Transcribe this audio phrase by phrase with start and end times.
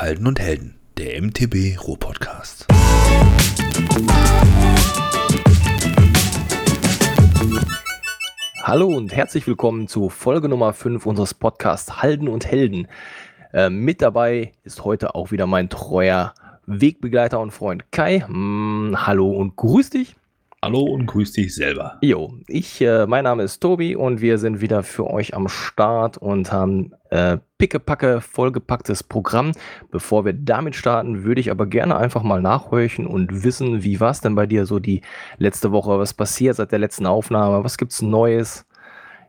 [0.00, 2.66] Halden und Helden, der MTB Ruhr-Podcast.
[8.62, 12.88] Hallo und herzlich willkommen zu Folge Nummer 5 unseres Podcasts Halden und Helden.
[13.52, 16.32] Äh, mit dabei ist heute auch wieder mein treuer
[16.64, 18.24] Wegbegleiter und Freund Kai.
[18.26, 20.16] Mm, hallo und grüß dich.
[20.62, 21.96] Hallo und grüß dich selber.
[22.02, 26.18] Jo, ich, äh, mein Name ist Tobi und wir sind wieder für euch am Start
[26.18, 29.52] und haben äh, pickepacke vollgepacktes Programm.
[29.90, 34.10] Bevor wir damit starten, würde ich aber gerne einfach mal nachhorchen und wissen, wie war
[34.10, 35.00] es denn bei dir so die
[35.38, 35.98] letzte Woche?
[35.98, 37.64] Was passiert seit der letzten Aufnahme?
[37.64, 38.66] Was gibt's Neues?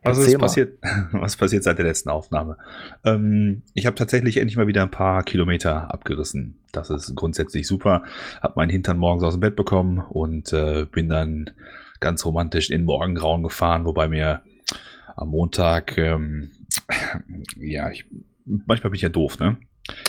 [0.02, 0.78] Was ist passiert,
[1.12, 2.56] was passiert seit der letzten Aufnahme?
[3.04, 6.58] Ähm, ich habe tatsächlich endlich mal wieder ein paar Kilometer abgerissen.
[6.72, 8.02] Das ist grundsätzlich super.
[8.40, 11.50] Hab meinen Hintern morgens aus dem Bett bekommen und äh, bin dann
[12.00, 14.42] ganz romantisch in Morgengrauen gefahren, wobei mir
[15.14, 16.50] am Montag, ähm,
[17.56, 18.04] ja, ich,
[18.44, 19.56] manchmal bin ich ja doof, ne?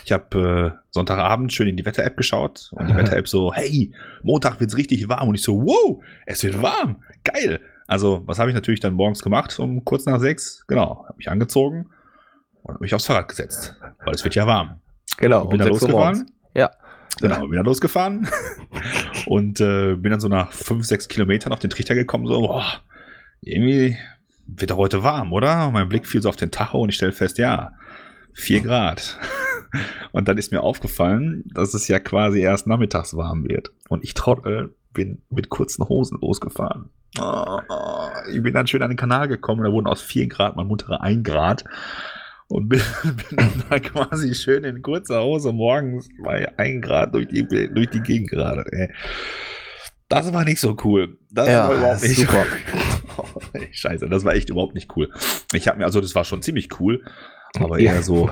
[0.05, 4.59] Ich habe äh, Sonntagabend schön in die Wetter-App geschaut und die Wetter-App so, hey, Montag
[4.59, 7.59] wird's richtig warm und ich so, wow, es wird warm, geil.
[7.87, 10.65] Also, was habe ich natürlich dann morgens gemacht, um kurz nach sechs?
[10.67, 11.89] Genau, habe mich angezogen
[12.63, 13.75] und mich aufs Fahrrad gesetzt,
[14.05, 14.79] weil es wird ja warm.
[15.17, 16.31] Genau, und bin um dann losgefahren.
[16.55, 16.71] Ja.
[17.19, 18.27] Genau, bin dann losgefahren
[19.27, 22.65] und äh, bin dann so nach fünf, sechs Kilometern auf den Trichter gekommen, so, boah,
[23.41, 23.97] irgendwie
[24.47, 25.67] wird doch heute warm, oder?
[25.67, 27.73] Und mein Blick fiel so auf den Tacho und ich stelle fest, ja,
[28.33, 29.19] vier Grad.
[30.11, 33.71] Und dann ist mir aufgefallen, dass es ja quasi erst nachmittags warm wird.
[33.89, 36.89] Und ich trottel bin mit kurzen Hosen losgefahren.
[37.19, 37.59] Oh.
[38.31, 41.01] Ich bin dann schön an den Kanal gekommen, da wurden aus 4 Grad mal muntere
[41.01, 41.63] 1 Grad.
[42.47, 47.27] Und bin, bin dann da quasi schön in kurzer Hose morgens bei 1 Grad durch
[47.27, 48.63] die, durch die Gegend gerade.
[50.09, 51.17] Das war nicht so cool.
[51.31, 52.45] Das ja, war überhaupt nicht super.
[53.71, 55.09] Scheiße, das war echt überhaupt nicht cool.
[55.53, 57.03] Ich habe mir, also das war schon ziemlich cool,
[57.59, 58.29] aber eher so,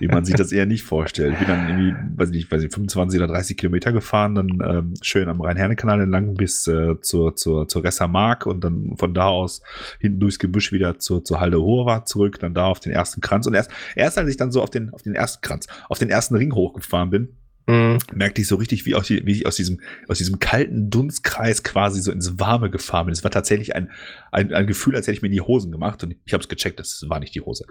[0.00, 1.34] wie man sich das eher nicht vorstellt.
[1.34, 4.94] Ich bin dann irgendwie, weiß nicht, weiß nicht 25 oder 30 Kilometer gefahren, dann ähm,
[5.00, 9.62] schön am Rhein-Herne-Kanal entlang bis äh, zur, zur, zur Ressermark und dann von da aus
[10.00, 13.46] hinten durchs Gebüsch wieder zur, zur Halde Hoher zurück, dann da auf den ersten Kranz.
[13.46, 16.10] Und erst, erst als ich dann so auf den, auf den ersten Kranz, auf den
[16.10, 17.28] ersten Ring hochgefahren bin,
[17.66, 17.98] Mhm.
[18.12, 22.02] merkte ich so richtig, wie, aus, wie ich aus diesem, aus diesem kalten Dunstkreis quasi
[22.02, 23.12] so ins Warme gefahren bin.
[23.12, 23.90] Es war tatsächlich ein,
[24.32, 26.48] ein, ein Gefühl, als hätte ich mir in die Hosen gemacht und ich habe es
[26.48, 27.64] gecheckt, das war nicht die Hose.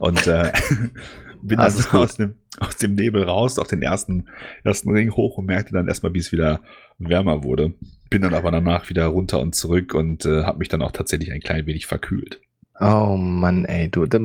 [0.00, 0.52] Und äh,
[1.42, 4.26] bin dann so aus dem, aus dem Nebel raus, auf den ersten,
[4.64, 6.60] ersten Ring hoch und merkte dann erstmal, wie es wieder
[6.98, 7.74] wärmer wurde.
[8.10, 11.32] Bin dann aber danach wieder runter und zurück und äh, habe mich dann auch tatsächlich
[11.32, 12.40] ein klein wenig verkühlt.
[12.78, 14.20] Oh Mann, ey, du, das,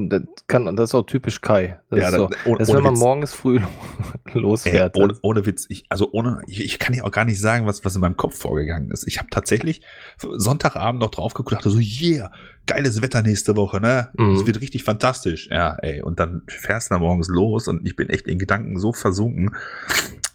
[0.47, 1.79] kann, das ist auch typisch Kai.
[1.89, 3.00] Das Ja, ist, so, ohne- das wenn man Witz.
[3.00, 3.59] morgens früh
[4.25, 4.97] Ey, losfährt.
[4.97, 7.85] ohne, ohne Witz, ich, also ohne, ich, ich kann dir auch gar nicht sagen, was,
[7.85, 9.07] was in meinem Kopf vorgegangen ist.
[9.07, 9.81] Ich habe tatsächlich
[10.19, 12.29] Sonntagabend noch drauf geguckt, dachte so, yeah,
[12.66, 14.09] geiles Wetter nächste Woche, ne?
[14.17, 14.35] Mhm.
[14.35, 15.47] Es wird richtig fantastisch.
[15.50, 18.78] Ja, ey, und dann fährst du da morgens los und ich bin echt in Gedanken
[18.79, 19.56] so versunken.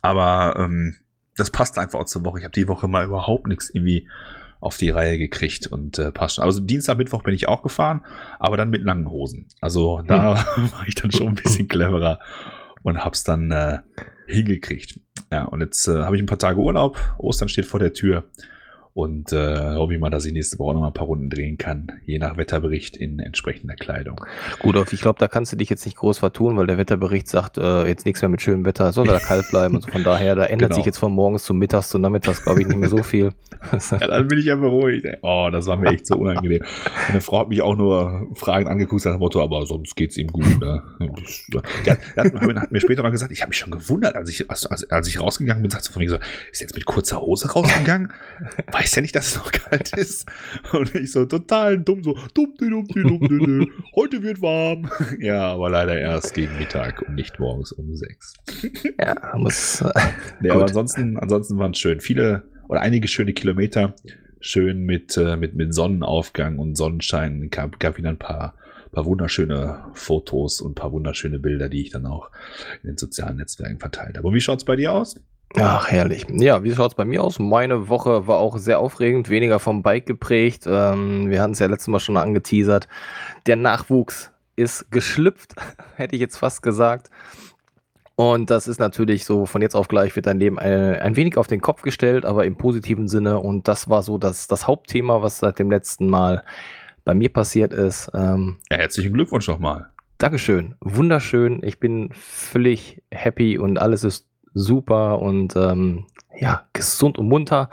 [0.01, 0.97] Aber ähm,
[1.37, 2.39] das passt einfach auch zur Woche.
[2.39, 4.09] Ich habe die Woche mal überhaupt nichts irgendwie
[4.61, 6.45] auf die Reihe gekriegt und äh, passt schon.
[6.45, 8.05] Also Dienstag, Mittwoch bin ich auch gefahren,
[8.39, 9.47] aber dann mit langen Hosen.
[9.61, 12.19] Also da war ich dann schon ein bisschen cleverer
[12.83, 13.79] und hab's dann äh,
[14.27, 15.01] hingekriegt.
[15.33, 16.99] Ja, und jetzt äh, habe ich ein paar Tage Urlaub.
[17.19, 18.25] Ostern steht vor der Tür.
[18.97, 21.59] Und äh, hoffe ich mal, dass ich nächste Woche noch mal ein paar Runden drehen
[21.59, 24.25] kann, je nach Wetterbericht in entsprechender Kleidung.
[24.61, 27.59] Gut, ich glaube, da kannst du dich jetzt nicht groß vertun, weil der Wetterbericht sagt,
[27.59, 29.77] äh, jetzt nichts mehr mit schönem Wetter, soll da kalt bleiben.
[29.77, 30.77] Also von daher, da ändert Genau.
[30.77, 33.33] sich jetzt von morgens zum Mittags zu Nachmittags, glaube ich, nicht mehr so viel.
[33.91, 35.07] Ja, dann bin ich ja beruhigt.
[35.23, 36.63] Oh, das war mir echt so unangenehm.
[37.09, 40.29] Meine Frau hat mich auch nur fragend angeguckt, nach dem Motto, aber sonst geht's ihm
[40.29, 40.61] gut.
[40.61, 40.83] Ne?
[41.85, 44.67] Der hat, hat mir später mal gesagt, ich habe mich schon gewundert, als ich, als,
[44.67, 46.19] als, ich rausgegangen bin, sagte sie von mir so,
[46.53, 48.13] ist jetzt mit kurzer Hose rausgegangen?
[48.71, 50.27] Weiß ja nicht, dass es noch kalt ist.
[50.73, 54.91] Und ich so total dumm, so, dumm, dumm, dumm, dumm, dumm, dumm, heute wird warm.
[55.19, 58.35] Ja, aber leider erst gegen Mittag und nicht morgens um sechs.
[59.01, 59.91] ja, muss, äh,
[60.41, 62.01] Nee, aber ansonsten, ansonsten waren es schön.
[62.01, 63.95] Viele oder einige schöne Kilometer.
[64.41, 67.49] Schön mit, äh, mit, mit Sonnenaufgang und Sonnenschein.
[67.51, 68.55] Gab, gab wieder ein paar,
[68.93, 72.31] paar wunderschöne Fotos und ein paar wunderschöne Bilder, die ich dann auch
[72.83, 74.29] in den sozialen Netzwerken verteilt habe.
[74.29, 75.17] Und wie schaut's bei dir aus?
[75.55, 76.27] Ach, herrlich.
[76.31, 77.39] Ja, wie schaut's bei mir aus?
[77.39, 80.65] Meine Woche war auch sehr aufregend, weniger vom Bike geprägt.
[80.67, 82.89] Ähm, wir hatten es ja letztes Mal schon angeteasert.
[83.47, 85.55] Der Nachwuchs ist geschlüpft,
[85.97, 87.11] hätte ich jetzt fast gesagt.
[88.17, 91.37] Und das ist natürlich so, von jetzt auf gleich wird dein Leben ein, ein wenig
[91.37, 93.39] auf den Kopf gestellt, aber im positiven Sinne.
[93.39, 96.43] Und das war so das, das Hauptthema, was seit dem letzten Mal
[97.05, 98.11] bei mir passiert ist.
[98.15, 99.91] Ähm, Ja, herzlichen Glückwunsch nochmal.
[100.19, 100.75] Dankeschön.
[100.81, 101.63] Wunderschön.
[101.63, 104.27] Ich bin völlig happy und alles ist
[104.57, 106.07] super und ähm,
[106.39, 107.69] ja, gesund und munter.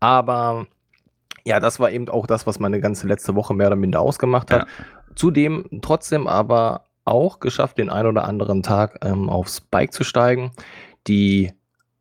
[0.00, 0.66] Aber
[1.44, 4.52] ja, das war eben auch das, was meine ganze letzte Woche mehr oder minder ausgemacht
[4.52, 4.66] hat.
[5.14, 10.50] Zudem trotzdem aber auch geschafft, den einen oder anderen Tag ähm, aufs Bike zu steigen.
[11.06, 11.52] Die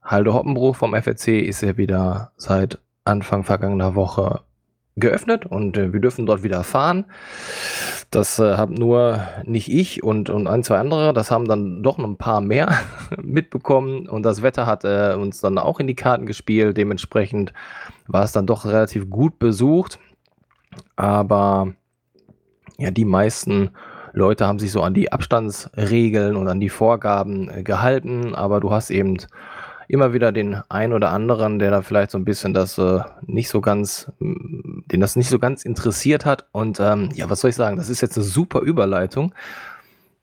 [0.03, 4.41] Halde Hoppenbruch vom FRC ist ja wieder seit Anfang vergangener Woche
[4.95, 7.05] geöffnet und äh, wir dürfen dort wieder fahren.
[8.11, 11.97] Das äh, haben nur nicht ich und, und ein, zwei andere, das haben dann doch
[11.97, 12.79] noch ein paar mehr
[13.21, 16.77] mitbekommen und das Wetter hat äh, uns dann auch in die Karten gespielt.
[16.77, 17.53] Dementsprechend
[18.07, 19.99] war es dann doch relativ gut besucht.
[20.95, 21.73] Aber
[22.77, 23.71] ja, die meisten
[24.13, 28.71] Leute haben sich so an die Abstandsregeln und an die Vorgaben äh, gehalten, aber du
[28.71, 29.17] hast eben
[29.87, 33.49] immer wieder den einen oder anderen, der da vielleicht so ein bisschen das äh, nicht
[33.49, 36.47] so ganz, den das nicht so ganz interessiert hat.
[36.51, 37.77] Und ähm, ja, was soll ich sagen?
[37.77, 39.33] Das ist jetzt eine super Überleitung.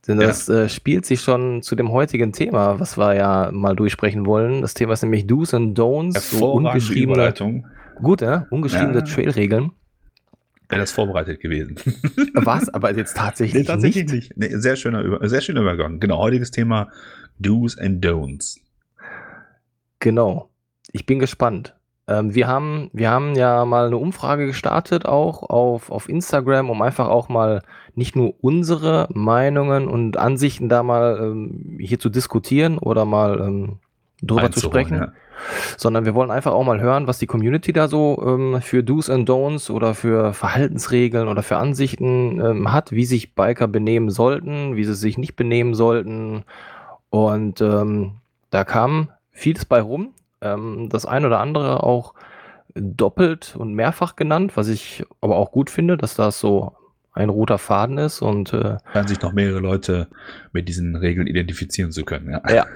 [0.09, 0.63] Denn das ja.
[0.63, 4.61] äh, spielt sich schon zu dem heutigen Thema, was wir ja mal durchsprechen wollen.
[4.63, 7.67] Das Thema ist nämlich Do's and Don'ts, so ungeschriebene Überleitung.
[8.01, 9.05] Gut, ja, ungeschriebene ja.
[9.05, 9.71] Trailregeln.
[10.69, 11.77] Wäre das vorbereitet gewesen.
[12.35, 12.69] Was?
[12.71, 14.37] Aber jetzt tatsächlich, nee, tatsächlich nicht.
[14.37, 14.53] nicht.
[14.53, 16.01] Nee, sehr, schöner, sehr schöner Übergang.
[16.01, 16.89] Genau, heutiges Thema
[17.39, 18.59] Do's and Don'ts.
[20.03, 20.49] Genau.
[20.91, 21.77] Ich bin gespannt.
[22.09, 26.83] Ähm, wir, haben, wir haben ja mal eine Umfrage gestartet, auch auf, auf Instagram, um
[26.83, 27.63] einfach auch mal
[27.95, 33.79] nicht nur unsere Meinungen und Ansichten da mal ähm, hier zu diskutieren oder mal ähm,
[34.21, 35.13] drüber zu sprechen, ja.
[35.77, 39.09] sondern wir wollen einfach auch mal hören, was die Community da so ähm, für Do's
[39.09, 44.75] and Don'ts oder für Verhaltensregeln oder für Ansichten ähm, hat, wie sich Biker benehmen sollten,
[44.75, 46.43] wie sie sich nicht benehmen sollten.
[47.11, 48.17] Und ähm,
[48.51, 50.15] da kam vieles bei rum.
[50.41, 52.15] Ähm, das ein oder andere auch
[52.75, 56.77] doppelt und mehrfach genannt, was ich aber auch gut finde, dass das so
[57.13, 60.09] ein roter Faden ist und äh, Kann sich noch mehrere Leute
[60.53, 62.31] mit diesen Regeln identifizieren zu können.
[62.31, 62.67] Ja, ja.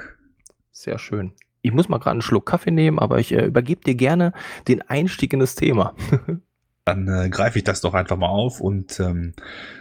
[0.73, 1.33] sehr schön.
[1.63, 4.33] Ich muss mal gerade einen Schluck Kaffee nehmen, aber ich äh, übergebe dir gerne
[4.69, 5.95] den Einstieg in das Thema.
[6.85, 9.33] Dann äh, greife ich das doch einfach mal auf und ähm,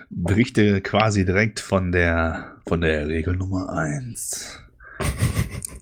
[0.09, 4.63] berichte quasi direkt von der von der Regel Nummer 1.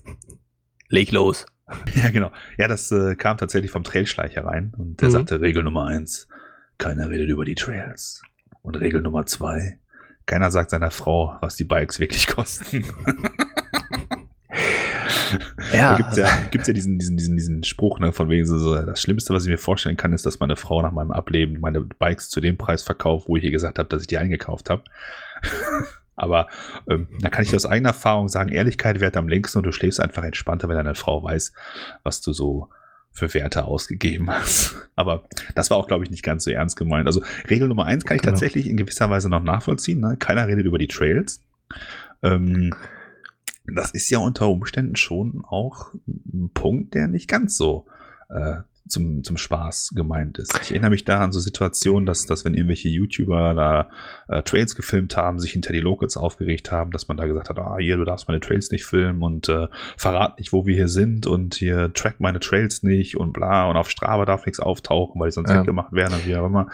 [0.94, 1.46] Leg los.
[1.94, 2.30] Ja, genau.
[2.58, 5.12] Ja, das äh, kam tatsächlich vom Trailschleicher rein und der mhm.
[5.12, 6.28] sagte Regel Nummer eins,
[6.76, 8.20] keiner redet über die Trails.
[8.60, 9.78] Und Regel Nummer zwei,
[10.26, 12.84] keiner sagt seiner Frau, was die Bikes wirklich kosten.
[15.72, 15.92] ja.
[15.92, 18.74] Da gibt's ja, gibt's ja diesen, diesen, diesen, diesen Spruch, ne, von wegen so, so,
[18.74, 21.80] das Schlimmste, was ich mir vorstellen kann, ist, dass meine Frau nach meinem Ableben meine
[21.80, 24.84] Bikes zu dem Preis verkauft, wo ich ihr gesagt habe, dass ich die eingekauft habe.
[26.16, 26.48] Aber
[26.88, 30.00] ähm, da kann ich aus eigener Erfahrung sagen, Ehrlichkeit wert am längsten und du schläfst
[30.00, 31.52] einfach entspannter, wenn deine Frau weiß,
[32.02, 32.68] was du so
[33.10, 34.74] für Werte ausgegeben hast.
[34.96, 35.24] Aber
[35.54, 37.06] das war auch, glaube ich, nicht ganz so ernst gemeint.
[37.06, 38.32] Also Regel Nummer eins kann ich genau.
[38.32, 40.00] tatsächlich in gewisser Weise noch nachvollziehen.
[40.00, 40.16] Ne?
[40.18, 41.40] Keiner redet über die Trails.
[42.22, 42.74] Ähm,
[43.66, 47.86] das ist ja unter Umständen schon auch ein Punkt, der nicht ganz so
[48.28, 50.58] äh, zum, zum Spaß gemeint ist.
[50.62, 53.88] Ich erinnere mich da an so Situationen, dass, dass wenn irgendwelche YouTuber da
[54.28, 57.58] äh, Trails gefilmt haben, sich hinter die Locals aufgeregt haben, dass man da gesagt hat,
[57.58, 60.88] ah, hier, du darfst meine Trails nicht filmen und äh, verrat nicht, wo wir hier
[60.88, 65.18] sind und hier track meine Trails nicht und bla und auf Strava darf nichts auftauchen,
[65.20, 65.60] weil die sonst ja.
[65.60, 66.68] weggemacht werden und wie auch immer.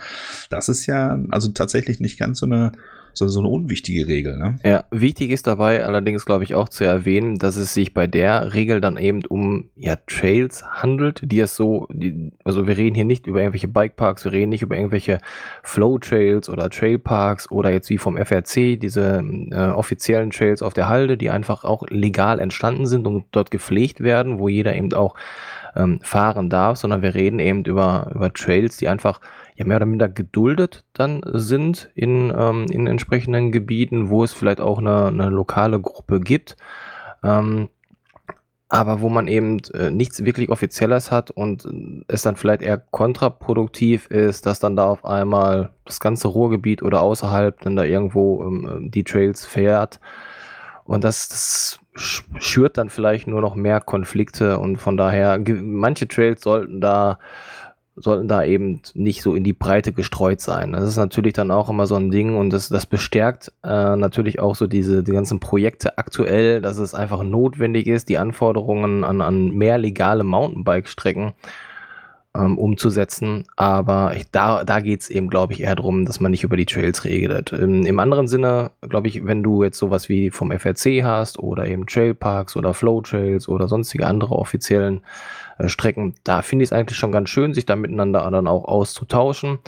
[0.48, 2.72] Das ist ja also tatsächlich nicht ganz so eine
[3.12, 4.36] so, so eine unwichtige Regel.
[4.36, 4.58] Ne?
[4.64, 8.54] Ja, wichtig ist dabei allerdings, glaube ich, auch zu erwähnen, dass es sich bei der
[8.54, 13.04] Regel dann eben um ja, Trails handelt, die es so, die, also wir reden hier
[13.04, 15.18] nicht über irgendwelche Bikeparks, wir reden nicht über irgendwelche
[15.62, 21.16] Flow-Trails oder Trailparks oder jetzt wie vom FRC, diese äh, offiziellen Trails auf der Halde,
[21.16, 25.14] die einfach auch legal entstanden sind und dort gepflegt werden, wo jeder eben auch
[25.76, 29.20] ähm, fahren darf, sondern wir reden eben über, über Trails, die einfach
[29.61, 34.61] ja mehr oder minder geduldet dann sind in, ähm, in entsprechenden Gebieten, wo es vielleicht
[34.61, 36.57] auch eine, eine lokale Gruppe gibt.
[37.23, 37.69] Ähm,
[38.73, 41.69] aber wo man eben äh, nichts wirklich Offizielles hat und
[42.07, 47.02] es dann vielleicht eher kontraproduktiv ist, dass dann da auf einmal das ganze Ruhrgebiet oder
[47.02, 49.99] außerhalb dann da irgendwo ähm, die Trails fährt.
[50.85, 51.81] Und das, das
[52.38, 57.19] schürt dann vielleicht nur noch mehr Konflikte und von daher, manche Trails sollten da
[57.97, 60.73] sollten da eben nicht so in die Breite gestreut sein.
[60.73, 64.40] Das ist natürlich dann auch immer so ein Ding und das, das bestärkt äh, natürlich
[64.40, 69.20] auch so diese die ganzen Projekte aktuell, dass es einfach notwendig ist, die Anforderungen an,
[69.20, 71.35] an mehr legale Mountainbike-Strecken
[72.37, 73.44] ähm, umzusetzen.
[73.56, 76.56] Aber ich, da, da geht es eben, glaube ich, eher darum, dass man nicht über
[76.56, 77.52] die Trails regelt.
[77.52, 81.66] Im, Im, anderen Sinne, glaube ich, wenn du jetzt sowas wie vom FRC hast oder
[81.66, 85.02] eben Trailparks oder Flow Trails oder sonstige andere offiziellen
[85.58, 88.64] äh, Strecken, da finde ich es eigentlich schon ganz schön, sich da miteinander dann auch
[88.64, 89.58] auszutauschen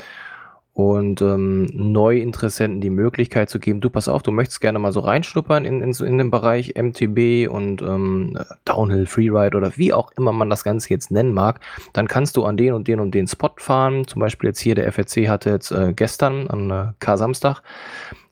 [0.75, 5.01] und ähm, Neuinteressenten die Möglichkeit zu geben, du pass auf, du möchtest gerne mal so
[5.01, 10.33] reinschnuppern in, in, in den Bereich MTB und ähm, Downhill Freeride oder wie auch immer
[10.33, 11.61] man das Ganze jetzt nennen mag,
[11.93, 14.07] dann kannst du an den und den und den Spot fahren.
[14.07, 17.63] Zum Beispiel jetzt hier der FRC hatte jetzt äh, gestern, am äh, K-Samstag,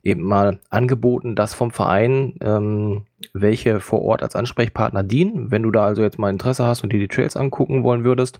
[0.03, 5.51] eben mal angeboten, dass vom Verein ähm, welche vor Ort als Ansprechpartner dienen.
[5.51, 8.39] Wenn du da also jetzt mal Interesse hast und dir die Trails angucken wollen würdest,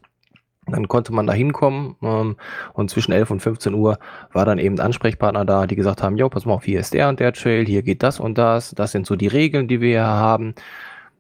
[0.68, 2.38] dann konnte man da hinkommen ähm,
[2.74, 3.98] und zwischen 11 und 15 Uhr
[4.32, 7.10] war dann eben Ansprechpartner da, die gesagt haben, jo, pass mal auf, hier ist der
[7.10, 9.90] und der Trail, hier geht das und das, das sind so die Regeln, die wir
[9.90, 10.54] hier haben.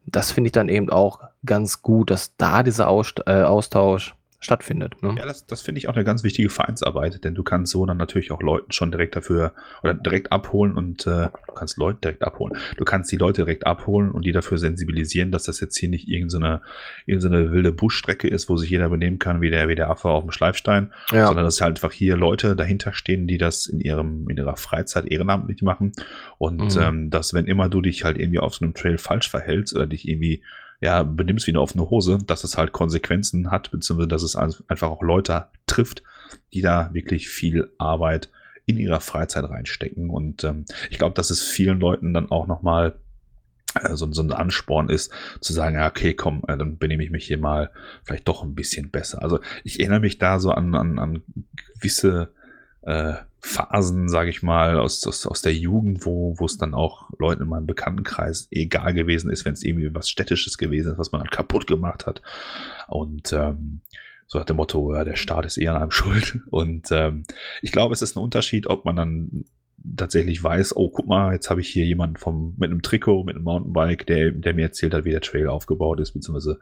[0.05, 5.01] Das finde ich dann eben auch ganz gut, dass da dieser äh, Austausch stattfindet.
[5.03, 5.15] Ne?
[5.17, 7.97] Ja, das, das finde ich auch eine ganz wichtige Vereinsarbeit, denn du kannst so dann
[7.97, 12.23] natürlich auch Leuten schon direkt dafür oder direkt abholen und äh, du kannst Leute direkt
[12.23, 12.57] abholen.
[12.75, 16.07] Du kannst die Leute direkt abholen und die dafür sensibilisieren, dass das jetzt hier nicht
[16.07, 16.61] irgendeine,
[17.05, 20.23] irgendeine wilde Buschstrecke ist, wo sich jeder benehmen kann, wie der, wie der Affe auf
[20.23, 21.27] dem Schleifstein, ja.
[21.27, 25.05] sondern dass halt einfach hier Leute dahinter stehen, die das in ihrem, in ihrer Freizeit
[25.05, 25.91] ehrenamtlich machen.
[26.39, 26.81] Und mhm.
[26.81, 29.85] ähm, dass, wenn immer du dich halt irgendwie auf so einem Trail falsch verhältst oder
[29.85, 30.41] dich irgendwie
[30.81, 34.89] ja, benimmst wie eine offene Hose, dass es halt Konsequenzen hat, beziehungsweise dass es einfach
[34.89, 36.03] auch Leute trifft,
[36.53, 38.29] die da wirklich viel Arbeit
[38.65, 40.09] in ihrer Freizeit reinstecken.
[40.09, 42.95] Und ähm, ich glaube, dass es vielen Leuten dann auch nochmal
[43.75, 47.11] äh, so, so ein Ansporn ist, zu sagen, ja, okay, komm, äh, dann benehme ich
[47.11, 47.69] mich hier mal
[48.03, 49.21] vielleicht doch ein bisschen besser.
[49.21, 51.21] Also ich erinnere mich da so an, an, an
[51.75, 52.33] gewisse
[52.81, 57.09] äh, Phasen, sage ich mal, aus, aus, aus der Jugend, wo wo es dann auch
[57.17, 61.11] Leuten in meinem Bekanntenkreis egal gewesen ist, wenn es irgendwie was Städtisches gewesen ist, was
[61.11, 62.21] man dann kaputt gemacht hat.
[62.87, 63.81] Und ähm,
[64.27, 66.39] so hat der Motto, ja, der Staat ist eher an einem schuld.
[66.49, 67.23] Und ähm,
[67.61, 69.45] ich glaube, es ist ein Unterschied, ob man dann
[69.97, 73.35] tatsächlich weiß, oh, guck mal, jetzt habe ich hier jemanden vom, mit einem Trikot, mit
[73.35, 76.59] einem Mountainbike, der, der mir erzählt hat, wie der Trail aufgebaut ist, beziehungsweise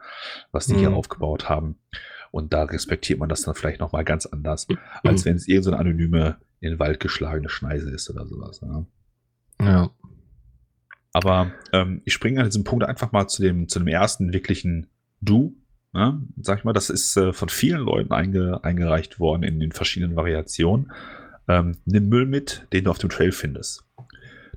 [0.52, 0.78] was die mhm.
[0.78, 1.76] hier aufgebaut haben.
[2.30, 4.78] Und da respektiert man das dann vielleicht nochmal ganz anders, mhm.
[5.02, 8.60] als wenn es irgendeine so anonyme, in den Wald geschlagene Schneise ist oder sowas.
[8.62, 8.86] Ne?
[9.60, 9.90] Ja.
[11.12, 14.88] Aber ähm, ich springe an diesem Punkt einfach mal zu dem, zu dem ersten wirklichen
[15.20, 15.56] Du.
[15.92, 16.22] Ne?
[16.40, 20.16] Sag ich mal, das ist äh, von vielen Leuten einge, eingereicht worden in den verschiedenen
[20.16, 20.92] Variationen.
[21.48, 23.84] Ähm, nimm Müll mit, den du auf dem Trail findest.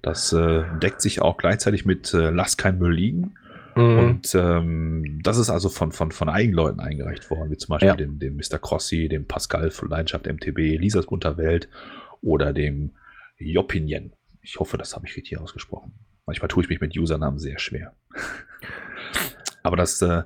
[0.03, 3.36] Das äh, deckt sich auch gleichzeitig mit äh, Lass kein Müll liegen.
[3.75, 4.00] Mhm.
[4.00, 7.96] Und ähm, das ist also von, von, von Eigenleuten eingereicht worden, wie zum Beispiel ja.
[7.96, 8.60] dem, dem Mr.
[8.60, 11.70] Crossi, dem Pascal von Leidenschaft MTB, Lisas Unterwelt
[12.22, 12.92] oder dem
[13.38, 14.13] Jopinien.
[14.42, 15.94] Ich hoffe, das habe ich richtig ausgesprochen.
[16.25, 17.94] Manchmal tue ich mich mit Usernamen sehr schwer.
[19.63, 20.24] Aber das, äh,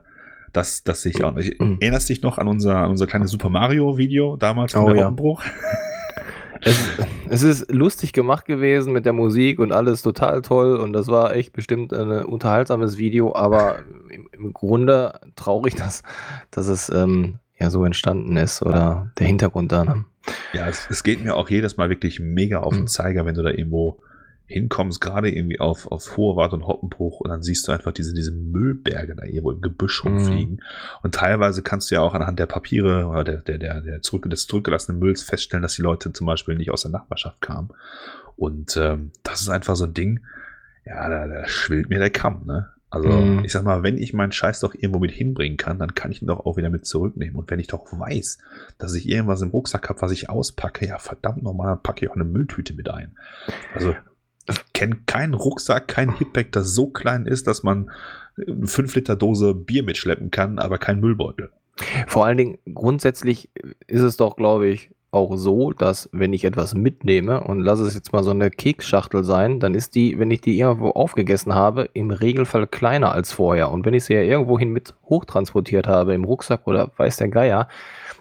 [0.53, 1.59] das, das sehe ich auch nicht.
[1.59, 1.77] Mhm.
[1.79, 5.11] Erinnerst dich noch an unser, an unser kleines Super Mario-Video damals von oh, der ja.
[6.61, 6.89] Es,
[7.29, 11.35] es, ist lustig gemacht gewesen mit der Musik und alles total toll und das war
[11.35, 16.03] echt bestimmt ein unterhaltsames Video, aber im, im Grunde traurig, dass,
[16.51, 19.85] dass es ähm, ja so entstanden ist oder der Hintergrund da.
[19.85, 20.05] Ne?
[20.53, 22.87] Ja, es, es, geht mir auch jedes Mal wirklich mega auf den mhm.
[22.87, 23.99] Zeiger, wenn du da irgendwo
[24.47, 28.13] hinkommst, gerade irgendwie auf, auf hohe Wart und Hoppenbruch und dann siehst du einfach diese,
[28.13, 30.11] diese Müllberge da irgendwo im Gebüsch mhm.
[30.11, 30.53] rumfliegen.
[30.55, 30.61] Mhm.
[31.03, 34.29] Und teilweise kannst du ja auch anhand der Papiere oder der, der, der, der zurück,
[34.29, 37.69] des zurückgelassenen Mülls feststellen, dass die Leute zum Beispiel nicht aus der Nachbarschaft kamen.
[38.37, 40.21] Und ähm, das ist einfach so ein Ding,
[40.85, 42.69] ja, da, da schwillt mir der Kamm, ne?
[42.89, 43.43] Also mhm.
[43.43, 46.21] ich sag mal, wenn ich meinen Scheiß doch irgendwo mit hinbringen kann, dann kann ich
[46.21, 47.35] ihn doch auch wieder mit zurücknehmen.
[47.35, 48.37] Und wenn ich doch weiß,
[48.77, 52.09] dass ich irgendwas im Rucksack habe, was ich auspacke, ja verdammt nochmal, dann packe ich
[52.09, 53.17] auch eine Mülltüte mit ein.
[53.75, 53.93] Also
[54.73, 57.91] kenne keinen Rucksack, kein Hipback, das so klein ist, dass man
[58.37, 61.51] eine 5 Liter Dose Bier mitschleppen kann, aber kein Müllbeutel.
[62.07, 63.49] Vor allen Dingen, grundsätzlich
[63.87, 67.93] ist es doch, glaube ich, auch so, dass wenn ich etwas mitnehme und lasse es
[67.93, 71.89] jetzt mal so eine Keksschachtel sein, dann ist die, wenn ich die irgendwo aufgegessen habe,
[71.93, 73.71] im Regelfall kleiner als vorher.
[73.71, 77.69] Und wenn ich sie ja irgendwohin mit hochtransportiert habe, im Rucksack oder weiß der Geier,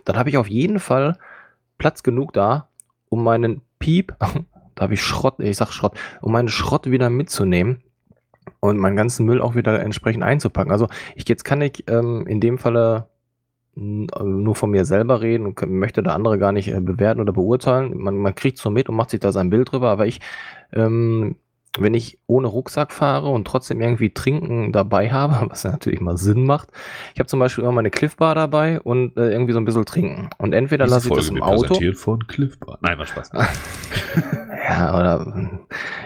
[0.04, 1.18] dann habe ich auf jeden Fall
[1.76, 2.68] Platz genug da,
[3.08, 4.14] um meinen Piep
[4.76, 7.82] da habe ich Schrott, ich sag Schrott, um meinen Schrott wieder mitzunehmen
[8.60, 10.70] und meinen ganzen Müll auch wieder entsprechend einzupacken.
[10.70, 13.08] Also ich jetzt kann ich ähm, in dem Falle
[13.74, 17.98] nur von mir selber reden und möchte da andere gar nicht äh, bewerten oder beurteilen.
[17.98, 20.20] Man, man kriegt so mit und macht sich da sein Bild drüber, aber ich
[20.72, 21.36] ähm,
[21.78, 26.16] wenn ich ohne Rucksack fahre und trotzdem irgendwie Trinken dabei habe, was ja natürlich mal
[26.16, 26.68] Sinn macht.
[27.14, 29.84] Ich habe zum Beispiel immer meine Cliff Bar dabei und äh, irgendwie so ein bisschen
[29.84, 30.30] trinken.
[30.38, 31.62] Und entweder lasse ich das im Auto.
[31.62, 32.78] Präsentiert von Cliff Bar.
[32.80, 33.30] Nein, war Spaß.
[34.68, 35.58] ja, oder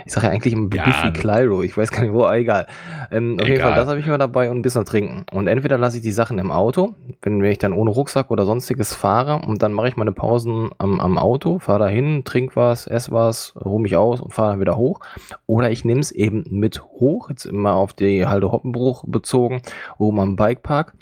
[0.05, 1.63] ich sage ja eigentlich ein ja, Biffy Clyro.
[1.63, 2.67] Ich weiß gar nicht wo, aber egal.
[3.13, 5.25] Ähm, auf jeden Fall, das habe ich immer dabei und ein bisschen trinken.
[5.33, 8.45] Und entweder lasse ich die Sachen im Auto, wenn, wenn ich dann ohne Rucksack oder
[8.45, 12.87] sonstiges fahre und dann mache ich meine Pausen am, am Auto, fahre dahin, trink was,
[12.87, 15.01] ess was, ruhe mich aus und fahre dann wieder hoch.
[15.47, 19.61] Oder oder ich nehme es eben mit hoch, jetzt immer auf die Halde Hoppenbruch bezogen,
[19.99, 20.95] oben am Bikepark.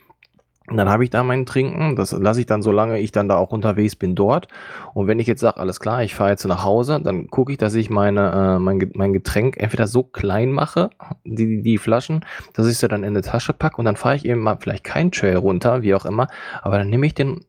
[0.69, 3.37] Und dann habe ich da mein Trinken, das lasse ich dann, solange ich dann da
[3.37, 4.49] auch unterwegs bin, dort.
[4.93, 7.59] Und wenn ich jetzt sage, alles klar, ich fahre jetzt nach Hause, dann gucke ich,
[7.59, 10.91] dass ich meine, äh, mein, mein Getränk entweder so klein mache,
[11.25, 14.27] die, die Flaschen, dass ich sie dann in eine Tasche packe und dann fahre ich
[14.27, 16.27] eben mal vielleicht kein Trail runter, wie auch immer,
[16.61, 17.47] aber dann nehme ich den,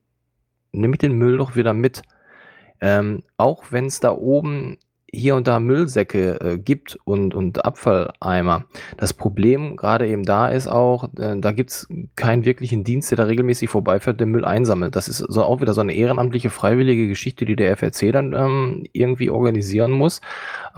[0.72, 2.04] nehme ich den Müll doch wieder mit.
[2.82, 4.78] Ähm, auch wenn es da oben
[5.14, 8.66] hier und da Müllsäcke äh, gibt und, und Abfalleimer.
[8.98, 13.18] Das Problem gerade eben da ist auch, äh, da gibt es keinen wirklichen Dienst, der
[13.18, 14.96] da regelmäßig vorbeifährt, der Müll einsammelt.
[14.96, 18.86] Das ist so auch wieder so eine ehrenamtliche, freiwillige Geschichte, die der FRC dann ähm,
[18.94, 20.22] irgendwie organisieren muss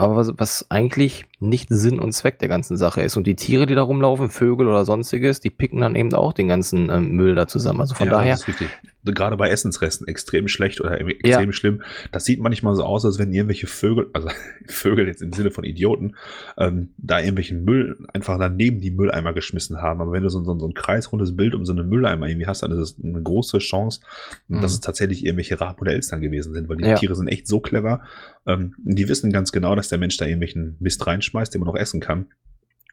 [0.01, 3.17] aber was, was eigentlich nicht Sinn und Zweck der ganzen Sache ist.
[3.17, 6.47] Und die Tiere, die da rumlaufen, Vögel oder sonstiges, die picken dann eben auch den
[6.47, 7.81] ganzen ähm, Müll da zusammen.
[7.81, 8.33] Also von ja, daher.
[8.33, 8.69] Das ist richtig.
[9.03, 11.51] Gerade bei Essensresten extrem schlecht oder extrem ja.
[11.51, 11.81] schlimm.
[12.11, 14.29] Das sieht manchmal so aus, als wenn irgendwelche Vögel, also
[14.67, 16.15] Vögel jetzt im Sinne von Idioten,
[16.57, 20.01] ähm, da irgendwelchen Müll einfach daneben die Mülleimer geschmissen haben.
[20.01, 22.61] Aber wenn du so, so, so ein kreisrundes Bild um so einen Mülleimer irgendwie hast,
[22.61, 24.01] dann ist es eine große Chance,
[24.47, 24.61] mhm.
[24.61, 26.95] dass es tatsächlich irgendwelche Raben oder Elstern gewesen sind, weil die ja.
[26.95, 28.01] Tiere sind echt so clever.
[28.47, 31.79] Ähm, die wissen ganz genau, dass der Mensch da irgendwelchen Mist reinschmeißt, den man noch
[31.79, 32.27] essen kann.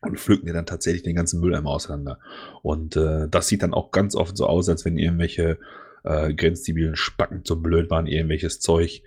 [0.01, 2.21] Und pflücken dir dann tatsächlich den ganzen Mülleimer auseinander.
[2.63, 5.59] Und äh, das sieht dann auch ganz oft so aus, als wenn irgendwelche
[6.05, 9.03] äh, grenzzivilen Spacken so blöd waren, irgendwelches Zeug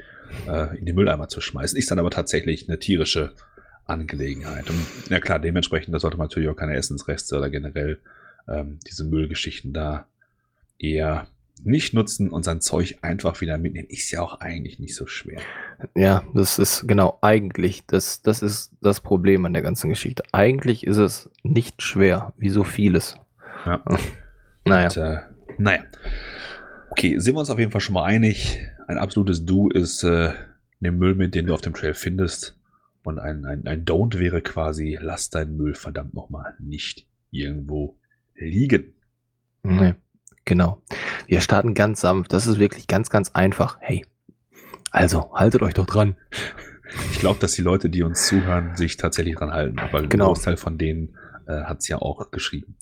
[0.48, 1.78] äh, in den Mülleimer zu schmeißen.
[1.78, 3.32] Ist dann aber tatsächlich eine tierische
[3.86, 4.70] Angelegenheit.
[4.70, 8.00] Und ja klar, dementsprechend, da sollte man natürlich auch keine Essensreste oder generell
[8.48, 10.08] ähm, diese Müllgeschichten da
[10.78, 11.28] eher
[11.64, 15.42] nicht nutzen und sein Zeug einfach wieder mitnehmen, ist ja auch eigentlich nicht so schwer.
[15.96, 20.24] Ja, das ist genau eigentlich, das, das ist das Problem an der ganzen Geschichte.
[20.32, 23.16] Eigentlich ist es nicht schwer, wie so vieles.
[23.66, 23.84] Ja.
[24.66, 24.88] naja.
[24.88, 25.20] Und, äh,
[25.58, 25.84] naja.
[26.90, 28.60] Okay, sind wir uns auf jeden Fall schon mal einig.
[28.88, 30.34] Ein absolutes Du ist äh,
[30.80, 32.58] der Müll, mit den du auf dem Trail findest.
[33.04, 37.98] Und ein, ein, ein Don't wäre quasi, lass deinen Müll verdammt nochmal nicht irgendwo
[38.36, 38.94] liegen.
[39.64, 39.96] Nee.
[40.46, 40.82] Genau.
[41.28, 42.34] Wir starten ganz sanft.
[42.34, 43.78] Das ist wirklich ganz, ganz einfach.
[43.80, 44.06] Hey,
[44.92, 46.16] also haltet euch doch dran.
[47.12, 50.26] Ich glaube, dass die Leute, die uns zuhören, sich tatsächlich dran halten, weil genau.
[50.26, 51.18] ein Großteil von denen
[51.48, 52.76] äh, hat es ja auch geschrieben.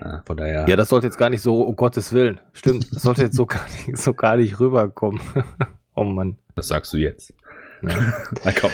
[0.00, 0.68] Äh, von daher.
[0.68, 2.40] Ja, das sollte jetzt gar nicht so, um Gottes Willen.
[2.52, 5.20] Stimmt, das sollte jetzt so gar nicht, so gar nicht rüberkommen.
[5.94, 6.38] oh Mann.
[6.54, 7.32] Das sagst du jetzt.
[7.82, 8.14] Ja.
[8.44, 8.70] Na komm.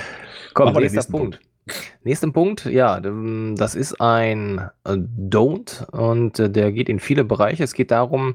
[0.54, 1.40] Komm, nächster Punkt.
[1.66, 1.91] Punkt.
[2.04, 7.62] Nächsten Punkt, ja, das ist ein äh, Don't und äh, der geht in viele Bereiche.
[7.62, 8.34] Es geht darum,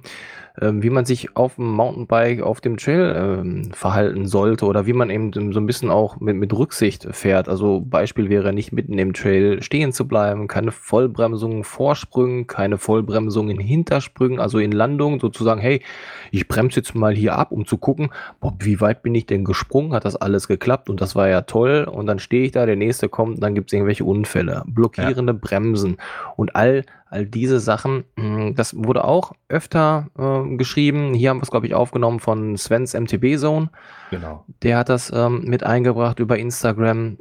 [0.60, 4.94] ähm, wie man sich auf dem Mountainbike auf dem Trail ähm, verhalten sollte oder wie
[4.94, 7.48] man eben so ein bisschen auch mit, mit Rücksicht fährt.
[7.48, 13.50] Also Beispiel wäre nicht mitten im Trail stehen zu bleiben, keine Vollbremsung Vorsprüngen, keine Vollbremsung
[13.50, 15.84] in Hintersprüngen, also in Landung, sozusagen, hey,
[16.32, 19.44] ich bremse jetzt mal hier ab, um zu gucken, boah, wie weit bin ich denn
[19.44, 22.66] gesprungen, hat das alles geklappt und das war ja toll und dann stehe ich da,
[22.66, 25.40] der nächste kommt, dann gibt es irgendwelche Unfälle, blockierende ja.
[25.42, 25.98] Bremsen
[26.36, 28.04] und all all diese Sachen.
[28.18, 31.14] Hm, das wurde auch öfter äh, geschrieben.
[31.14, 33.70] Hier haben wir es, glaube ich, aufgenommen von Svens MTB Zone.
[34.12, 34.44] Genau.
[34.62, 37.18] Der hat das ähm, mit eingebracht über Instagram.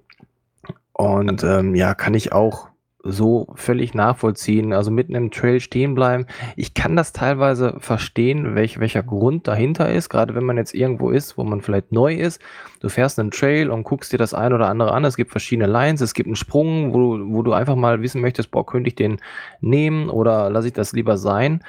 [0.92, 2.68] Und ähm, ja, kann ich auch
[3.10, 4.72] so völlig nachvollziehen.
[4.72, 6.26] Also mitten im Trail stehen bleiben.
[6.56, 10.08] Ich kann das teilweise verstehen, welch, welcher Grund dahinter ist.
[10.08, 12.40] Gerade wenn man jetzt irgendwo ist, wo man vielleicht neu ist.
[12.80, 15.04] Du fährst einen Trail und guckst dir das ein oder andere an.
[15.04, 16.00] Es gibt verschiedene Lines.
[16.00, 19.18] Es gibt einen Sprung, wo, wo du einfach mal wissen möchtest, boah, könnte ich den
[19.60, 21.62] nehmen oder lasse ich das lieber sein.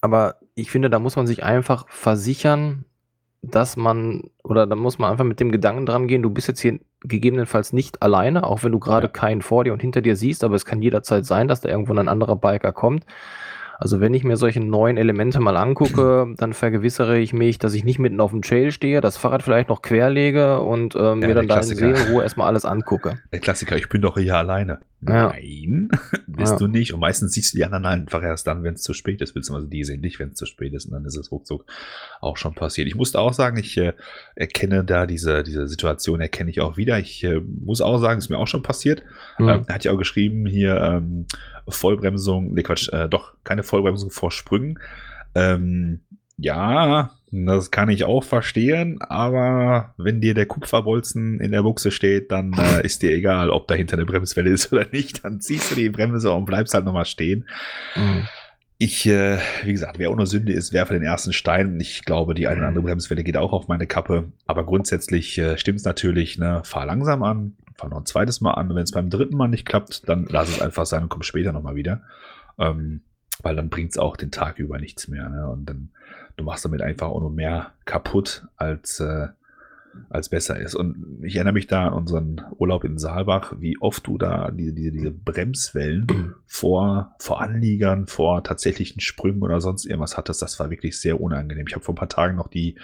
[0.00, 2.84] Aber ich finde, da muss man sich einfach versichern,
[3.42, 6.60] dass man, oder da muss man einfach mit dem Gedanken dran gehen, du bist jetzt
[6.60, 9.12] hier gegebenenfalls nicht alleine, auch wenn du gerade ja.
[9.12, 11.92] keinen vor dir und hinter dir siehst, aber es kann jederzeit sein, dass da irgendwo
[11.94, 13.04] ein anderer Biker kommt.
[13.78, 17.84] Also wenn ich mir solche neuen Elemente mal angucke, dann vergewissere ich mich, dass ich
[17.84, 21.34] nicht mitten auf dem Trail stehe, das Fahrrad vielleicht noch querlege und ähm, ja, mir
[21.34, 23.18] dann da in Seelenruhe erstmal alles angucke.
[23.32, 24.78] Der Klassiker, ich bin doch hier alleine.
[25.06, 25.28] Ja.
[25.28, 25.88] Nein,
[26.26, 26.58] bist ja.
[26.58, 26.94] du nicht.
[26.94, 29.68] Und meistens siehst du die anderen einfach erst dann, wenn es zu spät ist, beziehungsweise
[29.68, 30.86] die sehen dich, wenn es zu spät ist.
[30.86, 31.64] Und dann ist es ruckzuck
[32.20, 32.86] auch schon passiert.
[32.86, 33.94] Ich musste auch sagen, ich äh,
[34.36, 36.98] erkenne da diese, diese Situation, erkenne ich auch wieder.
[36.98, 39.02] Ich äh, muss auch sagen, ist mir auch schon passiert.
[39.38, 39.48] Mhm.
[39.48, 41.26] Ähm, er hat ja auch geschrieben hier, ähm,
[41.68, 44.78] Vollbremsung, ne Quatsch, äh, doch, keine Vollbremsung vor Sprüngen.
[45.34, 46.00] Ähm,
[46.36, 52.30] ja, das kann ich auch verstehen, aber wenn dir der Kupferbolzen in der Buchse steht,
[52.30, 55.24] dann äh, ist dir egal, ob dahinter eine Bremswelle ist oder nicht.
[55.24, 57.48] Dann ziehst du die Bremse und bleibst halt nochmal stehen.
[57.96, 58.28] Mhm.
[58.76, 61.80] Ich, äh, wie gesagt, wer ohne Sünde ist, werfe den ersten Stein.
[61.80, 64.30] Ich glaube, die eine oder andere Bremswelle geht auch auf meine Kappe.
[64.46, 66.60] Aber grundsätzlich äh, stimmt es natürlich, ne?
[66.64, 68.68] fahr langsam an, fahr noch ein zweites Mal an.
[68.68, 71.22] Und wenn es beim dritten Mal nicht klappt, dann lass es einfach sein und komm
[71.22, 72.02] später nochmal wieder.
[72.58, 73.00] Ähm,
[73.42, 75.28] weil dann bringt es auch den Tag über nichts mehr.
[75.30, 75.48] Ne?
[75.48, 75.90] Und dann,
[76.36, 79.28] du machst damit einfach auch nur mehr kaputt, als, äh,
[80.08, 80.74] als besser ist.
[80.74, 84.72] Und ich erinnere mich da an unseren Urlaub in Saalbach, wie oft du da diese,
[84.72, 90.42] diese, diese Bremswellen vor, vor Anliegern, vor tatsächlichen Sprüngen oder sonst irgendwas hattest.
[90.42, 91.66] Das war wirklich sehr unangenehm.
[91.66, 92.76] Ich habe vor ein paar Tagen noch die,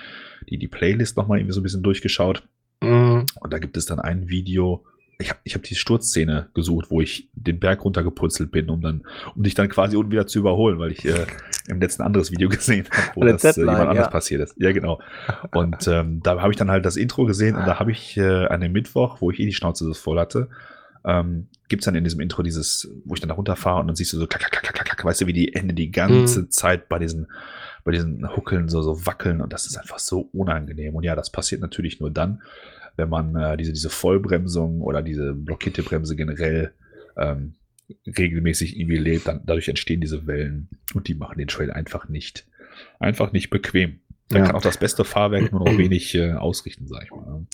[0.49, 2.43] die, die Playlist nochmal irgendwie so ein bisschen durchgeschaut.
[2.83, 3.27] Mhm.
[3.41, 4.85] Und da gibt es dann ein Video,
[5.21, 9.03] ich habe ich hab die Sturzszene gesucht, wo ich den Berg runtergeputzelt bin, um dann,
[9.35, 11.27] um dich dann quasi unten wieder zu überholen, weil ich äh,
[11.67, 14.11] im letzten anderes Video gesehen habe, wo das äh, jemand anders ja.
[14.11, 14.55] passiert ist.
[14.59, 15.01] Ja, genau.
[15.53, 18.47] Und ähm, da habe ich dann halt das Intro gesehen und da habe ich äh,
[18.47, 20.49] an dem Mittwoch, wo ich eh die Schnauze so voll hatte,
[21.05, 23.97] ähm, gibt es dann in diesem Intro dieses, wo ich dann da runterfahre und dann
[23.97, 26.43] siehst du so, klack, klack, klack, klack, klack, weißt du, wie die Hände die ganze
[26.43, 26.51] mhm.
[26.51, 27.27] Zeit bei diesen,
[27.83, 30.95] bei diesen Huckeln so, so wackeln und das ist einfach so unangenehm.
[30.95, 32.41] Und ja, das passiert natürlich nur dann,
[32.99, 36.73] wenn man äh, diese, diese Vollbremsung oder diese blockierte Bremse generell
[37.17, 37.55] ähm,
[38.07, 42.47] regelmäßig irgendwie lebt, dann dadurch entstehen diese Wellen und die machen den Trail einfach nicht,
[42.99, 44.01] einfach nicht bequem.
[44.29, 44.47] Dann ja.
[44.49, 47.47] kann auch das beste Fahrwerk nur noch wenig äh, ausrichten, sag ich mal.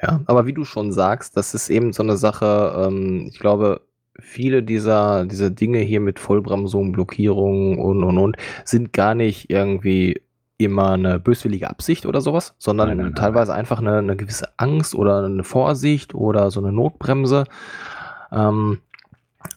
[0.00, 3.82] Ja, aber wie du schon sagst, das ist eben so eine Sache, ähm, ich glaube,
[4.20, 10.20] viele dieser, dieser Dinge hier mit Vollbremsung, Blockierung und und und sind gar nicht irgendwie
[10.56, 13.60] immer eine böswillige Absicht oder sowas, sondern nein, nein, teilweise nein.
[13.60, 17.44] einfach eine, eine, gewisse Angst oder eine Vorsicht oder so eine Notbremse.
[18.30, 18.78] Ähm,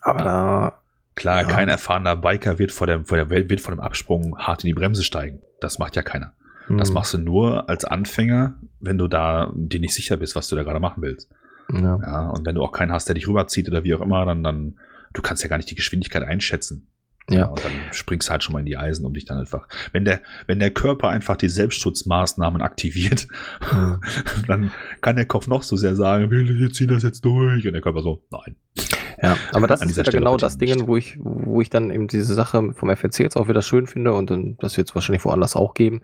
[0.01, 0.73] aber da.
[1.15, 1.47] Klar, ja.
[1.47, 4.67] kein erfahrener Biker wird vor, dem, vor der Welt, wird vor dem Absprung hart in
[4.67, 5.41] die Bremse steigen.
[5.62, 6.33] Das macht ja keiner.
[6.69, 6.95] Das hm.
[6.95, 10.63] machst du nur als Anfänger, wenn du da dir nicht sicher bist, was du da
[10.63, 11.29] gerade machen willst.
[11.71, 11.99] Ja.
[12.01, 12.29] ja.
[12.29, 14.77] Und wenn du auch keinen hast, der dich rüberzieht oder wie auch immer, dann, dann,
[15.13, 16.88] du kannst ja gar nicht die Geschwindigkeit einschätzen.
[17.30, 17.38] Ja.
[17.38, 17.46] ja.
[17.46, 20.06] Und dann springst du halt schon mal in die Eisen, um dich dann einfach, wenn
[20.06, 23.28] der, wenn der Körper einfach die Selbstschutzmaßnahmen aktiviert,
[23.72, 24.00] ja.
[24.48, 27.66] dann kann der Kopf noch so sehr sagen, wir ziehen das jetzt durch.
[27.68, 28.56] Und der Körper so, nein.
[29.21, 32.36] Ja, aber das ist ja genau das Ding, wo ich, wo ich dann eben diese
[32.36, 35.56] Sache vom FLC jetzt auch wieder schön finde und dann, das wird es wahrscheinlich woanders
[35.56, 36.01] auch geben,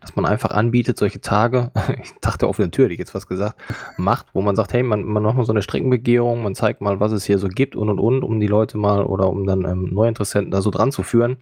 [0.00, 1.70] dass man einfach anbietet, solche Tage,
[2.02, 3.60] ich dachte auf der Tür, ich jetzt was gesagt,
[3.96, 6.98] macht, wo man sagt, hey, man, man macht mal so eine Streckenbegehung, man zeigt mal,
[6.98, 9.64] was es hier so gibt und und und, um die Leute mal oder um dann
[9.64, 11.36] ähm, Neuinteressenten da so dran zu führen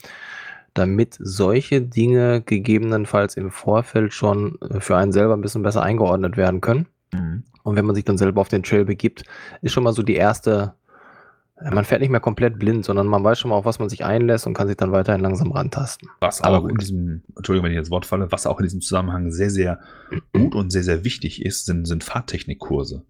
[0.74, 6.36] damit solche Dinge gegebenenfalls im Vorfeld schon äh, für einen selber ein bisschen besser eingeordnet
[6.36, 6.86] werden können.
[7.12, 7.44] Mhm.
[7.62, 9.22] Und wenn man sich dann selber auf den Trail begibt,
[9.62, 10.74] ist schon mal so die erste
[11.60, 14.04] man fährt nicht mehr komplett blind, sondern man weiß schon mal, auf was man sich
[14.04, 16.08] einlässt und kann sich dann weiterhin langsam rantasten.
[16.20, 16.72] Was Aber auch gut.
[16.72, 19.78] in diesem, Entschuldigung, wenn ich jetzt Wort falle, was auch in diesem Zusammenhang sehr, sehr
[20.32, 23.04] gut und sehr, sehr wichtig ist, sind, sind Fahrtechnikkurse.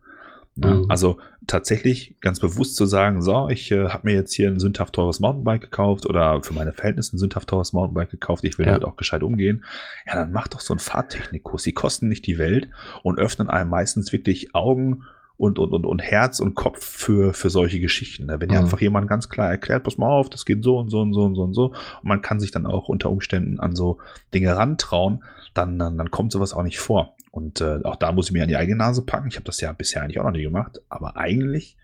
[0.57, 0.77] Ja, ne?
[0.77, 0.91] mhm.
[0.91, 4.95] Also tatsächlich ganz bewusst zu sagen, so, ich äh, habe mir jetzt hier ein sündhaft
[4.95, 8.73] teures Mountainbike gekauft oder für meine Verhältnisse ein sündhaft teures Mountainbike gekauft, ich will ja.
[8.73, 9.65] damit auch gescheit umgehen.
[10.07, 11.63] Ja, dann mach doch so einen Fahrtechnikkurs.
[11.63, 12.69] Die kosten nicht die Welt
[13.03, 15.05] und öffnen einem meistens wirklich Augen
[15.37, 18.27] und, und, und, und Herz und Kopf für, für solche Geschichten.
[18.27, 18.41] Ne?
[18.41, 18.57] Wenn mhm.
[18.57, 21.25] einfach jemand ganz klar erklärt, pass mal auf, das geht so und so und so
[21.25, 21.67] und so und so.
[21.67, 23.99] Und man kann sich dann auch unter Umständen an so
[24.33, 27.17] Dinge rantrauen, dann, dann, dann kommt sowas auch nicht vor.
[27.31, 29.27] Und äh, auch da muss ich mir an die eigene Nase packen.
[29.29, 31.77] Ich habe das ja bisher eigentlich auch noch nie gemacht, aber eigentlich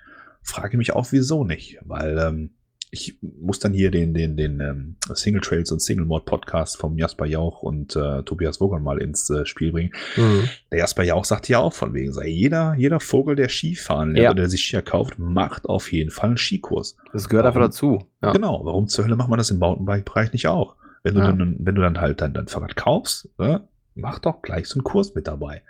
[0.43, 1.79] frage ich mich auch, wieso nicht.
[1.83, 2.51] Weil ähm,
[2.91, 6.99] ich muss dann hier den, den, den ähm, Single Trails und Single Mod Podcast vom
[6.99, 9.93] Jasper Jauch und äh, Tobias Wogan mal ins äh, Spiel bringen.
[10.17, 10.49] Mhm.
[10.73, 14.25] Der Jasper Jauch sagt ja auch von wegen, sei jeder, jeder Vogel, der Skifahren lernt
[14.25, 14.31] ja.
[14.31, 16.97] oder der sich Skier kauft, macht auf jeden Fall einen Skikurs.
[17.13, 18.07] Das gehört warum, einfach dazu.
[18.23, 18.33] Ja.
[18.33, 18.65] Genau.
[18.65, 20.75] Warum zur Hölle macht man das im Mountainbike-Bereich nicht auch?
[21.03, 21.33] Wenn du, ja.
[21.33, 23.63] dann, wenn du dann halt dein, dein Fahrrad kaufst, ne,
[23.95, 25.63] mach doch gleich so einen Kurs mit dabei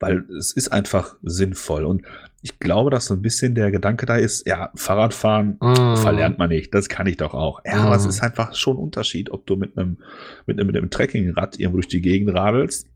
[0.00, 1.84] weil es ist einfach sinnvoll.
[1.84, 2.02] Und
[2.44, 5.96] ich glaube, dass so ein bisschen der Gedanke da ist, ja, Fahrradfahren mm.
[5.96, 7.62] verlernt man nicht, das kann ich doch auch.
[7.64, 7.86] Ja, mm.
[7.86, 9.96] aber es ist einfach schon ein Unterschied, ob du mit einem,
[10.44, 12.86] mit einem, mit einem Trekkingrad irgendwo durch die Gegend radelst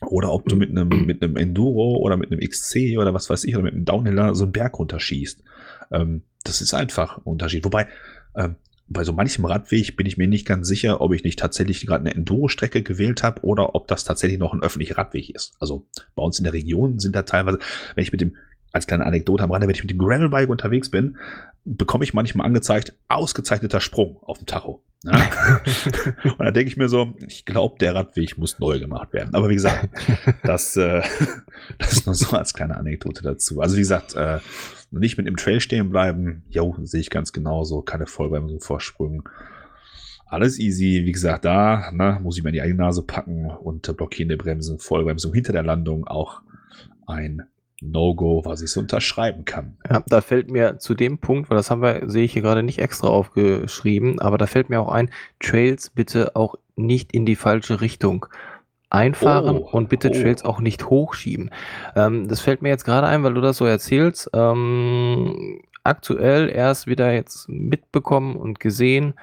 [0.00, 3.42] oder ob du mit einem, mit einem Enduro oder mit einem XC oder was weiß
[3.44, 5.42] ich, oder mit einem Downhiller so einen Berg runterschießt.
[5.90, 7.64] Ähm, das ist einfach ein Unterschied.
[7.64, 7.88] Wobei,
[8.36, 8.54] ähm,
[8.88, 12.02] bei so manchem Radweg bin ich mir nicht ganz sicher, ob ich nicht tatsächlich gerade
[12.02, 15.56] eine Enduro-Strecke gewählt habe oder ob das tatsächlich noch ein öffentlicher Radweg ist.
[15.60, 17.58] Also bei uns in der Region sind da teilweise,
[17.94, 18.36] wenn ich mit dem,
[18.72, 21.16] als kleine Anekdote am Rande, wenn ich mit dem Gravelbike unterwegs bin,
[21.64, 24.82] bekomme ich manchmal angezeigt, ausgezeichneter Sprung auf dem Tacho.
[25.04, 25.12] Ja?
[26.24, 29.34] Und da denke ich mir so, ich glaube, der Radweg muss neu gemacht werden.
[29.34, 29.88] Aber wie gesagt,
[30.42, 31.02] das, äh,
[31.78, 33.60] das ist nur so als kleine Anekdote dazu.
[33.60, 34.38] Also wie gesagt, äh,
[34.90, 36.44] nicht mit im Trail stehen bleiben.
[36.48, 37.82] Jo, sehe ich ganz genauso.
[37.82, 39.22] Keine Vollbremsung, Vorsprüngen.
[40.26, 41.02] Alles easy.
[41.04, 44.78] Wie gesagt, da ne, muss ich mir in die eigene Nase packen und blockierende Bremsen,
[44.78, 46.42] Vollbremsung hinter der Landung auch
[47.06, 47.44] ein
[47.80, 49.76] No-Go, was ich so unterschreiben kann.
[49.88, 52.62] Ja, da fällt mir zu dem Punkt, weil das haben wir, sehe ich hier gerade
[52.62, 55.10] nicht extra aufgeschrieben, aber da fällt mir auch ein,
[55.40, 58.26] Trails bitte auch nicht in die falsche Richtung
[58.90, 60.12] einfahren oh, und bitte oh.
[60.12, 61.50] Trails auch nicht hochschieben.
[61.94, 64.30] Ähm, das fällt mir jetzt gerade ein, weil du das so erzählst.
[64.32, 69.14] Ähm, aktuell erst wieder jetzt mitbekommen und gesehen,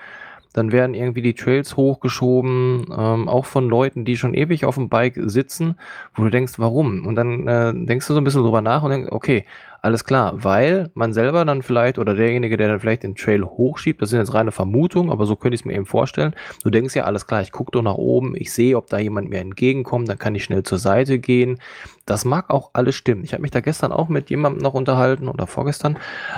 [0.55, 4.87] dann werden irgendwie die Trails hochgeschoben, ähm, auch von Leuten, die schon ewig auf dem
[4.87, 5.75] Bike sitzen,
[6.15, 7.05] wo du denkst, warum?
[7.05, 9.43] Und dann äh, denkst du so ein bisschen drüber nach und denkst, okay,
[9.81, 14.01] alles klar, weil man selber dann vielleicht oder derjenige, der dann vielleicht den Trail hochschiebt,
[14.01, 16.33] das sind jetzt reine Vermutungen, aber so könnte ich es mir eben vorstellen.
[16.63, 19.29] Du denkst ja, alles klar, ich gucke doch nach oben, ich sehe, ob da jemand
[19.29, 21.59] mir entgegenkommt, dann kann ich schnell zur Seite gehen.
[22.05, 23.25] Das mag auch alles stimmen.
[23.25, 25.97] Ich habe mich da gestern auch mit jemandem noch unterhalten oder vorgestern.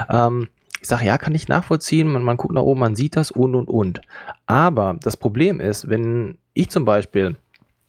[0.10, 0.48] Ähm,
[0.82, 2.08] ich sage, ja, kann ich nachvollziehen.
[2.08, 4.02] Man, man guckt nach oben, man sieht das und und und.
[4.46, 7.36] Aber das Problem ist, wenn ich zum Beispiel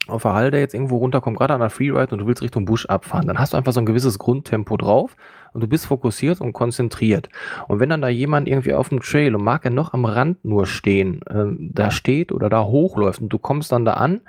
[0.08, 2.86] auf der Halde jetzt irgendwo runterkommt, gerade an der Freeride und du willst Richtung Busch
[2.86, 5.16] abfahren, dann hast du einfach so ein gewisses Grundtempo drauf
[5.52, 7.28] und du bist fokussiert und konzentriert.
[7.68, 10.44] Und wenn dann da jemand irgendwie auf dem Trail und mag er noch am Rand
[10.44, 14.22] nur stehen, äh, da steht oder da hochläuft und du kommst dann da an,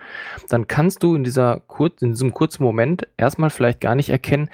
[0.49, 4.49] dann kannst du in dieser kurz, in diesem kurzen Moment erstmal vielleicht gar nicht erkennen,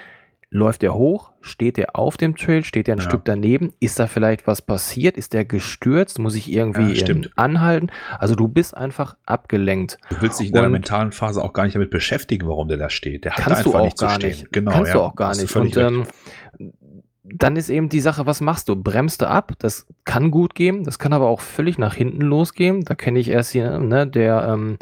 [0.50, 3.04] läuft er hoch, steht er auf dem Trail, steht er ein ja.
[3.04, 7.90] Stück daneben, ist da vielleicht was passiert, ist der gestürzt, muss ich irgendwie ja, anhalten?
[8.18, 9.98] Also du bist einfach abgelenkt.
[10.08, 12.90] Du willst dich in deiner mentalen Phase auch gar nicht damit beschäftigen, warum der da
[12.90, 13.24] steht.
[13.24, 14.52] Der kannst du auch nicht gar nicht.
[14.52, 15.54] Genau, kannst ja, du auch gar nicht.
[15.56, 16.06] Und ähm,
[17.24, 18.76] dann ist eben die Sache, was machst du?
[18.76, 19.52] Bremst du ab?
[19.58, 22.84] Das kann gut gehen, das kann aber auch völlig nach hinten losgehen.
[22.84, 24.78] Da kenne ich erst hier, ne, der ähm,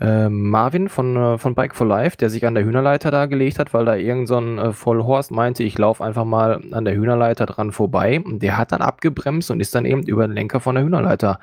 [0.00, 3.58] äh, Marvin von, äh, von Bike for Life, der sich an der Hühnerleiter da gelegt
[3.58, 6.94] hat, weil da irgend so ein äh, Vollhorst meinte, ich laufe einfach mal an der
[6.94, 8.20] Hühnerleiter dran vorbei.
[8.20, 11.38] Und der hat dann abgebremst und ist dann eben über den Lenker von der Hühnerleiter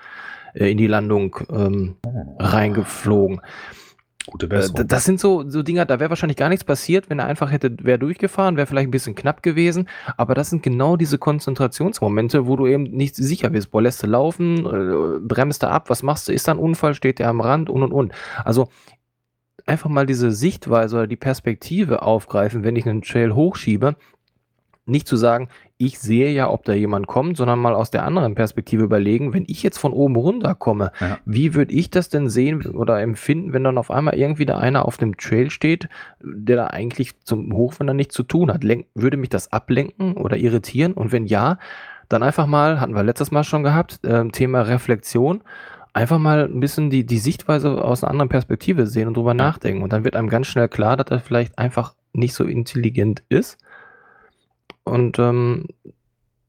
[0.53, 2.37] äh, in die Landung ähm, oh.
[2.39, 3.41] reingeflogen.
[4.27, 4.81] Gute Besserung.
[4.81, 7.51] Äh, das sind so, so Dinger, da wäre wahrscheinlich gar nichts passiert, wenn er einfach
[7.51, 9.87] hätte, wäre durchgefahren, wäre vielleicht ein bisschen knapp gewesen.
[10.17, 13.71] Aber das sind genau diese Konzentrationsmomente, wo du eben nicht sicher bist.
[13.71, 16.33] Boah, lässt du laufen, äh, bremst du ab, was machst du?
[16.33, 18.13] Ist da ein Unfall, steht der am Rand und und und.
[18.43, 18.69] Also
[19.65, 23.95] einfach mal diese Sichtweise oder die Perspektive aufgreifen, wenn ich einen Trail hochschiebe.
[24.87, 28.33] Nicht zu sagen, ich sehe ja, ob da jemand kommt, sondern mal aus der anderen
[28.33, 31.19] Perspektive überlegen, wenn ich jetzt von oben runter komme, ja.
[31.25, 34.85] wie würde ich das denn sehen oder empfinden, wenn dann auf einmal irgendwie da einer
[34.85, 35.87] auf dem Trail steht,
[36.21, 38.63] der da eigentlich zum Hochwandern nichts zu tun hat?
[38.63, 40.93] Lenk, würde mich das ablenken oder irritieren?
[40.93, 41.59] Und wenn ja,
[42.09, 45.43] dann einfach mal, hatten wir letztes Mal schon gehabt, äh, Thema Reflexion,
[45.93, 49.83] einfach mal ein bisschen die, die Sichtweise aus einer anderen Perspektive sehen und drüber nachdenken.
[49.83, 53.57] Und dann wird einem ganz schnell klar, dass er vielleicht einfach nicht so intelligent ist
[54.87, 55.65] und ähm,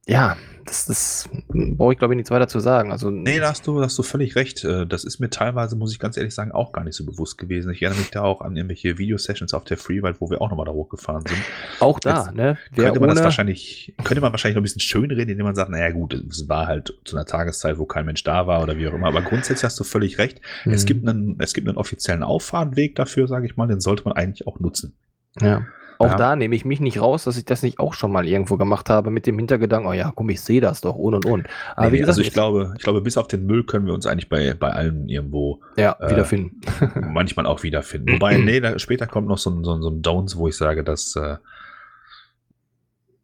[0.06, 2.92] ja, das, das brauche ich glaube ich nichts weiter zu sagen.
[2.92, 4.64] Also, nee, da hast, du, da hast du völlig recht.
[4.64, 7.38] Äh, das ist mir teilweise, muss ich ganz ehrlich sagen, auch gar nicht so bewusst
[7.38, 7.70] gewesen.
[7.72, 10.66] Ich erinnere mich da auch an irgendwelche Video-Sessions auf der Freeride, wo wir auch nochmal
[10.66, 11.40] da hochgefahren sind.
[11.80, 12.58] Auch da, Jetzt ne?
[12.72, 15.54] Wer könnte man das wahrscheinlich, könnte man wahrscheinlich noch ein bisschen schön reden, indem man
[15.54, 18.76] sagt, naja gut, es war halt zu einer Tageszeit, wo kein Mensch da war oder
[18.76, 19.08] wie auch immer.
[19.08, 20.40] Aber grundsätzlich hast du völlig recht.
[20.64, 20.72] Mhm.
[20.72, 24.14] Es, gibt einen, es gibt einen offiziellen Auffahrtweg dafür, sage ich mal, den sollte man
[24.14, 24.96] eigentlich auch nutzen.
[25.40, 25.66] Ja.
[25.98, 26.16] Auch ja.
[26.16, 28.88] da nehme ich mich nicht raus, dass ich das nicht auch schon mal irgendwo gemacht
[28.88, 31.46] habe mit dem Hintergedanken, oh ja, komm, ich sehe das doch und und und.
[31.74, 33.94] Aber nee, wie gesagt, also ich glaube, ich glaube, bis auf den Müll können wir
[33.94, 36.60] uns eigentlich bei, bei allen irgendwo ja, äh, wiederfinden.
[37.12, 38.12] manchmal auch wiederfinden.
[38.12, 40.56] Wobei, nee, da, später kommt noch so ein, so, ein, so ein Don'ts, wo ich
[40.56, 41.38] sage, dass äh,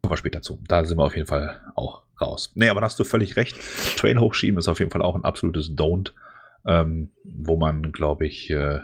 [0.01, 0.59] kommen wir später zu.
[0.67, 2.51] Da sind wir auf jeden Fall auch raus.
[2.55, 3.57] Nee, aber da hast du völlig recht.
[3.97, 6.11] Trail hochschieben ist auf jeden Fall auch ein absolutes Don't,
[6.65, 8.79] ähm, wo man, glaube ich, äh,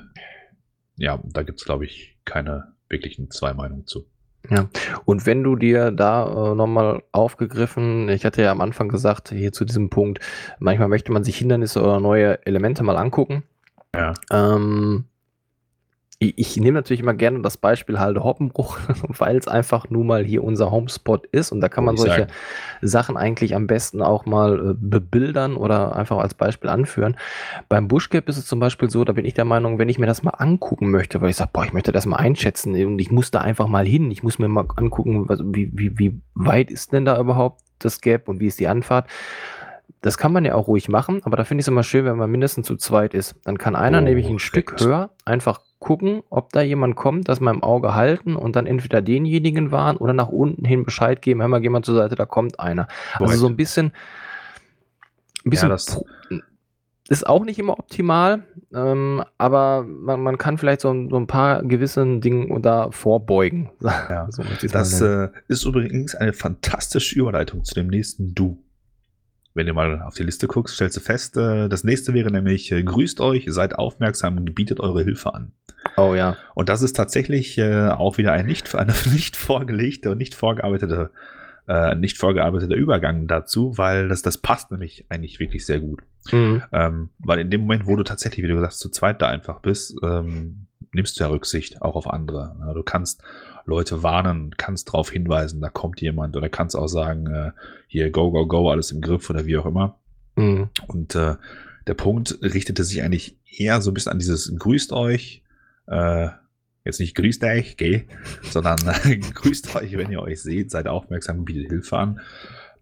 [0.95, 4.05] ja, da gibt es, glaube ich, keine wirklichen zwei Meinungen zu.
[4.49, 4.67] Ja,
[5.05, 9.51] und wenn du dir da äh, nochmal aufgegriffen, ich hatte ja am Anfang gesagt, hier
[9.51, 10.19] zu diesem Punkt,
[10.59, 13.43] manchmal möchte man sich Hindernisse oder neue Elemente mal angucken.
[13.95, 14.13] Ja.
[14.31, 15.05] Ähm,
[16.21, 20.23] ich, ich nehme natürlich immer gerne das Beispiel Halde Hoppenbruch, weil es einfach nur mal
[20.23, 22.31] hier unser Homespot ist und da kann man solche sagen.
[22.81, 27.17] Sachen eigentlich am besten auch mal äh, bebildern oder einfach als Beispiel anführen.
[27.69, 30.05] Beim Bushcap ist es zum Beispiel so, da bin ich der Meinung, wenn ich mir
[30.05, 33.09] das mal angucken möchte, weil ich sage, boah, ich möchte das mal einschätzen und ich
[33.09, 36.93] muss da einfach mal hin, ich muss mir mal angucken, wie, wie, wie weit ist
[36.93, 39.07] denn da überhaupt das Gap und wie ist die Anfahrt.
[40.01, 42.17] Das kann man ja auch ruhig machen, aber da finde ich es immer schön, wenn
[42.17, 43.35] man mindestens zu zweit ist.
[43.43, 47.39] Dann kann einer oh, nämlich ein Stück höher einfach gucken, ob da jemand kommt, das
[47.39, 51.41] mal im Auge halten und dann entweder denjenigen warnen oder nach unten hin Bescheid geben,
[51.41, 52.87] hör mal, geh mal zur Seite, da kommt einer.
[53.17, 53.31] Korrekt.
[53.31, 53.91] Also so ein bisschen,
[55.45, 56.03] ein bisschen ja, das
[57.09, 61.61] ist auch nicht immer optimal, ähm, aber man, man, kann vielleicht so, so, ein paar
[61.61, 63.69] gewissen Dingen da vorbeugen.
[63.81, 68.63] Ja, so das äh, ist übrigens eine fantastische Überleitung zu dem nächsten Du.
[69.53, 72.71] Wenn du mal auf die Liste guckst, stellst du fest, äh, das nächste wäre nämlich,
[72.71, 75.51] äh, grüßt euch, seid aufmerksam und bietet eure Hilfe an.
[75.97, 76.37] Oh ja.
[76.55, 81.11] Und das ist tatsächlich äh, auch wieder ein nicht, eine nicht vorgelegte und nicht vorgearbeitete,
[81.95, 86.01] nicht vorgearbeiteter Übergang dazu, weil das, das passt nämlich eigentlich wirklich sehr gut.
[86.31, 86.63] Mhm.
[86.73, 89.29] Ähm, weil in dem Moment, wo du tatsächlich, wie du gesagt hast, zu zweit da
[89.29, 92.55] einfach bist, ähm, nimmst du ja Rücksicht auch auf andere.
[92.73, 93.23] Du kannst
[93.65, 97.51] Leute warnen, kannst darauf hinweisen, da kommt jemand oder kannst auch sagen, äh,
[97.87, 99.99] hier go, go, go, alles im Griff oder wie auch immer.
[100.35, 100.69] Mhm.
[100.87, 101.35] Und äh,
[101.87, 105.43] der Punkt richtete sich eigentlich eher so ein bisschen an dieses Grüßt euch,
[105.87, 106.29] äh,
[106.83, 108.05] jetzt nicht grüßt euch, geh,
[108.43, 108.77] sondern
[109.33, 112.21] grüßt euch, wenn ihr euch seht, seid aufmerksam, bietet Hilfe an.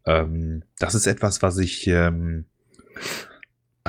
[0.06, 2.46] Ähm, das ist etwas, was ich ähm,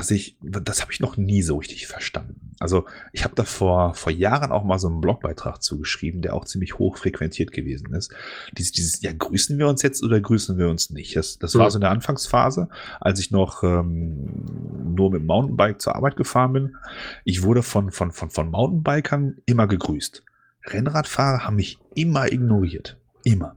[0.00, 2.54] was ich, das habe ich noch nie so richtig verstanden.
[2.58, 6.46] Also ich habe da vor, vor Jahren auch mal so einen Blogbeitrag zugeschrieben, der auch
[6.46, 8.10] ziemlich hoch frequentiert gewesen ist.
[8.56, 11.16] Dieses, dieses ja, grüßen wir uns jetzt oder grüßen wir uns nicht?
[11.16, 11.70] Das, das war mhm.
[11.70, 16.54] so in der Anfangsphase, als ich noch ähm, nur mit dem Mountainbike zur Arbeit gefahren
[16.54, 16.76] bin.
[17.24, 20.24] Ich wurde von, von, von, von Mountainbikern immer gegrüßt.
[20.64, 22.96] Rennradfahrer haben mich immer ignoriert.
[23.22, 23.54] Immer.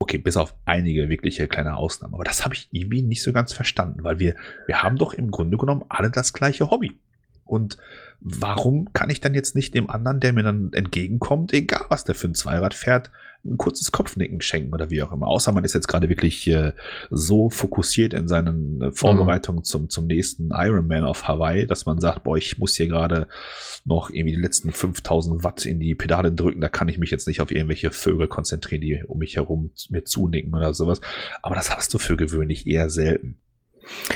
[0.00, 2.14] Okay, bis auf einige wirkliche kleine Ausnahmen.
[2.14, 5.30] Aber das habe ich irgendwie nicht so ganz verstanden, weil wir, wir haben doch im
[5.30, 6.98] Grunde genommen alle das gleiche Hobby.
[7.44, 7.78] Und
[8.20, 12.14] warum kann ich dann jetzt nicht dem anderen, der mir dann entgegenkommt, egal was der
[12.14, 13.10] für ein Zweirad fährt,
[13.44, 15.28] ein kurzes Kopfnicken schenken oder wie auch immer.
[15.28, 16.72] Außer man ist jetzt gerade wirklich äh,
[17.10, 19.64] so fokussiert in seinen äh, Vorbereitungen mhm.
[19.64, 23.28] zum, zum nächsten Ironman auf Hawaii, dass man sagt, boah, ich muss hier gerade
[23.84, 27.28] noch irgendwie die letzten 5000 Watt in die Pedale drücken, da kann ich mich jetzt
[27.28, 31.00] nicht auf irgendwelche Vögel konzentrieren, die um mich herum mir zunicken oder sowas.
[31.42, 33.38] Aber das hast du für gewöhnlich eher selten.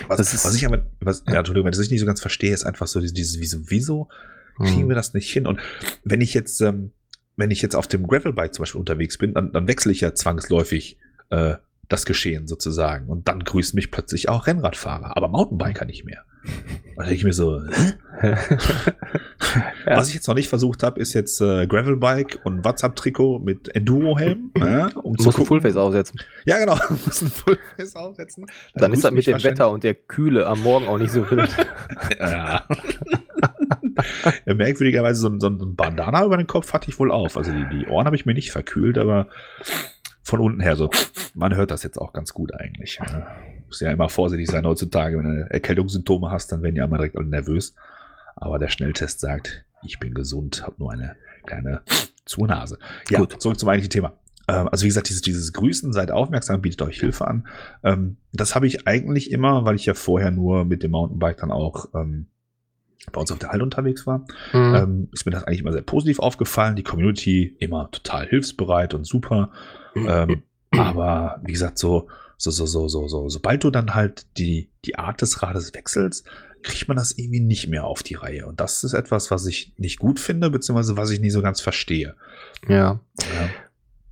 [0.08, 2.64] Was, ist, was ich aber, was, ja, Entschuldigung, was ich nicht so ganz verstehe, ist
[2.64, 4.08] einfach so dieses, wieso, wieso
[4.56, 4.88] kriegen hm.
[4.88, 5.46] wir das nicht hin?
[5.46, 5.61] Und
[6.04, 6.92] wenn ich jetzt, ähm,
[7.37, 10.14] wenn ich jetzt auf dem Gravelbike zum Beispiel unterwegs bin, dann, dann wechsle ich ja
[10.14, 10.98] zwangsläufig
[11.30, 11.56] äh,
[11.88, 13.08] das Geschehen sozusagen.
[13.08, 16.24] Und dann grüßen mich plötzlich auch Rennradfahrer, aber Mountainbiker nicht mehr.
[16.96, 17.61] Da denke ich mir so,
[18.22, 18.37] ja.
[19.87, 24.52] was ich jetzt noch nicht versucht habe, ist jetzt äh, Gravelbike und WhatsApp-Trikot mit Enduro-Helm.
[24.59, 26.20] Ja, um du musst ein Fullface aufsetzen.
[26.44, 26.76] Ja, genau.
[26.88, 28.46] Du musst ein Fullface aufsetzen.
[28.74, 31.28] Dann, dann ist das mit dem Wetter und der Kühle am Morgen auch nicht so
[31.31, 31.50] wild.
[32.20, 32.64] ja.
[34.46, 37.37] ja, merkwürdigerweise so ein, so ein Bandana über den Kopf hatte ich wohl auf.
[37.37, 39.28] Also die, die Ohren habe ich mir nicht verkühlt, aber
[40.22, 40.90] von unten her so.
[41.35, 42.98] Man hört das jetzt auch ganz gut eigentlich.
[43.00, 43.26] Ja.
[43.72, 47.16] Muss ja immer vorsichtig sein heutzutage, wenn du Erkältungssymptome hast, dann werden ja immer direkt
[47.16, 47.74] alle nervös.
[48.37, 51.80] Aber der Schnelltest sagt, ich bin gesund, habe nur eine kleine
[52.26, 52.78] Zunase.
[53.08, 53.40] Ja, Gut.
[53.40, 54.12] zurück zum eigentlichen Thema.
[54.46, 57.48] Ähm, also wie gesagt, dieses, dieses Grüßen, seid aufmerksam, bietet euch Hilfe an.
[57.82, 61.50] Ähm, das habe ich eigentlich immer, weil ich ja vorher nur mit dem Mountainbike dann
[61.50, 62.26] auch ähm,
[63.11, 64.74] bei uns auf der Halle unterwegs war, mhm.
[64.74, 66.76] ähm, ist mir das eigentlich immer sehr positiv aufgefallen.
[66.76, 69.48] Die Community immer total hilfsbereit und super.
[69.94, 70.08] Mhm.
[70.11, 72.08] Ähm, aber wie gesagt, so,
[72.42, 76.26] so, so, so, so, so, sobald du dann halt die, die Art des Rades wechselst,
[76.64, 78.46] kriegt man das irgendwie nicht mehr auf die Reihe.
[78.46, 81.61] Und das ist etwas, was ich nicht gut finde, beziehungsweise was ich nie so ganz
[81.61, 82.16] verstehe.
[82.68, 82.98] Ja.
[83.18, 83.48] ja.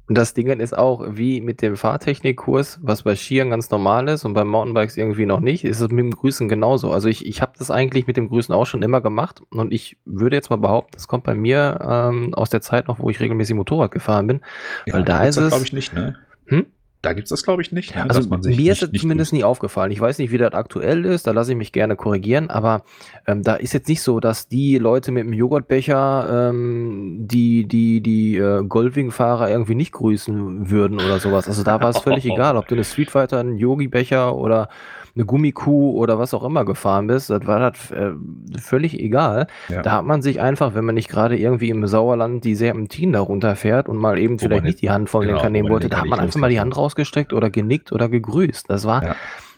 [0.06, 4.24] Und das Ding ist auch wie mit dem Fahrtechnikkurs, was bei Skiern ganz normal ist
[4.24, 6.92] und bei Mountainbikes irgendwie noch nicht, ist es mit dem Grüßen genauso.
[6.92, 9.96] Also ich, ich habe das eigentlich mit dem Grüßen auch schon immer gemacht und ich
[10.04, 13.18] würde jetzt mal behaupten, das kommt bei mir ähm, aus der Zeit noch, wo ich
[13.18, 14.40] regelmäßig Motorrad gefahren bin.
[14.86, 15.48] Ja, weil da ist es.
[15.48, 16.16] glaube ich nicht, ne?
[16.46, 16.66] Hm?
[17.02, 17.94] Da gibt es das, glaube ich, nicht.
[17.94, 18.04] Ne?
[18.08, 19.90] Also mir ist es zumindest nie aufgefallen.
[19.90, 22.82] Ich weiß nicht, wie das aktuell ist, da lasse ich mich gerne korrigieren, aber
[23.26, 28.02] ähm, da ist jetzt nicht so, dass die Leute mit dem Joghurtbecher ähm, die, die,
[28.02, 31.48] die äh, Goldwing-Fahrer irgendwie nicht grüßen würden oder sowas.
[31.48, 34.68] Also da war es völlig egal, ob du eine Streetfighter, einen Yogi-Becher oder
[35.14, 38.12] eine Gummikuh oder was auch immer gefahren bist, das war das äh,
[38.60, 39.46] völlig egal.
[39.68, 39.82] Ja.
[39.82, 43.20] Da hat man sich einfach, wenn man nicht gerade irgendwie im Sauerland die Serpentinen da
[43.20, 45.98] runterfährt und mal eben wo vielleicht nicht die Hand von genau, den nehmen wollte, da
[45.98, 48.70] hat man einfach mal die Hand rausgestreckt oder genickt oder gegrüßt.
[48.70, 49.16] Das war, ja.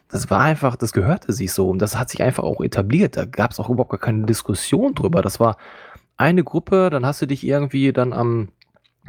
[0.08, 3.16] das war einfach, das gehörte sich so und das hat sich einfach auch etabliert.
[3.16, 5.22] Da gab es auch überhaupt gar keine Diskussion drüber.
[5.22, 5.56] Das war
[6.16, 8.48] eine Gruppe, dann hast du dich irgendwie dann am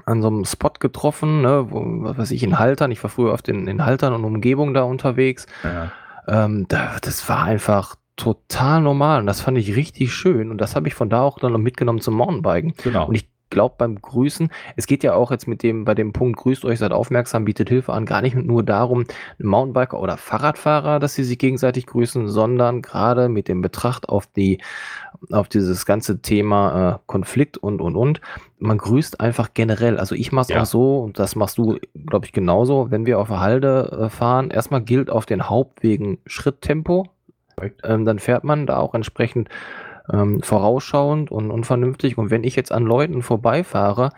[0.06, 2.92] an so einem Spot getroffen, ne, wo, was weiß ich, in Haltern.
[2.92, 5.46] Ich war früher auf den in Haltern und Umgebung da unterwegs.
[5.64, 5.92] Ja.
[6.28, 10.76] Ähm, da, das war einfach total normal und das fand ich richtig schön und das
[10.76, 12.76] habe ich von da auch dann noch mitgenommen zum Mountainbiken.
[12.84, 13.08] Genau.
[13.08, 16.38] Und ich glaube beim Grüßen, es geht ja auch jetzt mit dem, bei dem Punkt,
[16.40, 19.06] grüßt euch, seid aufmerksam, bietet Hilfe an, gar nicht nur darum,
[19.38, 24.60] Mountainbiker oder Fahrradfahrer, dass sie sich gegenseitig grüßen, sondern gerade mit dem Betracht auf die,
[25.32, 28.20] auf dieses ganze Thema äh, Konflikt und, und, und.
[28.60, 29.98] Man grüßt einfach generell.
[30.00, 30.62] Also ich mache es ja.
[30.62, 34.10] auch so, und das machst du, glaube ich, genauso, wenn wir auf der Halde äh,
[34.10, 37.08] fahren, erstmal gilt auf den Hauptwegen Schritttempo.
[37.84, 39.48] Ähm, dann fährt man da auch entsprechend
[40.12, 42.18] ähm, vorausschauend und, und vernünftig.
[42.18, 44.12] Und wenn ich jetzt an Leuten vorbeifahre,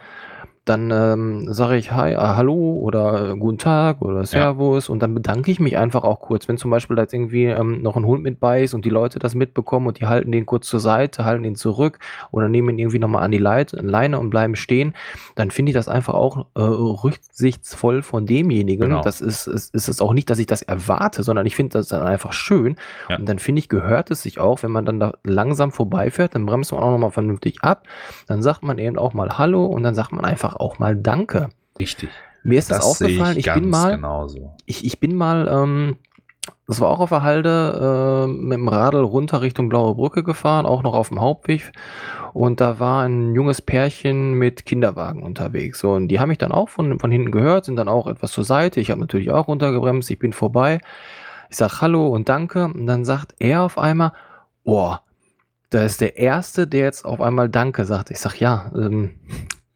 [0.66, 4.94] dann ähm, sage ich Hi, äh, Hallo oder äh, Guten Tag oder Servus ja.
[4.94, 6.48] und dann bedanke ich mich einfach auch kurz.
[6.48, 8.90] Wenn zum Beispiel da jetzt irgendwie ähm, noch ein Hund mit bei ist und die
[8.90, 12.00] Leute das mitbekommen und die halten den kurz zur Seite, halten ihn zurück
[12.32, 14.96] oder nehmen ihn irgendwie nochmal an die Leit Leine und bleiben stehen,
[15.36, 18.90] dann finde ich das einfach auch äh, rücksichtsvoll von demjenigen.
[18.90, 19.02] Genau.
[19.04, 21.90] Das ist, ist, ist es auch nicht, dass ich das erwarte, sondern ich finde das
[21.90, 22.76] dann einfach schön.
[23.08, 23.18] Ja.
[23.18, 26.48] Und dann finde ich, gehört es sich auch, wenn man dann da langsam vorbeifährt, dann
[26.48, 27.84] bremst man auch nochmal vernünftig ab.
[28.26, 31.50] Dann sagt man eben auch mal Hallo und dann sagt man einfach auch mal Danke.
[31.80, 32.10] Richtig.
[32.44, 34.54] Mir ist das, das aufgefallen, ich, ich bin mal, genauso.
[34.66, 35.98] ich, ich bin mal, ähm,
[36.68, 40.66] das war auch auf der Halde, äh, mit dem Radl runter Richtung Blaue Brücke gefahren,
[40.66, 41.72] auch noch auf dem Hauptweg.
[42.34, 45.80] Und da war ein junges Pärchen mit Kinderwagen unterwegs.
[45.80, 48.32] So, und die haben mich dann auch von, von hinten gehört, sind dann auch etwas
[48.32, 48.80] zur Seite.
[48.80, 50.80] Ich habe natürlich auch runtergebremst, ich bin vorbei.
[51.50, 52.66] Ich sag Hallo und danke.
[52.66, 54.12] Und dann sagt er auf einmal,
[54.64, 55.02] boah,
[55.70, 58.12] da ist der Erste, der jetzt auf einmal Danke sagt.
[58.12, 59.12] Ich sag, ja, ähm,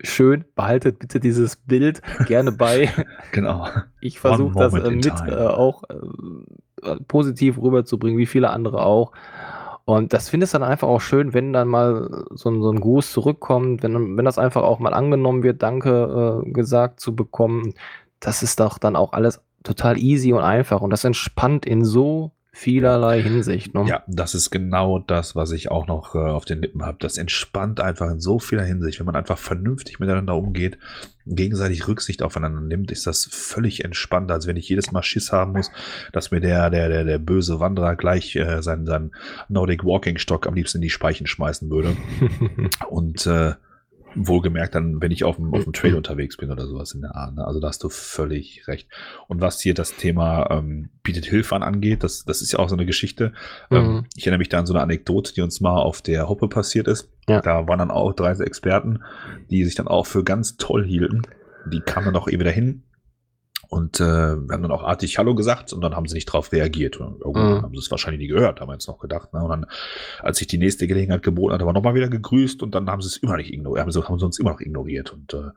[0.01, 2.89] schön, behaltet bitte dieses Bild gerne bei.
[3.31, 3.67] genau.
[4.01, 5.83] Ich versuche das äh, mit äh, auch
[6.83, 9.11] äh, positiv rüberzubringen, wie viele andere auch.
[9.85, 12.79] Und das finde ich dann einfach auch schön, wenn dann mal so ein, so ein
[12.79, 17.73] Gruß zurückkommt, wenn, wenn das einfach auch mal angenommen wird, Danke äh, gesagt zu bekommen.
[18.19, 22.31] Das ist doch dann auch alles total easy und einfach und das entspannt in so
[22.51, 23.73] vielerlei Hinsicht.
[23.73, 23.85] Ne?
[23.87, 26.97] Ja, das ist genau das, was ich auch noch äh, auf den Lippen habe.
[26.99, 28.99] Das entspannt einfach in so vieler Hinsicht.
[28.99, 30.77] Wenn man einfach vernünftig miteinander umgeht,
[31.25, 35.53] gegenseitig Rücksicht aufeinander nimmt, ist das völlig entspannter, als wenn ich jedes Mal Schiss haben
[35.53, 35.71] muss,
[36.11, 39.11] dass mir der, der, der, der böse Wanderer gleich äh, seinen, seinen
[39.47, 41.95] Nordic Walking Stock am liebsten in die Speichen schmeißen würde.
[42.89, 43.53] Und äh,
[44.15, 47.15] Wohlgemerkt dann, wenn ich auf dem, auf dem Trail unterwegs bin oder sowas in der
[47.15, 47.35] Art.
[47.35, 47.45] Ne?
[47.45, 48.87] Also da hast du völlig recht.
[49.27, 52.69] Und was hier das Thema ähm, bietet Hilfe an angeht, das, das ist ja auch
[52.69, 53.33] so eine Geschichte.
[53.71, 53.97] Ähm, mhm.
[53.97, 56.47] Ähm, ich erinnere mich da an so eine Anekdote, die uns mal auf der Hoppe
[56.47, 57.09] passiert ist.
[57.27, 57.41] Ja.
[57.41, 58.99] Da waren dann auch drei Experten,
[59.49, 61.23] die sich dann auch für ganz toll hielten.
[61.71, 62.83] Die kamen dann auch eben dahin
[63.69, 66.51] und äh, wir haben dann auch artig Hallo gesagt und dann haben sie nicht drauf
[66.51, 66.97] reagiert.
[66.97, 67.61] Und, oh, mhm.
[67.61, 69.31] haben sie es wahrscheinlich nie gehört, haben wir jetzt noch gedacht.
[69.31, 69.43] Ne?
[69.43, 69.65] Und dann,
[70.23, 73.01] als sich die nächste Gelegenheit geboten hat, haben wir nochmal wieder gegrüßt und dann haben
[73.03, 75.13] sie es immer nicht ignoriert, haben sie, haben sie uns immer noch ignoriert.
[75.13, 75.51] Und äh,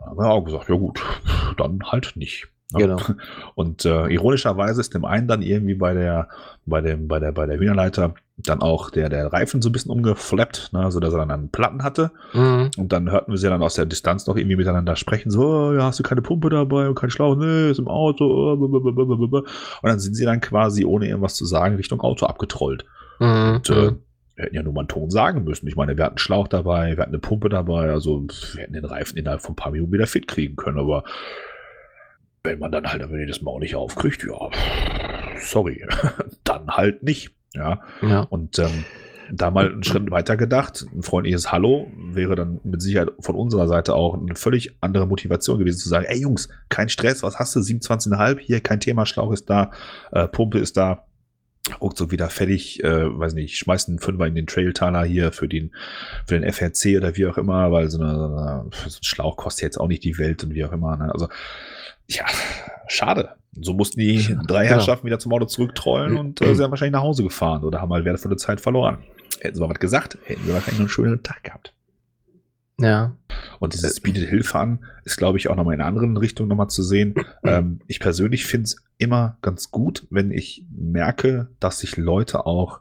[0.00, 1.00] haben wir auch gesagt, ja gut,
[1.56, 2.46] dann halt nicht.
[2.72, 2.80] Ne?
[2.80, 2.98] Genau.
[3.56, 6.28] Und äh, ironischerweise ist dem einen dann irgendwie bei der,
[6.64, 9.90] bei dem, bei der, bei der Hühnerleiter dann auch der, der Reifen so ein bisschen
[9.90, 12.12] umgeflappt, ne, so dass er dann einen Platten hatte.
[12.32, 12.70] Mhm.
[12.76, 15.72] Und dann hörten wir sie dann aus der Distanz noch irgendwie miteinander sprechen, so, oh,
[15.72, 17.34] ja, hast du keine Pumpe dabei und kein Schlauch?
[17.36, 18.24] Nee, ist im Auto.
[18.24, 19.44] Oh, und
[19.82, 22.84] dann sind sie dann quasi, ohne irgendwas zu sagen, Richtung Auto abgetrollt.
[23.18, 23.56] Mhm.
[23.56, 23.92] Und äh,
[24.36, 25.66] wir hätten ja nur mal einen Ton sagen müssen.
[25.66, 28.24] Ich meine, wir hatten einen Schlauch dabei, wir hatten eine Pumpe dabei, also
[28.54, 31.02] wir hätten den Reifen innerhalb von ein paar Minuten wieder fit kriegen können, aber
[32.44, 34.38] wenn man dann halt aber jedes Mal auch nicht aufkriegt, ja,
[35.40, 35.84] sorry,
[36.44, 37.32] dann halt nicht.
[37.54, 37.80] Ja.
[38.02, 38.20] ja.
[38.20, 38.84] Und ähm,
[39.30, 43.68] da mal einen Schritt weiter gedacht, ein freundliches Hallo wäre dann mit Sicherheit von unserer
[43.68, 47.54] Seite auch eine völlig andere Motivation gewesen zu sagen, ey Jungs, kein Stress, was hast
[47.54, 49.70] du, 27,5, hier kein Thema, Schlauch ist da,
[50.12, 51.04] äh, Pumpe ist da,
[51.80, 55.72] ruckzuck wieder fertig, äh, weiß nicht, schmeißen einen Fünfer in den Trailtaler hier für den,
[56.26, 59.64] für den FRC oder wie auch immer, weil so, so, eine, so ein Schlauch kostet
[59.64, 60.96] jetzt auch nicht die Welt und wie auch immer.
[60.96, 61.12] Ne?
[61.12, 61.28] Also
[62.08, 62.24] ja,
[62.88, 63.36] schade.
[63.60, 64.76] So mussten die drei genau.
[64.76, 68.04] Herrschaften wieder zum Auto zurücktrollen und äh, sind wahrscheinlich nach Hause gefahren oder haben mal
[68.04, 68.98] wertvolle Zeit verloren.
[69.40, 71.74] Hätten sie mal was gesagt, hätten sie wahrscheinlich einen schönen Tag gehabt.
[72.80, 73.16] Ja.
[73.58, 76.68] Und dieses bietet Hilfe an, ist, glaube ich, auch nochmal in einer anderen Richtung nochmal
[76.68, 77.14] zu sehen.
[77.44, 82.80] Ähm, ich persönlich finde es immer ganz gut, wenn ich merke, dass sich Leute auch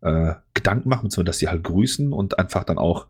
[0.00, 3.06] äh, Gedanken machen, beziehungsweise dass sie halt grüßen und einfach dann auch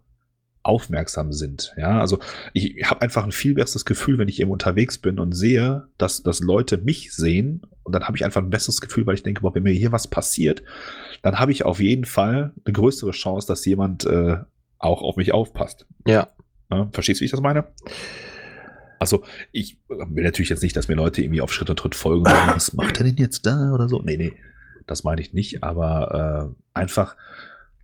[0.63, 1.75] aufmerksam sind.
[1.77, 2.19] Ja, also
[2.53, 6.23] ich habe einfach ein viel besseres Gefühl, wenn ich eben unterwegs bin und sehe, dass,
[6.23, 9.43] dass Leute mich sehen und dann habe ich einfach ein besseres Gefühl, weil ich denke,
[9.43, 10.63] boah, wenn mir hier was passiert,
[11.23, 14.37] dann habe ich auf jeden Fall eine größere Chance, dass jemand äh,
[14.79, 15.87] auch auf mich aufpasst.
[16.07, 16.29] Ja.
[16.71, 16.89] ja.
[16.93, 17.67] Verstehst du, wie ich das meine?
[18.99, 22.25] Also, ich will natürlich jetzt nicht, dass mir Leute irgendwie auf Schritt und Tritt folgen,
[22.55, 24.01] was macht er denn jetzt da oder so?
[24.01, 24.35] Nee, nee,
[24.87, 27.17] das meine ich nicht, aber äh, einfach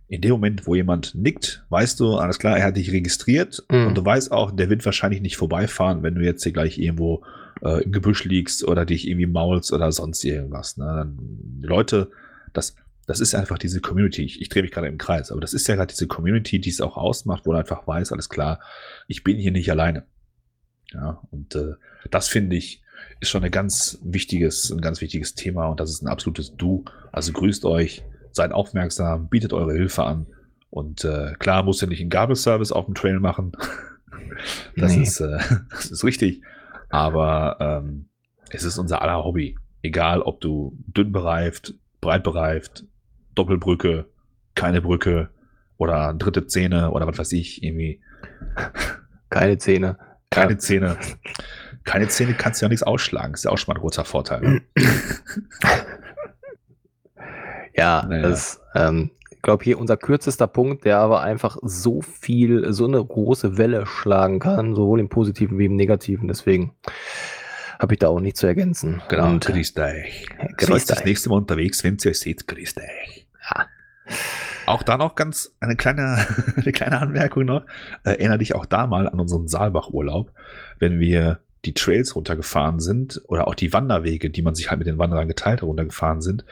[0.09, 3.87] in dem Moment, wo jemand nickt, weißt du, alles klar, er hat dich registriert mhm.
[3.87, 7.23] und du weißt auch, der wird wahrscheinlich nicht vorbeifahren, wenn du jetzt hier gleich irgendwo
[7.61, 10.77] äh, im Gebüsch liegst oder dich irgendwie maulst oder sonst irgendwas.
[10.77, 10.85] Ne?
[10.85, 12.09] Dann, Leute,
[12.53, 14.23] das, das ist einfach diese Community.
[14.23, 16.71] Ich, ich drehe mich gerade im Kreis, aber das ist ja gerade diese Community, die
[16.71, 18.59] es auch ausmacht, wo du einfach weiß, alles klar,
[19.07, 20.05] ich bin hier nicht alleine.
[20.91, 21.75] Ja, und äh,
[22.09, 22.81] das finde ich,
[23.19, 26.83] ist schon ein ganz wichtiges, ein ganz wichtiges Thema und das ist ein absolutes Du.
[27.11, 30.27] Also grüßt euch, seid aufmerksam, bietet eure Hilfe an.
[30.69, 33.51] Und äh, klar, muss ihr nicht einen Gabelservice auf dem Trail machen.
[34.75, 35.03] das, nee.
[35.03, 36.41] ist, äh, das ist richtig.
[36.89, 38.09] Aber ähm,
[38.49, 39.57] es ist unser aller Hobby.
[39.81, 42.83] Egal, ob du dünn bereift, breit bereift,
[43.35, 44.05] Doppelbrücke,
[44.55, 45.29] keine Brücke
[45.77, 48.01] oder dritte Zähne oder was weiß ich, irgendwie.
[49.29, 49.97] Keine Zähne.
[50.31, 50.57] Keine ja.
[50.57, 50.97] Zähne.
[51.83, 53.35] Keine Zähne kannst du ja nichts ausschlagen.
[53.35, 54.41] Ist ja auch schon mal ein großer Vorteil.
[54.41, 54.61] Ne?
[57.79, 58.21] Ja, naja.
[58.21, 63.03] das, ähm, ich glaube, hier unser kürzester Punkt, der aber einfach so viel, so eine
[63.03, 66.27] große Welle schlagen kann, sowohl im Positiven wie im Negativen.
[66.27, 66.73] Deswegen
[67.79, 69.01] habe ich da auch nichts zu ergänzen.
[69.07, 70.27] Genau, und grüßt euch.
[70.57, 73.27] Grüß das nächste Mal unterwegs, wenn ihr euch seht, grüßt euch.
[73.49, 73.67] Ja.
[74.65, 76.27] Auch da noch ganz eine kleine,
[76.57, 77.65] eine kleine Anmerkung noch.
[78.03, 80.33] Erinnere dich auch da mal an unseren Saalbach-Urlaub,
[80.79, 84.87] wenn wir die Trails runtergefahren sind oder auch die Wanderwege, die man sich halt mit
[84.87, 86.43] den Wanderern geteilt runtergefahren sind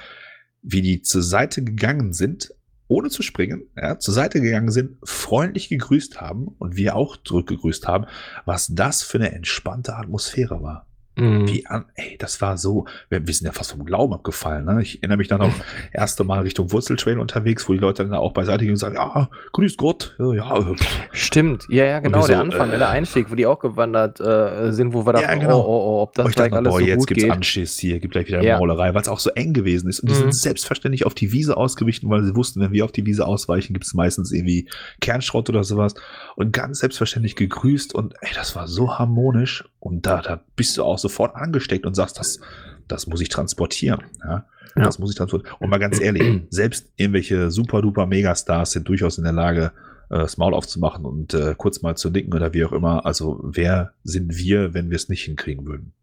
[0.69, 2.53] wie die zur Seite gegangen sind,
[2.89, 7.87] ohne zu springen, ja, zur Seite gegangen sind, freundlich gegrüßt haben und wir auch zurückgegrüßt
[7.87, 8.05] haben,
[8.45, 10.86] was das für eine entspannte Atmosphäre war.
[11.17, 11.47] Mhm.
[11.47, 14.65] Wie an, ey, das war so, wir, wir, sind ja fast vom Glauben abgefallen.
[14.65, 14.81] Ne?
[14.81, 15.53] Ich erinnere mich dann noch
[15.91, 19.29] erste Mal Richtung Wurzeltrail unterwegs, wo die Leute dann auch beiseite gehen und sagen, ja,
[19.53, 20.15] grüß Gott.
[20.19, 20.75] Ja,
[21.11, 24.71] Stimmt, ja, ja, genau, so, der Anfang, äh, der Einstieg, wo die auch gewandert äh,
[24.71, 25.59] sind, wo wir da, ja, genau.
[25.59, 27.31] oh, oh, oh, ob das gleich alles boah, so jetzt gut gibt's geht.
[27.31, 28.59] Anschiss hier, gibt gleich wieder eine ja.
[28.59, 30.01] Maulerei, weil es auch so eng gewesen ist.
[30.01, 30.19] Und die mhm.
[30.19, 33.73] sind selbstverständlich auf die Wiese ausgewichen, weil sie wussten, wenn wir auf die Wiese ausweichen,
[33.73, 34.69] gibt es meistens irgendwie
[35.01, 35.95] Kernschrott oder sowas.
[36.35, 39.63] Und ganz selbstverständlich gegrüßt und ey, das war so harmonisch.
[39.79, 42.39] Und da, da bist du auch sofort angesteckt und sagst, das,
[42.87, 44.03] das muss ich transportieren.
[44.23, 44.45] Ja?
[44.75, 44.83] ja.
[44.83, 45.55] Das muss ich transportieren.
[45.59, 49.71] Und mal ganz ehrlich, selbst irgendwelche super duper Megastars sind durchaus in der Lage,
[50.09, 53.05] äh, das Maul aufzumachen und äh, kurz mal zu nicken oder wie auch immer.
[53.05, 55.93] Also wer sind wir, wenn wir es nicht hinkriegen würden?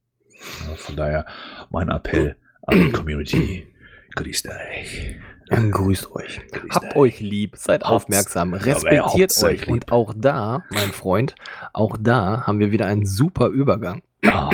[0.68, 1.26] Ja, von daher
[1.70, 3.66] mein Appell an die Community.
[4.14, 5.16] Grüßt euch.
[5.49, 6.40] Grüßt euch.
[6.53, 9.68] Grüßt Habt euch lieb, seid aufmerksam, respektiert euch.
[9.68, 11.34] Und auch da, mein Freund,
[11.72, 14.03] auch da haben wir wieder einen super Übergang.
[14.26, 14.51] Oh,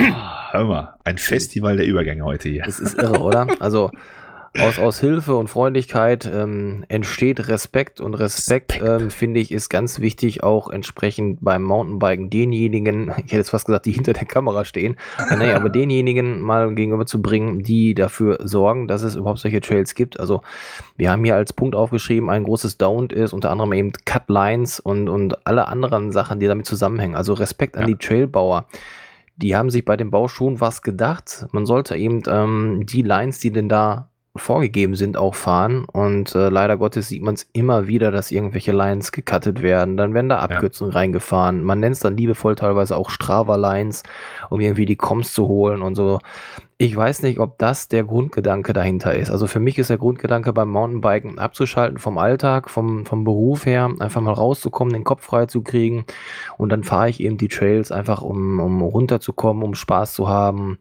[0.51, 2.63] hör mal, ein Festival der Übergänge heute hier.
[2.65, 3.47] Das ist irre, oder?
[3.59, 3.89] Also
[4.59, 10.01] aus, aus Hilfe und Freundlichkeit ähm, entsteht Respekt und Respekt, ähm, finde ich, ist ganz
[10.01, 14.65] wichtig, auch entsprechend beim Mountainbiken denjenigen, ich hätte jetzt fast gesagt, die hinter der Kamera
[14.65, 19.39] stehen, äh, nee, aber denjenigen mal gegenüber zu bringen, die dafür sorgen, dass es überhaupt
[19.39, 20.19] solche Trails gibt.
[20.19, 20.41] Also
[20.97, 24.81] wir haben hier als Punkt aufgeschrieben, ein großes Down ist unter anderem eben Cut Lines
[24.81, 27.15] und, und alle anderen Sachen, die damit zusammenhängen.
[27.15, 27.87] Also Respekt an ja.
[27.87, 28.65] die Trailbauer
[29.37, 31.47] die haben sich bei dem Bau schon was gedacht.
[31.51, 35.85] Man sollte eben ähm, die Lines, die denn da vorgegeben sind, auch fahren.
[35.91, 39.97] Und äh, leider Gottes sieht man es immer wieder, dass irgendwelche Lines gecuttet werden.
[39.97, 40.99] Dann werden da Abkürzungen ja.
[40.99, 41.63] reingefahren.
[41.63, 44.03] Man nennt es dann liebevoll teilweise auch Strava-Lines,
[44.49, 46.19] um irgendwie die Comms zu holen und so.
[46.77, 49.29] Ich weiß nicht, ob das der Grundgedanke dahinter ist.
[49.29, 53.91] Also für mich ist der Grundgedanke beim Mountainbiken abzuschalten vom Alltag, vom, vom Beruf her,
[53.99, 56.05] einfach mal rauszukommen, den Kopf frei zu kriegen.
[56.57, 60.79] Und dann fahre ich eben die Trails einfach, um, um runterzukommen, um Spaß zu haben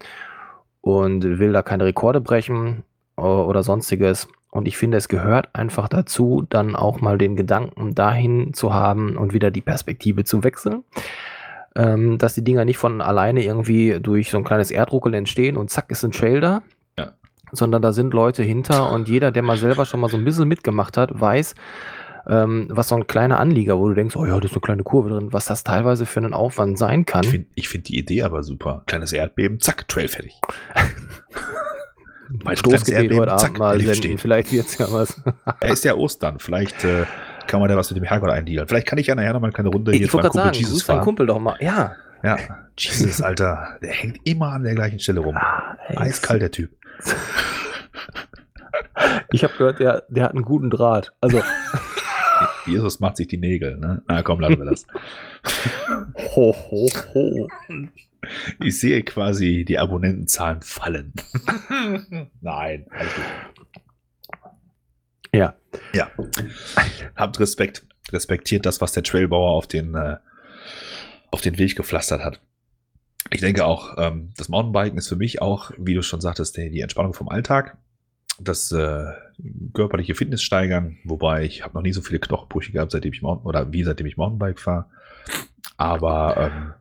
[0.80, 2.84] und will da keine Rekorde brechen
[3.20, 4.28] oder sonstiges.
[4.50, 9.16] Und ich finde, es gehört einfach dazu, dann auch mal den Gedanken dahin zu haben
[9.16, 10.84] und wieder die Perspektive zu wechseln.
[11.76, 15.70] Ähm, dass die Dinger nicht von alleine irgendwie durch so ein kleines Erdruckel entstehen und
[15.70, 16.62] zack ist ein Trail da.
[16.98, 17.12] Ja.
[17.52, 20.48] Sondern da sind Leute hinter und jeder, der mal selber schon mal so ein bisschen
[20.48, 21.54] mitgemacht hat, weiß,
[22.26, 24.82] ähm, was so ein kleiner Anlieger, wo du denkst, oh ja, da ist eine kleine
[24.82, 27.22] Kurve drin, was das teilweise für einen Aufwand sein kann.
[27.22, 28.82] Ich finde find die Idee aber super.
[28.86, 30.34] Kleines Erdbeben, zack, Trail fertig.
[32.44, 33.94] Mein Stoßgebet heute Abend mal senden.
[33.94, 34.18] Stehen.
[34.18, 35.20] Vielleicht wird es ja was.
[35.60, 36.38] er ist ja Ostern.
[36.38, 37.04] Vielleicht äh,
[37.46, 38.68] kann man da was mit dem Herrgott eindealen.
[38.68, 40.82] Vielleicht kann ich ja nachher noch mal eine Runde hier ich beim Kumpel sagen, Jesus
[40.82, 41.00] fahren.
[41.02, 41.56] Kumpel doch mal.
[41.60, 41.96] Ja.
[42.22, 42.36] Ja.
[42.78, 43.78] Jesus, Alter.
[43.82, 45.36] Der hängt immer an der gleichen Stelle rum.
[45.36, 46.70] Ah, Eiskalt, der Typ.
[49.32, 51.12] Ich habe gehört, der, der hat einen guten Draht.
[51.20, 51.42] Also.
[52.66, 54.02] Jesus macht sich die Nägel, ne?
[54.06, 54.86] Na komm, lassen wir das.
[56.34, 57.48] ho, ho, ho.
[58.62, 61.12] Ich sehe quasi die Abonnentenzahlen fallen.
[62.40, 63.24] Nein, alles gut.
[65.32, 65.54] Ja.
[65.92, 66.10] Ja.
[67.16, 67.86] Habt Respekt.
[68.12, 70.16] Respektiert das, was der Trailbauer auf den, äh,
[71.30, 72.40] auf den Weg gepflastert hat.
[73.30, 76.70] Ich denke auch, ähm, das Mountainbiken ist für mich auch, wie du schon sagtest, die,
[76.70, 77.76] die Entspannung vom Alltag.
[78.40, 79.04] Das äh,
[79.74, 83.46] körperliche Fitness steigern, wobei ich habe noch nie so viele Knochenbrüche gehabt, seitdem ich Mountain
[83.46, 84.86] oder wie seitdem ich Mountainbike fahre.
[85.76, 86.72] Aber ähm,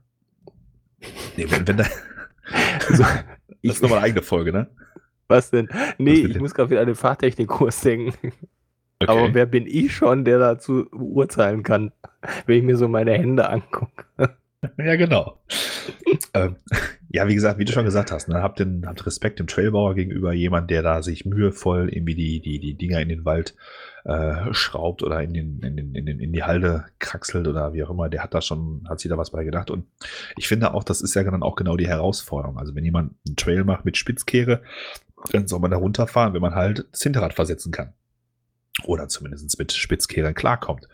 [1.38, 1.86] Nee, wenn, wenn da.
[2.89, 4.68] so, das ist nochmal eine eigene Folge, ne?
[5.28, 5.70] Was denn?
[5.97, 8.34] Nee, Was ich muss gerade wieder an den Fahrtechnikkurs denken.
[9.02, 9.12] Okay.
[9.12, 11.91] Aber wer bin ich schon, der dazu urteilen kann,
[12.45, 14.06] wenn ich mir so meine Hände angucke?
[14.78, 15.39] Ja, genau.
[16.34, 16.58] ähm,
[17.10, 19.95] ja, wie gesagt, wie du schon gesagt hast, ne, habt, den, habt Respekt dem Trailbauer
[19.95, 23.56] gegenüber, jemand, der da sich mühevoll irgendwie die, die, die Dinger in den Wald
[24.10, 27.84] äh, schraubt oder in, den, in, den, in, den, in die Halde kraxelt oder wie
[27.84, 29.70] auch immer, der hat da schon, hat sich da was bei gedacht.
[29.70, 29.86] Und
[30.36, 32.57] ich finde auch, das ist ja dann auch genau die Herausforderung.
[32.57, 34.64] Also wenn jemand einen Trail macht mit Spitzkehre,
[35.32, 37.93] dann soll man da runterfahren, wenn man halt das Hinterrad versetzen kann.
[38.84, 40.88] Oder zumindest mit Spitzkehren klarkommt.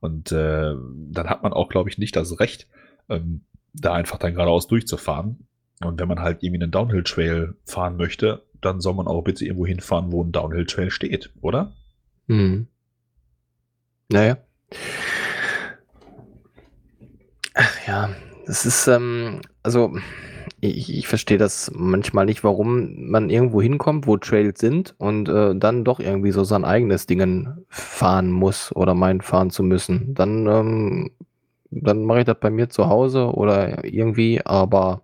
[0.00, 0.74] Und äh,
[1.10, 2.68] dann hat man auch, glaube ich, nicht das Recht,
[3.10, 3.42] ähm,
[3.74, 5.46] da einfach dann geradeaus durchzufahren.
[5.84, 9.66] Und wenn man halt irgendwie einen Downhill-Trail fahren möchte, dann soll man auch bitte irgendwo
[9.66, 11.74] hinfahren, wo ein Downhill-Trail steht, oder?
[12.28, 12.66] Mhm.
[14.08, 14.36] Naja.
[17.54, 18.10] Ach ja,
[18.46, 19.94] das ist, ähm, also
[20.60, 25.54] ich, ich verstehe das manchmal nicht, warum man irgendwo hinkommt, wo Trails sind und äh,
[25.56, 30.14] dann doch irgendwie so sein eigenes Dingen fahren muss oder meint fahren zu müssen.
[30.14, 31.10] Dann ähm,
[31.74, 35.00] dann mache ich das bei mir zu Hause oder irgendwie, aber.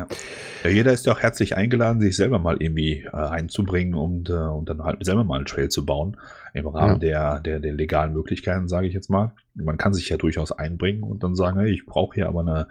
[0.63, 4.35] Ja, jeder ist ja auch herzlich eingeladen, sich selber mal irgendwie äh, einzubringen und, äh,
[4.35, 6.19] und dann halt selber mal einen Trail zu bauen.
[6.53, 7.39] Im Rahmen ja.
[7.39, 9.33] der, der, der legalen Möglichkeiten, sage ich jetzt mal.
[9.55, 12.69] Man kann sich ja durchaus einbringen und dann sagen, hey, ich brauche hier aber eine,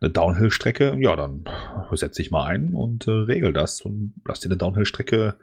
[0.00, 0.96] eine Downhill-Strecke.
[0.98, 1.44] Ja, dann
[1.92, 5.36] setze ich mal ein und äh, regel das und lass dir eine Downhill-Strecke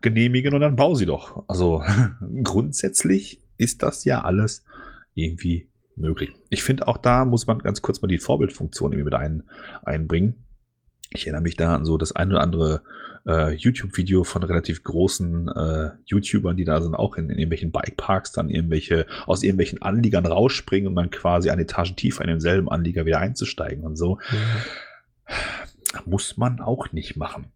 [0.00, 1.44] genehmigen und dann bau sie doch.
[1.48, 1.82] Also
[2.42, 4.64] grundsätzlich ist das ja alles
[5.14, 6.32] irgendwie möglich.
[6.50, 9.44] Ich finde auch da muss man ganz kurz mal die Vorbildfunktion irgendwie mit ein,
[9.82, 10.46] einbringen.
[11.10, 12.82] Ich erinnere mich da an so das ein oder andere
[13.26, 18.32] äh, YouTube-Video von relativ großen äh, YouTubern, die da sind, auch in, in irgendwelchen Bikeparks
[18.32, 23.06] dann irgendwelche, aus irgendwelchen Anliegern rausspringen, um dann quasi eine Etage tiefer in demselben Anlieger
[23.06, 24.16] wieder einzusteigen und so.
[24.30, 26.10] Mhm.
[26.10, 27.52] Muss man auch nicht machen.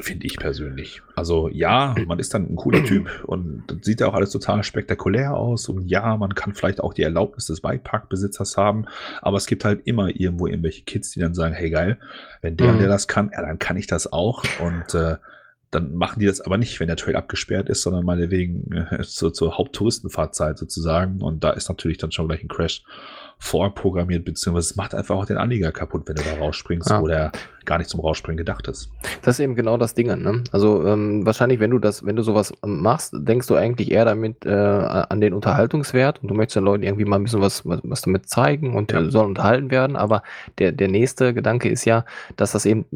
[0.00, 1.02] Finde ich persönlich.
[1.14, 5.36] Also ja, man ist dann ein cooler Typ und sieht ja auch alles total spektakulär
[5.36, 5.68] aus.
[5.68, 8.86] Und ja, man kann vielleicht auch die Erlaubnis des Bikepark-Besitzers haben,
[9.22, 11.98] aber es gibt halt immer irgendwo irgendwelche Kids, die dann sagen, hey geil,
[12.42, 12.72] wenn der mhm.
[12.74, 14.42] und der das kann, ja, dann kann ich das auch.
[14.60, 15.16] Und äh,
[15.74, 19.32] dann machen die das aber nicht, wenn der Trail abgesperrt ist, sondern meinetwegen äh, zur,
[19.32, 21.20] zur Haupttouristenfahrzeit sozusagen.
[21.20, 22.84] Und da ist natürlich dann schon gleich ein Crash
[23.38, 27.00] vorprogrammiert, beziehungsweise es macht einfach auch den Anlieger kaputt, wenn du da rausspringst, ja.
[27.00, 27.32] oder
[27.64, 28.90] gar nicht zum Rausspringen gedacht ist.
[29.22, 30.44] Das ist eben genau das Ding, ne?
[30.52, 34.46] Also ähm, wahrscheinlich, wenn du das, wenn du sowas machst, denkst du eigentlich eher damit
[34.46, 37.80] äh, an den Unterhaltungswert und du möchtest den Leuten irgendwie mal ein bisschen was, was,
[37.82, 39.10] was damit zeigen und ja.
[39.10, 39.96] sollen unterhalten werden.
[39.96, 40.22] Aber
[40.58, 42.04] der, der nächste Gedanke ist ja,
[42.36, 42.86] dass das eben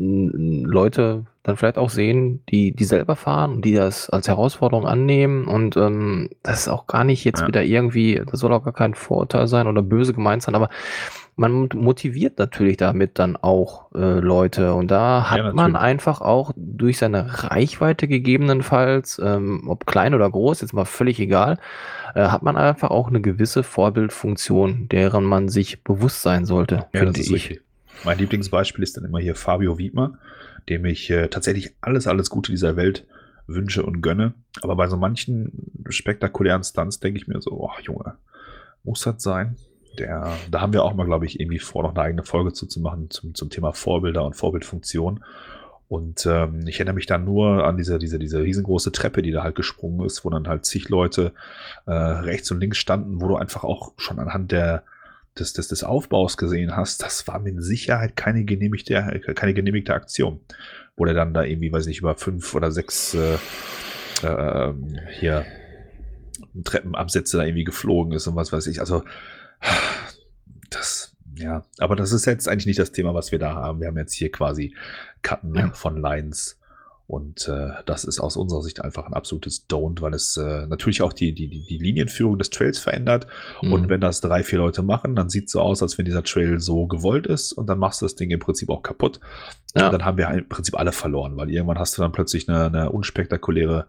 [0.64, 5.46] Leute dann vielleicht auch sehen, die, die selber fahren und die das als Herausforderung annehmen.
[5.46, 7.46] Und ähm, das ist auch gar nicht jetzt ja.
[7.48, 10.68] wieder irgendwie, das soll auch gar kein Vorurteil sein oder böse gemeint sein, aber
[11.36, 14.74] man motiviert natürlich damit dann auch äh, Leute.
[14.74, 20.28] Und da hat ja, man einfach auch durch seine Reichweite gegebenenfalls, ähm, ob klein oder
[20.28, 21.58] groß, jetzt mal völlig egal,
[22.14, 27.00] äh, hat man einfach auch eine gewisse Vorbildfunktion, deren man sich bewusst sein sollte, ja,
[27.00, 27.32] finde ich.
[27.32, 27.62] Richtig.
[28.04, 30.18] Mein Lieblingsbeispiel ist dann immer hier Fabio Wiedmer,
[30.68, 33.06] dem ich äh, tatsächlich alles, alles Gute dieser Welt
[33.46, 34.34] wünsche und gönne.
[34.60, 35.52] Aber bei so manchen
[35.88, 38.16] spektakulären Stunts denke ich mir so, oh Junge,
[38.84, 39.56] muss das sein?
[39.98, 42.66] Der, da haben wir auch mal, glaube ich, irgendwie vor, noch eine eigene Folge zu,
[42.66, 45.24] zu machen zum, zum Thema Vorbilder und Vorbildfunktion.
[45.88, 49.42] Und ähm, ich erinnere mich dann nur an diese, diese, diese riesengroße Treppe, die da
[49.42, 51.32] halt gesprungen ist, wo dann halt zig Leute
[51.86, 54.84] äh, rechts und links standen, wo du einfach auch schon anhand der,
[55.40, 60.40] des, des, des Aufbaus gesehen hast, das war mit Sicherheit keine genehmigte, keine genehmigte Aktion.
[60.96, 63.38] Wo der dann da irgendwie, weiß nicht, über fünf oder sechs äh,
[64.26, 64.74] äh,
[65.18, 65.46] hier
[66.64, 68.80] Treppenabsätze da irgendwie geflogen ist und was weiß ich.
[68.80, 69.04] Also
[70.70, 73.80] das, ja, aber das ist jetzt eigentlich nicht das Thema, was wir da haben.
[73.80, 74.74] Wir haben jetzt hier quasi
[75.22, 76.57] Cutten von Lines.
[77.08, 81.00] Und äh, das ist aus unserer Sicht einfach ein absolutes Don't, weil es äh, natürlich
[81.00, 83.26] auch die, die, die Linienführung des Trails verändert.
[83.62, 83.72] Mhm.
[83.72, 86.22] Und wenn das drei, vier Leute machen, dann sieht es so aus, als wenn dieser
[86.22, 89.20] Trail so gewollt ist und dann machst du das Ding im Prinzip auch kaputt.
[89.74, 89.86] Ja.
[89.86, 92.66] Und dann haben wir im Prinzip alle verloren, weil irgendwann hast du dann plötzlich eine,
[92.66, 93.86] eine unspektakuläre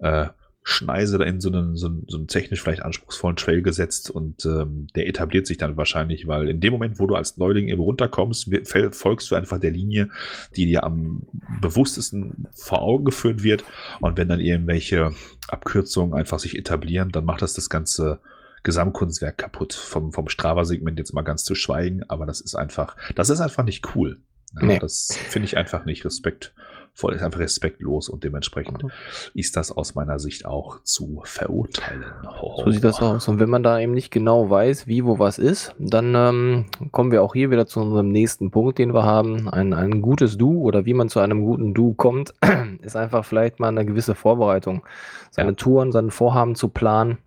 [0.00, 0.26] äh,
[0.68, 4.44] Schneise da in so einen, so, einen, so einen technisch vielleicht anspruchsvollen Trail gesetzt und
[4.46, 7.80] ähm, der etabliert sich dann wahrscheinlich, weil in dem Moment, wo du als Neuling eben
[7.80, 8.50] runterkommst,
[8.90, 10.08] folgst du einfach der Linie,
[10.56, 11.22] die dir am
[11.60, 13.62] bewusstesten vor Augen geführt wird
[14.00, 15.12] und wenn dann irgendwelche
[15.46, 18.18] Abkürzungen einfach sich etablieren, dann macht das das ganze
[18.64, 19.72] Gesamtkunstwerk kaputt.
[19.72, 23.62] Vom, vom Strava-Segment jetzt mal ganz zu schweigen, aber das ist einfach, das ist einfach
[23.62, 24.18] nicht cool.
[24.56, 24.78] Ja, nee.
[24.80, 26.54] Das finde ich einfach nicht Respekt
[26.96, 28.90] voll ist einfach respektlos und dementsprechend mhm.
[29.34, 32.04] ist das aus meiner Sicht auch zu verurteilen.
[32.40, 32.62] Oh.
[32.64, 33.28] So sieht das aus.
[33.28, 37.12] Und wenn man da eben nicht genau weiß, wie, wo was ist, dann ähm, kommen
[37.12, 39.46] wir auch hier wieder zu unserem nächsten Punkt, den wir haben.
[39.50, 42.32] Ein, ein gutes Du oder wie man zu einem guten Du kommt,
[42.80, 44.82] ist einfach vielleicht mal eine gewisse Vorbereitung.
[45.30, 45.54] Seine ja.
[45.54, 47.18] Touren, seine Vorhaben zu planen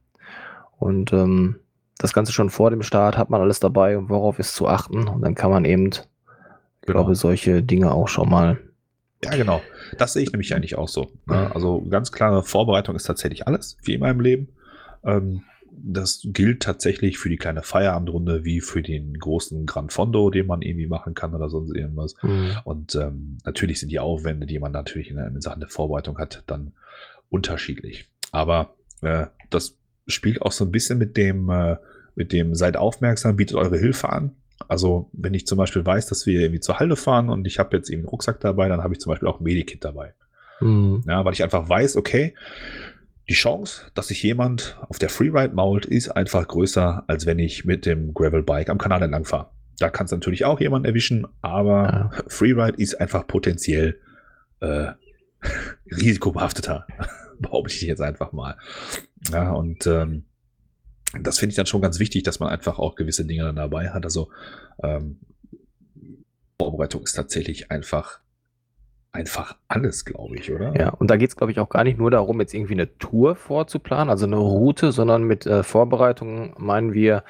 [0.80, 1.58] und ähm,
[2.00, 5.22] das Ganze schon vor dem Start hat man alles dabei, worauf ist zu achten und
[5.22, 6.06] dann kann man eben, genau.
[6.86, 8.58] glaube solche Dinge auch schon mal
[9.24, 9.62] ja, genau.
[9.98, 11.12] Das sehe ich nämlich eigentlich auch so.
[11.26, 11.54] Ne?
[11.54, 14.50] Also ganz klare Vorbereitung ist tatsächlich alles, wie in meinem Leben.
[15.04, 20.48] Ähm, das gilt tatsächlich für die kleine Feierabendrunde wie für den großen Gran Fondo, den
[20.48, 22.16] man irgendwie machen kann oder sonst irgendwas.
[22.22, 22.52] Mhm.
[22.64, 26.44] Und ähm, natürlich sind die Aufwände, die man natürlich in, in Sachen der Vorbereitung hat,
[26.48, 26.74] dann
[27.30, 28.10] unterschiedlich.
[28.32, 31.78] Aber äh, das spielt auch so ein bisschen mit dem, äh,
[32.16, 34.36] mit dem seid aufmerksam, bietet eure Hilfe an.
[34.70, 37.76] Also, wenn ich zum Beispiel weiß, dass wir irgendwie zur Halle fahren und ich habe
[37.76, 40.14] jetzt eben einen Rucksack dabei, dann habe ich zum Beispiel auch ein Medikit dabei.
[40.62, 41.04] Mhm.
[41.08, 42.36] Ja, weil ich einfach weiß, okay,
[43.28, 47.66] die Chance, dass sich jemand auf der Freeride mault, ist einfach größer, als wenn ich
[47.66, 49.50] mit dem Gravelbike am Kanal entlang fahre.
[49.80, 52.12] Da kann es natürlich auch jemand erwischen, aber ja.
[52.28, 54.00] Freeride ist einfach potenziell
[54.60, 54.90] äh,
[55.92, 56.86] risikobehafteter,
[57.40, 58.56] behaupte ich jetzt einfach mal.
[59.32, 60.26] Ja, und ähm,
[61.22, 63.90] das finde ich dann schon ganz wichtig, dass man einfach auch gewisse Dinge dann dabei
[63.90, 64.04] hat.
[64.04, 64.30] Also
[64.84, 65.20] ähm,
[66.60, 68.20] Vorbereitung ist tatsächlich einfach
[69.12, 70.74] einfach alles, glaube ich, oder?
[70.80, 72.96] Ja, und da geht es, glaube ich, auch gar nicht nur darum, jetzt irgendwie eine
[73.00, 77.24] Tour vorzuplanen, also eine Route, sondern mit äh, Vorbereitungen meinen wir,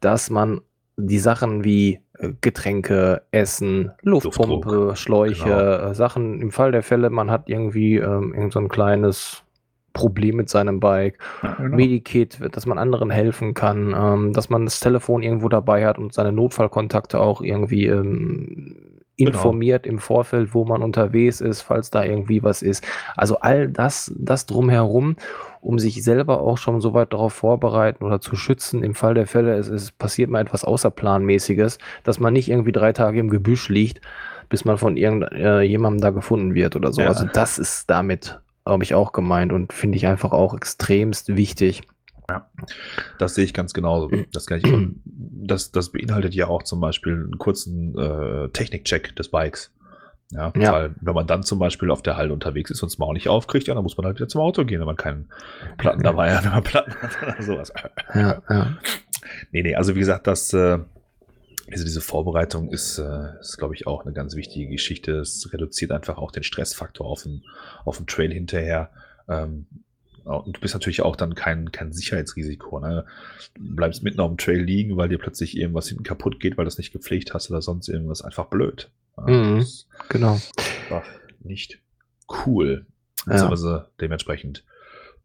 [0.00, 0.60] dass man
[0.96, 5.90] die Sachen wie äh, Getränke, Essen, Luftpumpe, Luftdruck, Schläuche, genau.
[5.90, 9.42] äh, Sachen im Fall der Fälle, man hat irgendwie ähm, irgend so ein kleines
[9.94, 11.76] Problem mit seinem Bike, ja, genau.
[11.76, 16.12] Medikit, dass man anderen helfen kann, ähm, dass man das Telefon irgendwo dabei hat und
[16.12, 19.30] seine Notfallkontakte auch irgendwie ähm, Genau.
[19.30, 19.94] informiert genau.
[19.94, 22.84] im Vorfeld, wo man unterwegs ist, falls da irgendwie was ist.
[23.16, 25.14] Also all das, das drumherum,
[25.60, 29.28] um sich selber auch schon so weit darauf vorbereiten oder zu schützen, im Fall der
[29.28, 33.68] Fälle, es, es passiert mal etwas Außerplanmäßiges, dass man nicht irgendwie drei Tage im Gebüsch
[33.68, 34.00] liegt,
[34.48, 37.02] bis man von irgendjemandem äh, da gefunden wird oder so.
[37.02, 37.08] Ja.
[37.08, 41.82] Also das ist damit, glaube ich, auch gemeint und finde ich einfach auch extremst wichtig.
[42.28, 42.48] Ja,
[43.18, 44.10] das sehe ich ganz genauso.
[44.32, 49.30] Das, kann ich, das, das beinhaltet ja auch zum Beispiel einen kurzen äh, Technikcheck des
[49.30, 49.70] Bikes.
[50.30, 52.98] Ja, ja, weil wenn man dann zum Beispiel auf der Halle unterwegs ist und es
[52.98, 54.96] mal auch nicht aufkriegt, ja, dann muss man halt wieder zum Auto gehen, wenn man
[54.96, 55.28] keinen
[55.76, 57.72] Platten dabei hat, wenn man Platten hat oder sowas.
[58.14, 58.78] Ja, ja.
[59.52, 60.78] Nee, nee, also wie gesagt, das, äh,
[61.70, 65.18] also diese Vorbereitung ist, äh, ist glaube ich, auch eine ganz wichtige Geschichte.
[65.18, 67.42] Es reduziert einfach auch den Stressfaktor auf dem,
[67.84, 68.90] auf dem Trail hinterher.
[69.28, 69.66] Ähm,
[70.24, 72.80] und du bist natürlich auch dann kein, kein Sicherheitsrisiko.
[72.80, 73.04] Ne?
[73.54, 76.64] Du bleibst mitten auf dem Trail liegen, weil dir plötzlich irgendwas hinten kaputt geht, weil
[76.64, 78.22] du es nicht gepflegt hast oder sonst irgendwas.
[78.22, 78.90] Einfach blöd.
[79.26, 79.66] Mhm,
[80.08, 80.40] genau.
[80.90, 81.04] Einfach
[81.40, 81.80] nicht
[82.46, 82.86] cool.
[83.26, 83.88] Beziehungsweise ja.
[84.00, 84.64] dementsprechend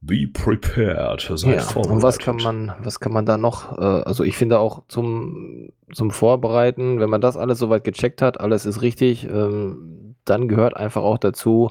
[0.01, 1.29] be prepared.
[1.43, 1.65] Ja.
[1.75, 3.77] Und was kann man, was kann man da noch?
[3.77, 8.39] Äh, also ich finde auch zum, zum Vorbereiten, wenn man das alles soweit gecheckt hat,
[8.39, 11.69] alles ist richtig, ähm, dann gehört einfach auch dazu,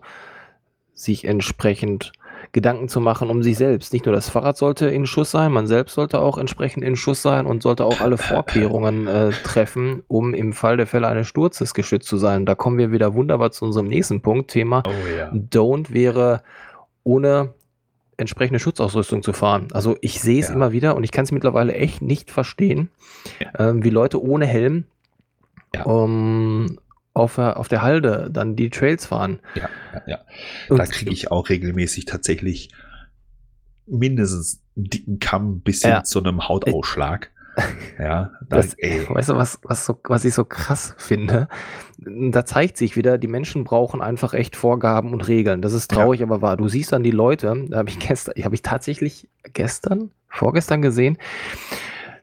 [0.94, 2.12] sich entsprechend
[2.52, 3.92] Gedanken zu machen um sich selbst.
[3.92, 7.22] Nicht nur das Fahrrad sollte in Schuss sein, man selbst sollte auch entsprechend in Schuss
[7.22, 11.74] sein und sollte auch alle Vorkehrungen äh, treffen, um im Fall der Fälle eines Sturzes
[11.74, 12.46] geschützt zu sein.
[12.46, 14.50] Da kommen wir wieder wunderbar zu unserem nächsten Punkt.
[14.50, 15.30] Thema oh, ja.
[15.30, 16.42] Don't wäre
[17.04, 17.54] ohne
[18.18, 19.68] entsprechende Schutzausrüstung zu fahren.
[19.72, 20.54] Also ich sehe es ja.
[20.54, 22.90] immer wieder und ich kann es mittlerweile echt nicht verstehen,
[23.40, 23.70] ja.
[23.70, 24.84] ähm, wie Leute ohne Helm
[25.74, 25.84] ja.
[25.84, 26.78] um,
[27.14, 29.40] auf, auf der Halde dann die Trails fahren.
[29.54, 30.76] Ja, ja, ja.
[30.76, 32.70] Da kriege ich auch regelmäßig tatsächlich
[33.86, 37.30] mindestens einen dicken Kamm bis hin zu einem Hautausschlag.
[37.98, 38.76] Ja, da, das,
[39.08, 41.48] weißt du, was, was, so, was ich so krass finde?
[41.98, 45.62] Da zeigt sich wieder, die Menschen brauchen einfach echt Vorgaben und Regeln.
[45.62, 46.26] Das ist traurig, ja.
[46.26, 46.56] aber wahr.
[46.56, 51.18] Du siehst dann die Leute, da habe ich gestern, habe ich tatsächlich gestern, vorgestern gesehen,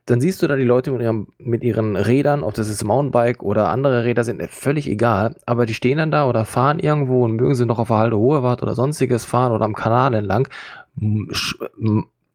[0.05, 3.41] dann siehst du da die Leute mit, ihrem, mit ihren Rädern, ob das jetzt Mountainbike
[3.41, 5.36] oder andere Räder sind, äh, völlig egal.
[5.45, 8.17] Aber die stehen dann da oder fahren irgendwo und mögen sie noch auf der Halde
[8.17, 10.47] Hohewart oder sonstiges fahren oder am Kanal entlang.
[11.31, 11.55] Sch,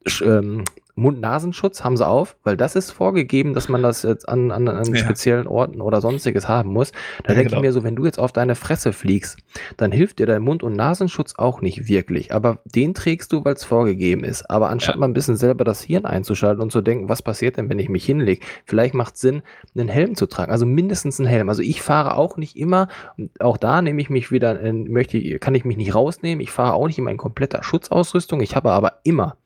[0.04, 0.64] sch, ähm,
[0.94, 4.84] Mund-Nasenschutz haben sie auf, weil das ist vorgegeben, dass man das jetzt an, an, an
[4.84, 4.96] ja.
[4.96, 6.92] speziellen Orten oder sonstiges haben muss.
[7.24, 7.56] Da ja, denke genau.
[7.56, 9.38] ich mir so, wenn du jetzt auf deine Fresse fliegst,
[9.76, 12.34] dann hilft dir dein Mund- und Nasenschutz auch nicht wirklich.
[12.34, 14.50] Aber den trägst du, weil es vorgegeben ist.
[14.50, 15.00] Aber anstatt ja.
[15.00, 17.88] mal ein bisschen selber das Hirn einzuschalten und zu denken, was passiert denn, wenn ich
[17.88, 19.42] mich hinlege, vielleicht macht es Sinn,
[19.76, 20.52] einen Helm zu tragen.
[20.52, 21.48] Also mindestens einen Helm.
[21.48, 22.88] Also ich fahre auch nicht immer,
[23.38, 26.40] auch da nehme ich mich wieder, möchte, kann ich mich nicht rausnehmen.
[26.40, 28.40] Ich fahre auch nicht immer in kompletter Schutzausrüstung.
[28.40, 29.36] Ich habe aber immer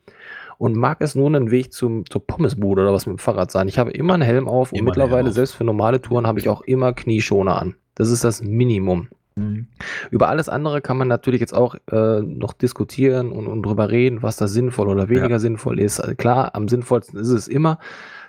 [0.57, 3.67] und mag es nur einen Weg zum, zur Pommesbude oder was mit dem Fahrrad sein.
[3.67, 6.61] Ich habe immer einen Helm auf und mittlerweile, selbst für normale Touren, habe ich auch
[6.61, 7.75] immer Knieschoner an.
[7.95, 9.07] Das ist das Minimum.
[9.35, 9.67] Mhm.
[10.11, 14.23] Über alles andere kann man natürlich jetzt auch äh, noch diskutieren und, und drüber reden,
[14.23, 15.39] was da sinnvoll oder weniger ja.
[15.39, 15.99] sinnvoll ist.
[15.99, 17.79] Also klar, am sinnvollsten ist es immer,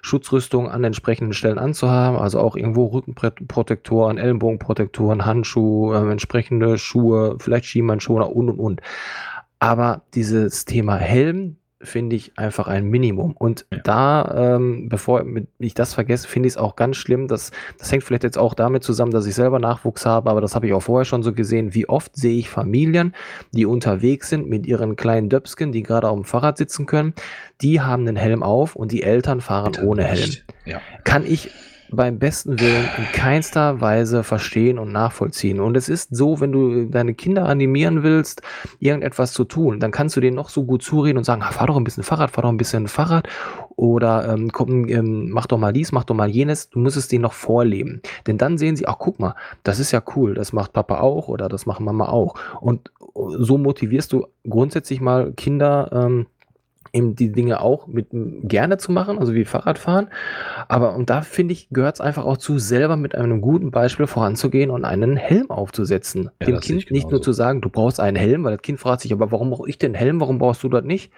[0.03, 7.67] Schutzrüstung an entsprechenden Stellen anzuhaben, also auch irgendwo Rückenprotektoren, Ellenbogenprotektoren, Handschuhe, äh, entsprechende Schuhe, vielleicht
[7.67, 8.81] Schienbeinschoner und und und.
[9.59, 13.33] Aber dieses Thema Helm, finde ich einfach ein Minimum.
[13.33, 13.79] Und ja.
[13.79, 15.25] da, ähm, bevor
[15.59, 17.29] ich das vergesse, finde ich es auch ganz schlimm.
[17.29, 20.55] Dass, das hängt vielleicht jetzt auch damit zusammen, dass ich selber Nachwuchs habe, aber das
[20.55, 21.75] habe ich auch vorher schon so gesehen.
[21.75, 23.15] Wie oft sehe ich Familien,
[23.53, 27.15] die unterwegs sind mit ihren kleinen Döpsken, die gerade auf dem Fahrrad sitzen können,
[27.61, 30.31] die haben einen Helm auf und die Eltern fahren ohne Helm.
[30.65, 30.81] Ja.
[31.05, 31.51] Kann ich
[31.91, 35.61] beim besten Willen in keinster Weise verstehen und nachvollziehen.
[35.61, 38.43] Und es ist so, wenn du deine Kinder animieren willst,
[38.79, 41.69] irgendetwas zu tun, dann kannst du denen noch so gut zureden und sagen, ah, fahr
[41.69, 43.29] doch ein bisschen Fahrrad, fahr doch ein bisschen Fahrrad
[43.77, 46.71] oder ähm, komm, ähm, mach doch mal dies, mach doch mal jenes.
[46.71, 48.01] Du musst es denen noch vorleben.
[48.27, 51.29] Denn dann sehen sie, ach guck mal, das ist ja cool, das macht Papa auch
[51.29, 52.35] oder das macht Mama auch.
[52.61, 56.27] Und so motivierst du grundsätzlich mal Kinder, ähm,
[56.97, 60.09] eben die Dinge auch mit gerne zu machen, also wie Fahrradfahren.
[60.69, 64.07] Aber und da finde ich, gehört es einfach auch zu, selber mit einem guten Beispiel
[64.07, 66.31] voranzugehen und einen Helm aufzusetzen.
[66.41, 69.03] Ja, Dem Kind nicht nur zu sagen, du brauchst einen Helm, weil das Kind fragt
[69.03, 71.13] sich, aber warum brauche ich den Helm, warum brauchst du das nicht?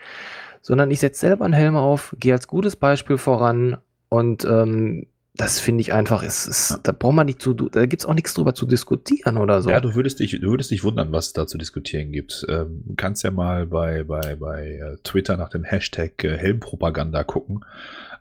[0.62, 5.06] sondern ich setze selber einen Helm auf, gehe als gutes Beispiel voran und ähm,
[5.38, 8.14] das finde ich einfach, es ist, da braucht man nicht zu, da gibt es auch
[8.14, 9.70] nichts drüber zu diskutieren oder so.
[9.70, 12.44] Ja, du würdest dich, du würdest dich wundern, was es da zu diskutieren gibt.
[12.48, 17.22] Ähm, du kannst ja mal bei, bei, bei äh, Twitter nach dem Hashtag äh, Helmpropaganda
[17.22, 17.64] gucken.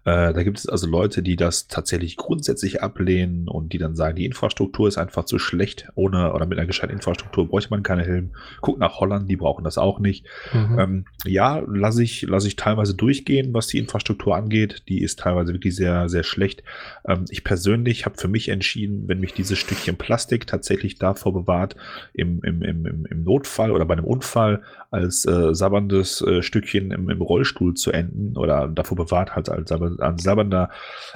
[0.08, 4.16] Äh, da gibt es also Leute, die das tatsächlich grundsätzlich ablehnen und die dann sagen,
[4.16, 5.90] die Infrastruktur ist einfach zu schlecht.
[5.96, 8.32] Ohne oder mit einer gescheiten Infrastruktur bräuchte man keine Helm.
[8.62, 10.26] Guck nach Holland, die brauchen das auch nicht.
[10.54, 10.80] Mhm.
[10.80, 14.84] Ähm, ja, lasse ich, lass ich teilweise durchgehen, was die Infrastruktur angeht.
[14.88, 16.64] Die ist teilweise wirklich sehr, sehr schlecht.
[17.06, 21.76] Ähm, ich persönlich habe für mich entschieden, wenn mich dieses Stückchen Plastik tatsächlich davor bewahrt,
[22.14, 27.10] im, im, im, im Notfall oder bei einem Unfall als äh, sabberndes äh, Stückchen im,
[27.10, 30.70] im Rollstuhl zu enden oder davor bewahrt halt als ein sabbernder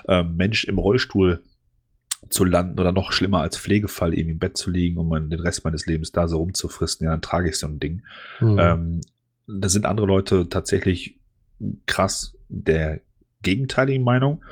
[0.07, 1.43] äh, Mensch im Rollstuhl
[2.29, 5.39] zu landen oder noch schlimmer als Pflegefall eben im Bett zu liegen und man den
[5.39, 8.03] Rest meines Lebens da so rumzufristen, ja, dann trage ich so ein Ding.
[8.39, 8.59] Mhm.
[8.59, 9.01] Ähm,
[9.47, 11.19] da sind andere Leute tatsächlich
[11.85, 13.01] krass der
[13.41, 14.43] gegenteiligen Meinung.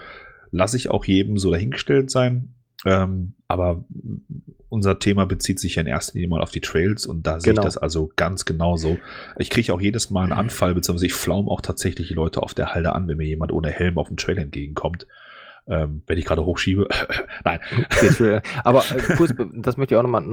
[0.52, 2.56] Lasse ich auch jedem so dahingestellt sein.
[2.86, 3.84] Ähm, aber
[4.70, 7.42] unser Thema bezieht sich ja in erster Linie mal auf die Trails und da genau.
[7.42, 7.66] sehe ich genau.
[7.66, 8.98] das also ganz genauso.
[9.38, 12.54] Ich kriege auch jedes Mal einen Anfall, beziehungsweise ich flaum auch tatsächlich die Leute auf
[12.54, 15.08] der Halde an, wenn mir jemand ohne Helm auf dem Trail entgegenkommt.
[15.68, 16.88] Ähm, wenn ich gerade hochschiebe.
[17.44, 17.60] Nein.
[18.64, 20.24] Aber äh, kurz, das möchte ich auch nochmal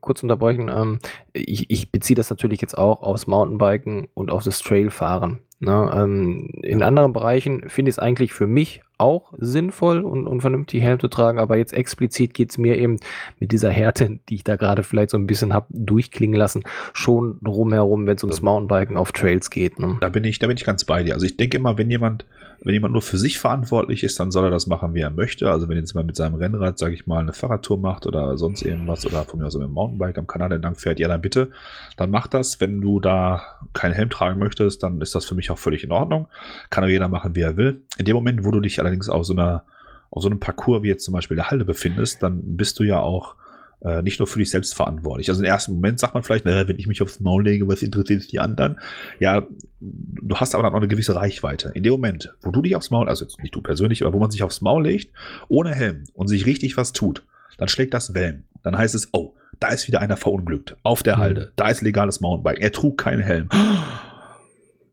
[0.00, 0.70] kurz unterbrechen.
[0.74, 1.00] Ähm,
[1.34, 5.40] ich, ich beziehe das natürlich jetzt auch aufs Mountainbiken und auf das Trailfahren.
[5.58, 5.90] Ne?
[5.94, 10.82] Ähm, in anderen Bereichen finde ich es eigentlich für mich auch sinnvoll und, und vernünftig
[10.82, 12.98] Helm zu tragen, aber jetzt explizit geht es mir eben
[13.38, 17.38] mit dieser Härte, die ich da gerade vielleicht so ein bisschen habe durchklingen lassen, schon
[17.42, 19.78] drumherum, wenn es ums Mountainbiken auf Trails geht.
[19.78, 19.96] Ne?
[20.00, 21.14] Da bin ich, da bin ich ganz bei dir.
[21.14, 22.26] Also ich denke immer, wenn jemand
[22.62, 25.50] wenn jemand nur für sich verantwortlich ist, dann soll er das machen, wie er möchte.
[25.50, 28.62] Also wenn jetzt mal mit seinem Rennrad, sage ich mal, eine Fahrradtour macht oder sonst
[28.62, 31.50] irgendwas oder von mir aus mit dem Mountainbike am Kanal entlang fährt, ja dann bitte,
[31.96, 32.60] dann mach das.
[32.60, 33.42] Wenn du da
[33.72, 36.28] keinen Helm tragen möchtest, dann ist das für mich auch völlig in Ordnung.
[36.68, 37.82] Kann auch jeder machen, wie er will.
[37.96, 39.64] In dem Moment, wo du dich allerdings auf so einer
[40.10, 42.98] auf so einem Parcours wie jetzt zum Beispiel der Halde befindest, dann bist du ja
[42.98, 43.36] auch
[43.82, 45.28] äh, nicht nur für dich selbst verantwortlich.
[45.28, 47.82] Also im ersten Moment sagt man vielleicht, naja, wenn ich mich aufs Maul lege, was
[47.82, 48.78] interessiert die anderen?
[49.18, 49.46] Ja,
[49.80, 51.72] du hast aber dann auch eine gewisse Reichweite.
[51.74, 54.30] In dem Moment, wo du dich aufs Maul, also nicht du persönlich, aber wo man
[54.30, 55.12] sich aufs Maul legt,
[55.48, 57.24] ohne Helm und sich richtig was tut,
[57.56, 58.44] dann schlägt das Wellen.
[58.62, 60.76] Dann heißt es, oh, da ist wieder einer verunglückt.
[60.82, 61.20] Auf der mhm.
[61.20, 61.52] Halde.
[61.56, 62.60] Da ist legales Mountainbike.
[62.60, 63.48] Er trug keinen Helm.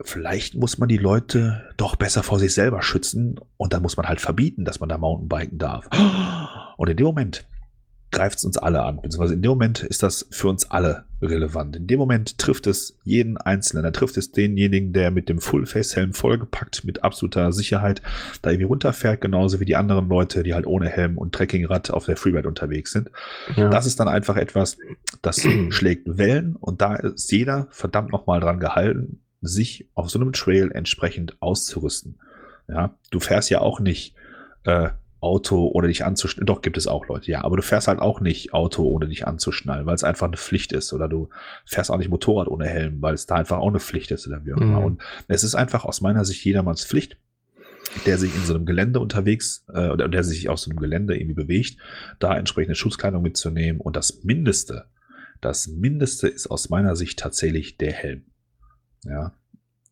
[0.01, 4.07] Vielleicht muss man die Leute doch besser vor sich selber schützen und dann muss man
[4.07, 5.89] halt verbieten, dass man da Mountainbiken darf.
[6.77, 7.45] Und in dem Moment
[8.11, 9.01] greift es uns alle an.
[9.01, 11.75] Beziehungsweise in dem Moment ist das für uns alle relevant.
[11.75, 13.83] In dem Moment trifft es jeden Einzelnen.
[13.83, 18.01] Da trifft es denjenigen, der mit dem Full-Face-Helm vollgepackt, mit absoluter Sicherheit
[18.41, 22.05] da irgendwie runterfährt, genauso wie die anderen Leute, die halt ohne Helm und Trekkingrad auf
[22.05, 23.09] der Freeride unterwegs sind.
[23.55, 23.69] Ja.
[23.69, 24.77] Das ist dann einfach etwas,
[25.21, 30.33] das schlägt Wellen und da ist jeder verdammt nochmal dran gehalten, sich auf so einem
[30.33, 32.19] Trail entsprechend auszurüsten.
[32.69, 34.13] Ja, du fährst ja auch nicht
[34.65, 34.89] äh,
[35.19, 36.45] Auto ohne dich anzuschnallen.
[36.45, 37.43] Doch, gibt es auch Leute, ja.
[37.43, 40.71] Aber du fährst halt auch nicht Auto ohne dich anzuschnallen, weil es einfach eine Pflicht
[40.73, 40.93] ist.
[40.93, 41.29] Oder du
[41.65, 44.45] fährst auch nicht Motorrad ohne Helm, weil es da einfach auch eine Pflicht ist oder
[44.45, 44.79] wie auch immer.
[44.79, 44.85] Mhm.
[44.85, 47.17] Und es ist einfach aus meiner Sicht jedermanns Pflicht,
[48.05, 51.15] der sich in so einem Gelände unterwegs äh, oder der sich auf so einem Gelände
[51.15, 51.77] irgendwie bewegt,
[52.19, 53.81] da entsprechende Schutzkleidung mitzunehmen.
[53.81, 54.85] Und das Mindeste,
[55.41, 58.25] das Mindeste ist aus meiner Sicht tatsächlich der Helm.
[59.03, 59.33] Ja,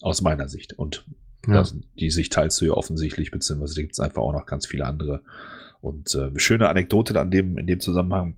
[0.01, 0.73] aus meiner Sicht.
[0.73, 1.05] Und
[1.47, 1.53] ja.
[1.55, 4.85] Das, die Sicht teilst du ja offensichtlich, beziehungsweise gibt es einfach auch noch ganz viele
[4.85, 5.21] andere.
[5.81, 8.35] Und äh, schöne Anekdote an dem, in dem Zusammenhang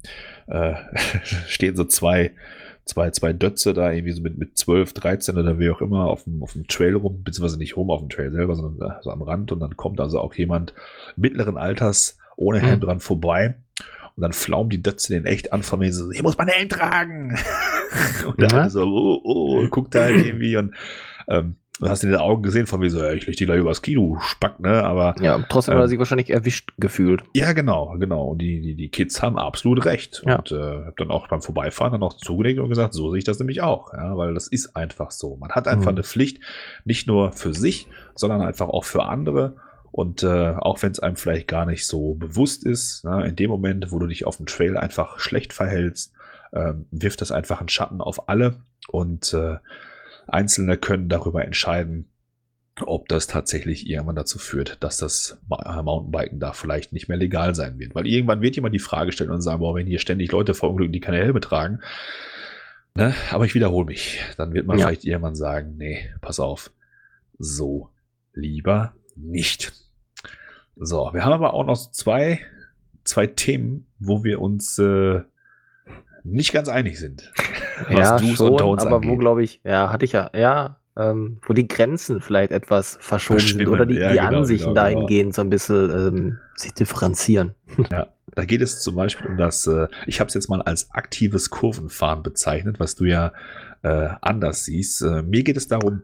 [0.47, 0.73] äh,
[1.47, 2.33] stehen so zwei,
[2.85, 6.23] zwei, zwei Dötze da irgendwie so mit, mit 12, 13 oder wie auch immer auf
[6.23, 9.21] dem, auf dem Trail rum, beziehungsweise nicht rum auf dem Trail selber, sondern so am
[9.21, 10.73] Rand und dann kommt also auch jemand
[11.15, 12.83] mittleren Alters ohne Helm mhm.
[12.83, 13.55] dran vorbei
[14.17, 16.69] und dann flaumen die Dötze den echt an von mir so, ich muss meinen Helm
[16.69, 17.37] tragen.
[18.25, 18.69] und dann ja.
[18.69, 20.73] so, oh, oh, guckt da halt irgendwie und
[21.27, 23.83] ähm, Du hast in den Augen gesehen von mir so, ich leg die gleich übers
[23.83, 24.83] Kino, Spack, ne?
[24.83, 25.13] Aber.
[25.21, 27.23] Ja, trotzdem ähm, hat er sich wahrscheinlich erwischt gefühlt.
[27.33, 28.29] Ja, genau, genau.
[28.29, 30.23] Und die, die, die Kids haben absolut recht.
[30.25, 30.37] Ja.
[30.37, 33.25] Und äh, hab dann auch beim Vorbeifahren dann auch zugelegt und gesagt, so sehe ich
[33.25, 33.93] das nämlich auch.
[33.93, 35.37] Ja, weil das ist einfach so.
[35.37, 35.97] Man hat einfach mhm.
[35.97, 36.39] eine Pflicht,
[36.83, 39.57] nicht nur für sich, sondern einfach auch für andere.
[39.91, 43.35] Und äh, auch wenn es einem vielleicht gar nicht so bewusst ist, na, ne, in
[43.35, 46.13] dem Moment, wo du dich auf dem Trail einfach schlecht verhältst,
[46.51, 48.57] äh, wirft das einfach einen Schatten auf alle.
[48.89, 49.57] Und äh,
[50.27, 52.07] Einzelne können darüber entscheiden,
[52.85, 57.79] ob das tatsächlich irgendwann dazu führt, dass das Mountainbiken da vielleicht nicht mehr legal sein
[57.79, 57.95] wird.
[57.95, 60.93] Weil irgendwann wird jemand die Frage stellen und sagen, boah, wenn hier ständig Leute verunglücken,
[60.93, 61.79] die keine Helme tragen,
[62.93, 63.15] ne?
[63.31, 64.85] aber ich wiederhole mich, dann wird man ja.
[64.85, 66.71] vielleicht irgendwann sagen, nee, pass auf,
[67.39, 67.89] so
[68.33, 69.73] lieber nicht.
[70.75, 72.39] So, wir haben aber auch noch zwei,
[73.03, 75.21] zwei Themen, wo wir uns äh,
[76.23, 77.31] nicht ganz einig sind.
[77.89, 79.09] ja, schon, aber angeht.
[79.09, 83.39] wo glaube ich, ja, hatte ich ja, ja, ähm, wo die Grenzen vielleicht etwas verschoben
[83.39, 84.95] sind oder die, ja, die genau, Ansichten genau, genau.
[84.95, 87.53] dahingehend so ein bisschen ähm, sich differenzieren.
[87.91, 90.91] Ja, da geht es zum Beispiel um das, äh, ich habe es jetzt mal als
[90.91, 93.31] aktives Kurvenfahren bezeichnet, was du ja
[93.83, 95.01] äh, anders siehst.
[95.01, 96.03] Äh, mir geht es darum,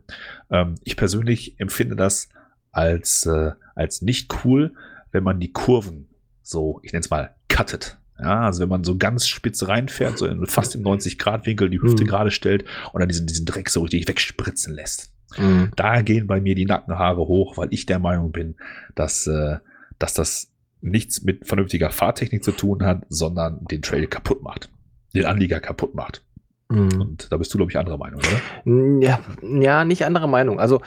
[0.50, 2.30] ähm, ich persönlich empfinde das
[2.72, 4.74] als, äh, als nicht cool,
[5.12, 6.10] wenn man die Kurven
[6.42, 7.98] so, ich nenne es mal, cuttet.
[8.20, 12.03] Ja, also wenn man so ganz spitz reinfährt, so in fast im 90-Grad-Winkel die Hüfte
[12.03, 12.07] mhm.
[12.07, 15.11] gerade stellt und dann diesen, diesen Dreck so richtig wegspritzen lässt.
[15.38, 15.72] Mhm.
[15.76, 18.55] Da gehen bei mir die Nackenhaare hoch, weil ich der Meinung bin,
[18.95, 19.57] dass, äh,
[19.97, 20.51] dass das
[20.82, 24.70] nichts mit vernünftiger Fahrtechnik zu tun hat, sondern den Trail kaputt macht.
[25.16, 26.24] Den Anlieger kaputt macht.
[26.70, 27.01] Mhm.
[27.01, 29.01] Und da bist du, glaube ich, anderer Meinung, oder?
[29.01, 30.59] Ja, ja, nicht anderer Meinung.
[30.59, 30.82] Also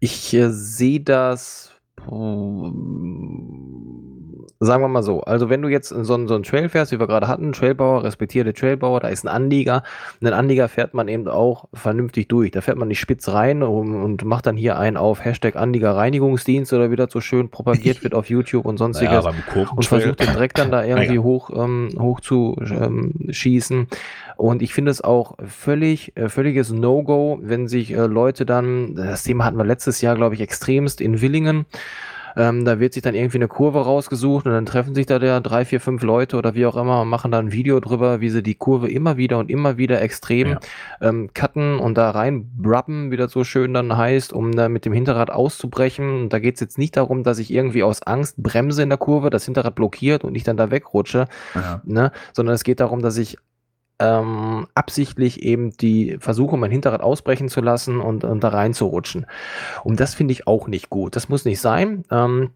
[0.00, 1.72] ich äh, sehe das
[4.64, 7.00] sagen wir mal so, also wenn du jetzt so 'n so 'n Trail fährst, wie
[7.00, 9.82] wir gerade hatten, Trailbauer, respektierte Trailbauer, da ist ein Anlieger.
[10.20, 12.50] 'Nen Anlieger fährt man eben auch vernünftig durch.
[12.52, 16.72] Da fährt man nicht spitz rein und und macht dann hier einen auf Hashtag Anliegerreinigungsdienst
[16.72, 19.24] oder wie das so schön propagiert wird auf YouTube und sonstiges
[19.76, 23.88] und versucht den Dreck dann da irgendwie hoch ähm, hoch zu, ähm, schießen.
[24.36, 29.24] Und ich finde es auch völlig äh, völliges No-Go, wenn sich, äh, Leute dann das
[29.24, 31.66] Thema hatten wir letztes Jahr, glaube ich, extremst in Willingen.
[32.36, 35.40] Ähm, da wird sich dann irgendwie eine Kurve rausgesucht und dann treffen sich da der
[35.40, 38.30] drei, vier, fünf Leute oder wie auch immer und machen dann ein Video drüber, wie
[38.30, 40.60] sie die Kurve immer wieder und immer wieder extrem ja.
[41.00, 44.84] ähm, cutten und da rein brappen, wie das so schön dann heißt, um da mit
[44.84, 46.22] dem Hinterrad auszubrechen.
[46.22, 48.98] Und da geht es jetzt nicht darum, dass ich irgendwie aus Angst bremse in der
[48.98, 51.80] Kurve, das Hinterrad blockiert und ich dann da wegrutsche, ja.
[51.84, 52.12] ne?
[52.32, 53.38] sondern es geht darum, dass ich
[54.02, 59.26] ähm, absichtlich eben die versuche, mein Hinterrad ausbrechen zu lassen und, und da reinzurutschen.
[59.84, 61.14] Und das finde ich auch nicht gut.
[61.14, 62.04] Das muss nicht sein.
[62.10, 62.50] Ähm,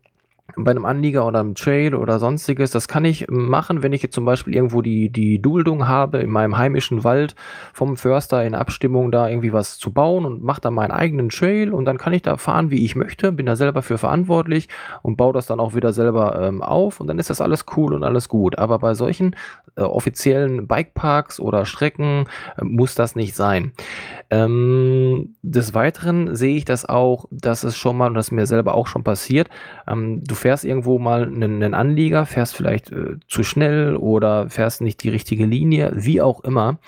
[0.54, 2.70] bei einem Anlieger oder einem Trail oder sonstiges.
[2.70, 6.30] Das kann ich machen, wenn ich jetzt zum Beispiel irgendwo die, die Duldung habe, in
[6.30, 7.34] meinem heimischen Wald
[7.72, 11.72] vom Förster in Abstimmung da irgendwie was zu bauen und mache da meinen eigenen Trail
[11.72, 14.68] und dann kann ich da fahren, wie ich möchte, bin da selber für verantwortlich
[15.02, 17.92] und baue das dann auch wieder selber ähm, auf und dann ist das alles cool
[17.92, 18.56] und alles gut.
[18.58, 19.34] Aber bei solchen
[19.76, 23.72] äh, offiziellen Bikeparks oder Strecken äh, muss das nicht sein.
[24.30, 28.74] Ähm, des Weiteren sehe ich das auch, dass es schon mal, und das mir selber
[28.74, 29.48] auch schon passiert,
[29.88, 34.80] ähm, du fährst irgendwo mal einen, einen Anlieger, fährst vielleicht äh, zu schnell oder fährst
[34.80, 36.78] nicht die richtige Linie, wie auch immer.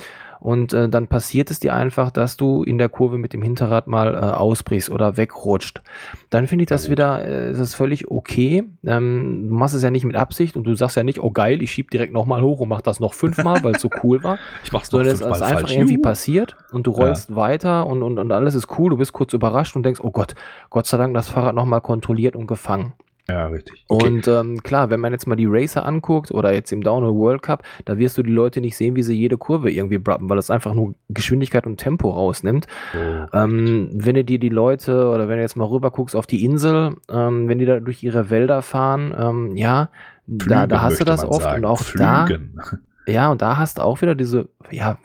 [0.40, 3.86] Und äh, dann passiert es dir einfach, dass du in der Kurve mit dem Hinterrad
[3.86, 5.82] mal äh, ausbrichst oder wegrutscht.
[6.30, 8.64] Dann finde ich das wieder, äh, ist das völlig okay.
[8.86, 11.60] Ähm, du machst es ja nicht mit Absicht und du sagst ja nicht, oh geil,
[11.62, 14.38] ich schieb direkt nochmal hoch und mach das noch fünfmal, weil es so cool war.
[14.64, 15.72] ich mach's Sondern es ist einfach falsch.
[15.72, 17.36] irgendwie passiert und du rollst ja.
[17.36, 18.90] weiter und, und, und alles ist cool.
[18.90, 20.34] Du bist kurz überrascht und denkst, oh Gott,
[20.70, 22.92] Gott sei Dank das Fahrrad nochmal kontrolliert und gefangen.
[23.30, 23.84] Ja, richtig.
[23.88, 24.06] Okay.
[24.06, 27.42] Und ähm, klar, wenn man jetzt mal die Racer anguckt oder jetzt im Downhill World
[27.42, 30.36] Cup, da wirst du die Leute nicht sehen, wie sie jede Kurve irgendwie brappen, weil
[30.36, 32.66] das einfach nur Geschwindigkeit und Tempo rausnimmt.
[32.94, 36.26] Oh, ähm, wenn du dir die Leute oder wenn du jetzt mal rüber guckst auf
[36.26, 39.90] die Insel, ähm, wenn die da durch ihre Wälder fahren, ähm, ja,
[40.26, 41.64] Flügen, da, da hast du das oft sagen.
[41.64, 42.54] und auch Flügen.
[42.56, 42.78] da
[43.08, 44.98] ja, und da hast du auch wieder diese, ja,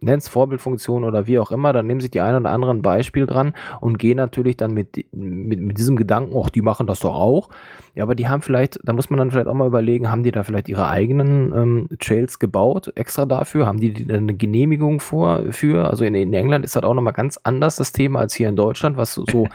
[0.00, 3.54] nenn's Vorbildfunktion oder wie auch immer, dann nehmen sich die einen oder anderen Beispiel dran
[3.80, 7.48] und gehen natürlich dann mit, mit, mit diesem Gedanken, ach, die machen das doch auch.
[7.94, 10.32] Ja, aber die haben vielleicht, da muss man dann vielleicht auch mal überlegen, haben die
[10.32, 13.66] da vielleicht ihre eigenen ähm, Trails gebaut, extra dafür?
[13.66, 15.90] Haben die eine Genehmigung vor, für?
[15.90, 18.56] Also in, in England ist das auch nochmal ganz anders, das Thema, als hier in
[18.56, 19.24] Deutschland, was so,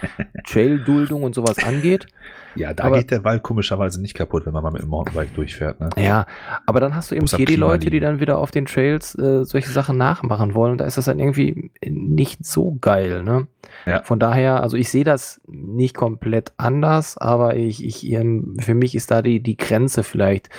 [0.46, 2.08] Trail-Duldung und sowas angeht.
[2.58, 5.34] Ja, da aber, geht der Wald komischerweise nicht kaputt, wenn man mal mit dem Mountainbike
[5.36, 5.80] durchfährt.
[5.80, 5.90] Ne?
[5.96, 6.26] Ja,
[6.66, 9.46] aber dann hast du eben hier die Leute, die dann wieder auf den Trails äh,
[9.46, 10.78] solche Sachen nachmachen wollen.
[10.78, 13.24] Da ist das dann irgendwie nicht so geil.
[13.24, 13.48] Ne?
[13.86, 14.02] Ja.
[14.04, 18.96] Von daher, also ich sehe das nicht komplett anders, aber ich, ich, ähm, für mich
[18.96, 20.50] ist da die, die Grenze vielleicht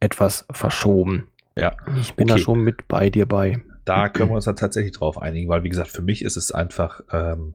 [0.00, 1.28] etwas verschoben.
[1.56, 1.74] Ja.
[2.00, 2.38] Ich bin okay.
[2.38, 3.60] da schon mit bei dir bei.
[3.84, 6.52] Da können wir uns dann tatsächlich drauf einigen, weil wie gesagt, für mich ist es
[6.52, 7.54] einfach ähm,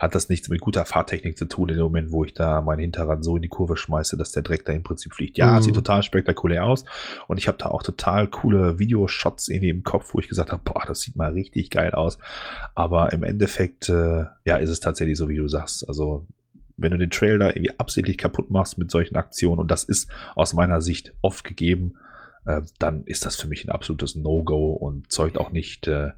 [0.00, 2.80] hat das nichts mit guter Fahrtechnik zu tun in dem Moment, wo ich da meinen
[2.80, 5.36] Hinterrad so in die Kurve schmeiße, dass der Dreck da im Prinzip fliegt.
[5.36, 5.62] Ja, mhm.
[5.62, 6.86] sieht total spektakulär aus
[7.28, 10.62] und ich habe da auch total coole Videoshots irgendwie im Kopf, wo ich gesagt habe,
[10.64, 12.16] boah, das sieht mal richtig geil aus.
[12.74, 15.86] Aber im Endeffekt, äh, ja, ist es tatsächlich so, wie du sagst.
[15.86, 16.26] Also
[16.80, 20.10] wenn du den Trail da irgendwie absichtlich kaputt machst mit solchen Aktionen und das ist
[20.34, 21.94] aus meiner Sicht oft gegeben,
[22.46, 26.10] äh, dann ist das für mich ein absolutes No-Go und zeugt auch nicht äh,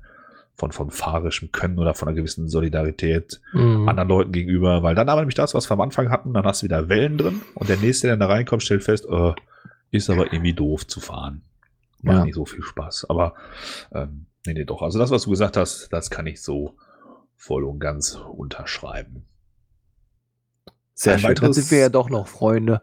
[0.54, 3.88] von, von fahrischem Können oder von einer gewissen Solidarität mhm.
[3.88, 6.62] anderen Leuten gegenüber, weil dann aber nämlich das, was wir am Anfang hatten, dann hast
[6.62, 9.32] du wieder Wellen drin und der nächste, der da reinkommt, stellt fest, äh,
[9.90, 11.42] ist aber irgendwie doof zu fahren.
[12.02, 12.24] Macht ja.
[12.24, 13.06] nicht so viel Spaß.
[13.08, 13.34] Aber
[13.92, 14.82] ähm, nee, nee, doch.
[14.82, 16.76] Also das, was du gesagt hast, das kann ich so
[17.36, 19.24] voll und ganz unterschreiben.
[20.94, 22.82] Sehr Ein schön, weiteres, dann sind wir ja doch noch Freunde.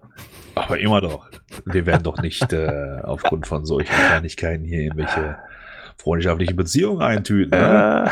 [0.55, 1.29] Aber immer doch.
[1.65, 5.37] Wir werden doch nicht äh, aufgrund von solchen Kleinigkeiten hier irgendwelche
[5.97, 7.51] freundschaftliche Beziehung eintüten.
[7.51, 8.05] Ne?
[8.05, 8.09] Äh.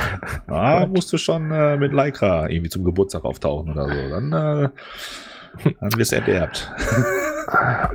[0.48, 4.10] Da musst du schon äh, mit Lycra irgendwie zum Geburtstag auftauchen oder so.
[4.10, 4.70] Dann, äh,
[5.80, 6.72] dann wirst du enterbt.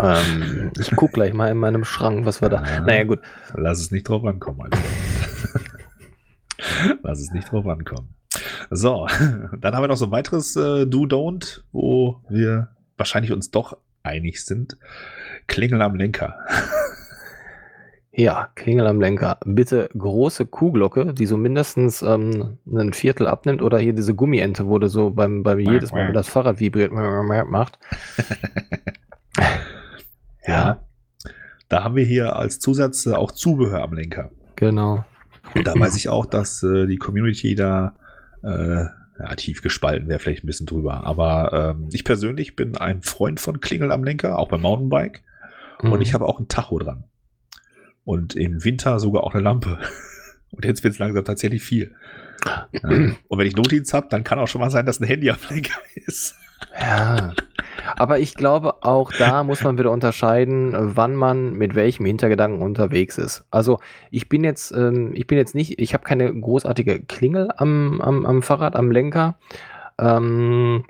[0.01, 2.65] ähm, ich guck gleich mal in meinem Schrank, was wir da.
[2.65, 3.21] Ja, naja, gut.
[3.55, 4.79] Lass es nicht drauf ankommen, Alter.
[7.03, 8.15] Lass es nicht drauf ankommen.
[8.75, 9.07] So,
[9.61, 14.45] dann haben wir noch so ein weiteres äh, Do-Don't, wo wir wahrscheinlich uns doch einig
[14.45, 14.79] sind.
[15.47, 16.37] Klingel am Lenker.
[18.15, 19.39] Ja, Klingel am Lenker.
[19.47, 24.79] Bitte große Kuhglocke, die so mindestens ähm, ein Viertel abnimmt oder hier diese Gummiente, wo
[24.79, 27.79] du so beim, beim jedes Mal, wenn das Fahrrad vibriert, macht.
[30.47, 30.85] ja.
[31.71, 34.31] Da haben wir hier als Zusatz äh, auch Zubehör am Lenker.
[34.57, 35.07] Genau.
[35.55, 37.95] Und da weiß ich auch, dass äh, die Community da
[38.43, 38.87] äh,
[39.19, 41.05] ja, tief gespalten wäre vielleicht ein bisschen drüber.
[41.05, 45.23] Aber ähm, ich persönlich bin ein Freund von Klingel am Lenker, auch beim Mountainbike.
[45.83, 45.93] Mhm.
[45.93, 47.05] Und ich habe auch ein Tacho dran.
[48.05, 49.79] Und im Winter sogar auch eine Lampe.
[50.51, 51.95] Und jetzt wird es langsam tatsächlich viel.
[53.29, 55.39] Und wenn ich Notdienst habe, dann kann auch schon mal sein, dass ein Handy am
[55.49, 56.35] Lenker ist.
[56.79, 57.35] Ja.
[57.97, 63.19] Aber ich glaube, auch da muss man wieder unterscheiden, wann man mit welchem Hintergedanken unterwegs
[63.19, 63.45] ist.
[63.51, 63.79] Also
[64.11, 68.27] ich bin jetzt, ähm, ich bin jetzt nicht, ich habe keine großartige Klingel am, am,
[68.27, 69.37] am Fahrrad, am Lenker.
[69.99, 70.85] Ähm,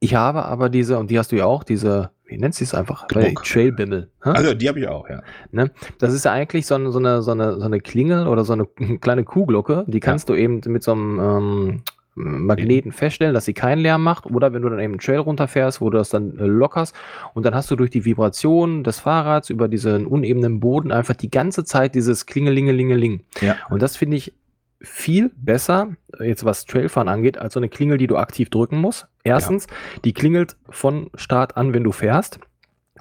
[0.00, 2.74] ich habe aber diese, und die hast du ja auch, diese wie nennt sie es
[2.74, 3.06] einfach?
[3.06, 4.10] Trailbimmel.
[4.20, 5.22] Also die habe ich auch, ja.
[5.50, 5.70] Ne?
[5.98, 8.52] Das ist ja eigentlich so eine, so, eine, so, eine, so eine Klingel oder so
[8.52, 8.66] eine
[9.00, 10.34] kleine Kuhglocke, die kannst ja.
[10.34, 11.82] du eben mit so einem ähm,
[12.18, 14.26] Magneten feststellen, dass sie keinen Lärm macht.
[14.26, 16.94] Oder wenn du dann eben einen Trail runterfährst, wo du das dann äh, lockerst
[17.34, 21.30] und dann hast du durch die Vibration des Fahrrads über diesen unebenen Boden einfach die
[21.30, 23.20] ganze Zeit dieses Klingelingelingeling.
[23.40, 23.56] Ja.
[23.70, 24.32] Und das finde ich
[24.80, 25.88] viel besser,
[26.20, 29.08] jetzt was Trailfahren angeht, als so eine Klingel, die du aktiv drücken musst.
[29.24, 30.00] Erstens, ja.
[30.04, 32.38] die klingelt von Start an, wenn du fährst.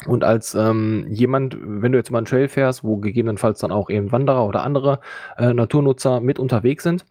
[0.06, 3.90] Und als ähm, jemand, wenn du jetzt mal einen Trail fährst, wo gegebenenfalls dann auch
[3.90, 5.00] eben Wanderer oder andere
[5.38, 7.06] äh, Naturnutzer mit unterwegs sind,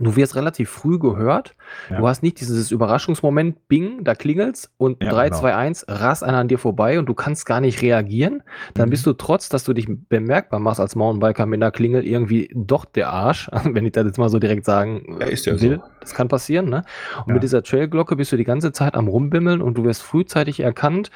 [0.00, 1.54] Du wirst relativ früh gehört.
[1.90, 1.98] Ja.
[1.98, 5.40] Du hast nicht dieses Überraschungsmoment, bing, da klingelt's und ja, 3, genau.
[5.40, 8.42] 2, 1, rast einer an dir vorbei und du kannst gar nicht reagieren.
[8.74, 8.90] Dann mhm.
[8.90, 12.84] bist du trotz, dass du dich bemerkbar machst als Mountainbiker mit einer Klingel irgendwie doch
[12.84, 15.76] der Arsch, wenn ich das jetzt mal so direkt sagen ja, ist ja will.
[15.76, 15.82] So.
[16.00, 16.82] Das kann passieren, ne?
[17.18, 17.34] Und ja.
[17.34, 21.10] mit dieser Trailglocke bist du die ganze Zeit am Rumbimmeln und du wirst frühzeitig erkannt.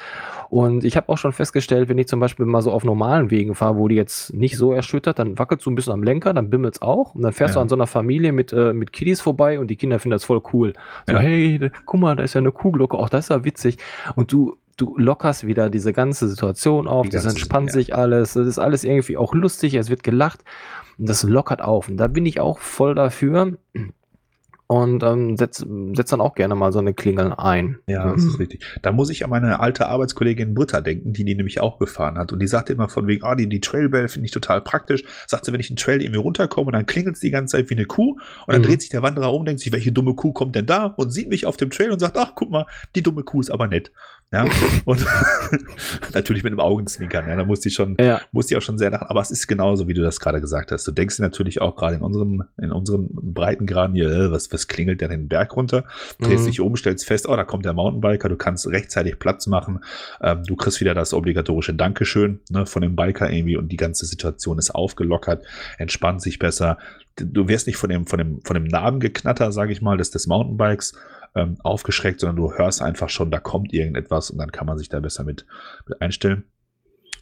[0.49, 3.55] Und ich habe auch schon festgestellt, wenn ich zum Beispiel mal so auf normalen Wegen
[3.55, 6.49] fahre, wo die jetzt nicht so erschüttert, dann wackelt du ein bisschen am Lenker, dann
[6.49, 7.15] bimmelt's auch.
[7.15, 9.75] Und dann fährst du an so einer Familie mit äh, mit Kiddies vorbei und die
[9.75, 10.73] Kinder finden das voll cool.
[11.07, 11.19] So, ja.
[11.19, 13.77] hey, guck mal, da ist ja eine Kuhglocke, auch das ist ja witzig.
[14.15, 17.95] Und du, du lockerst wieder diese ganze Situation auf, das entspannt sich ja.
[17.95, 20.43] alles, das ist alles irgendwie auch lustig, es wird gelacht
[20.97, 21.89] und das lockert auf.
[21.89, 23.57] Und da bin ich auch voll dafür
[24.67, 27.77] und ähm, setzt setz dann auch gerne mal so eine Klingel ein.
[27.87, 28.65] Ja, das ist richtig.
[28.81, 32.31] Da muss ich an meine alte Arbeitskollegin Britta denken, die die nämlich auch gefahren hat.
[32.31, 35.03] Und die sagte immer von wegen, ah, die, die Trailbell finde ich total praktisch.
[35.27, 37.75] Sagt sie, wenn ich einen Trail irgendwie runterkomme, dann klingelt es die ganze Zeit wie
[37.75, 38.13] eine Kuh.
[38.13, 38.65] Und dann mhm.
[38.65, 40.85] dreht sich der Wanderer um, denkt sich, welche dumme Kuh kommt denn da?
[40.97, 43.51] Und sieht mich auf dem Trail und sagt, ach, guck mal, die dumme Kuh ist
[43.51, 43.91] aber nett.
[44.33, 44.45] Ja,
[44.85, 45.05] und
[46.13, 47.29] natürlich mit einem Augenzwinkern.
[47.29, 48.19] Ja, da musste ich schon, ja.
[48.31, 49.07] musste ich auch schon sehr lachen.
[49.07, 50.85] Aber es ist genauso, wie du das gerade gesagt hast.
[50.87, 54.99] Du denkst natürlich auch gerade in unserem, in unserem Breitengraden hier, äh, was, was klingelt
[54.99, 55.85] der den Berg runter?
[56.19, 56.47] Drehst mhm.
[56.47, 58.27] dich um, stellst fest, oh, da kommt der Mountainbiker.
[58.27, 59.83] Du kannst rechtzeitig Platz machen.
[60.21, 64.05] Ähm, du kriegst wieder das obligatorische Dankeschön ne, von dem Biker irgendwie und die ganze
[64.05, 65.45] Situation ist aufgelockert,
[65.77, 66.77] entspannt sich besser.
[67.15, 70.27] Du wirst nicht von dem, von dem, von dem Narbengeknatter, sage ich mal, des, des
[70.27, 70.93] Mountainbikes
[71.35, 74.89] ähm, aufgeschreckt, sondern du hörst einfach schon, da kommt irgendetwas und dann kann man sich
[74.89, 75.45] da besser mit,
[75.87, 76.45] mit einstellen.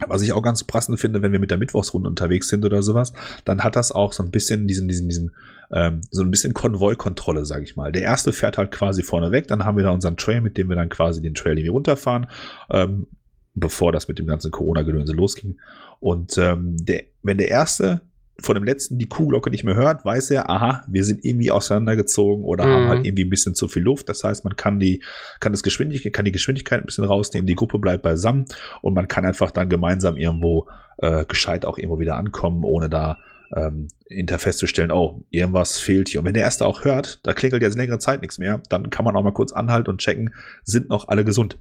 [0.07, 3.13] Was ich auch ganz passend finde, wenn wir mit der Mittwochsrunde unterwegs sind oder sowas,
[3.45, 5.31] dann hat das auch so ein bisschen diesen, diesen, diesen,
[5.71, 7.91] ähm, so ein bisschen Konvoi-Kontrolle, sage ich mal.
[7.91, 10.69] Der erste fährt halt quasi vorne weg, dann haben wir da unseren Trail, mit dem
[10.69, 12.27] wir dann quasi den Trail irgendwie runterfahren,
[12.69, 13.07] ähm,
[13.55, 15.57] bevor das mit dem ganzen Corona-Gedönse losging.
[15.99, 18.01] Und ähm, der, wenn der erste
[18.39, 22.43] von dem letzten die Kuhglocke nicht mehr hört, weiß er, aha, wir sind irgendwie auseinandergezogen
[22.43, 22.71] oder mhm.
[22.71, 23.05] haben halt mhm.
[23.05, 24.09] irgendwie ein bisschen zu viel Luft.
[24.09, 25.03] Das heißt, man kann die,
[25.39, 28.45] kann das Geschwindigkeit, kann die Geschwindigkeit ein bisschen rausnehmen, die Gruppe bleibt beisammen
[28.81, 30.67] und man kann einfach dann gemeinsam irgendwo
[30.97, 33.17] äh, gescheit auch irgendwo wieder ankommen, ohne da
[33.55, 36.21] ähm, hinter festzustellen, oh, irgendwas fehlt hier.
[36.21, 39.05] Und wenn der Erste auch hört, da klingelt jetzt längere Zeit nichts mehr, dann kann
[39.05, 41.57] man auch mal kurz anhalten und checken, sind noch alle gesund.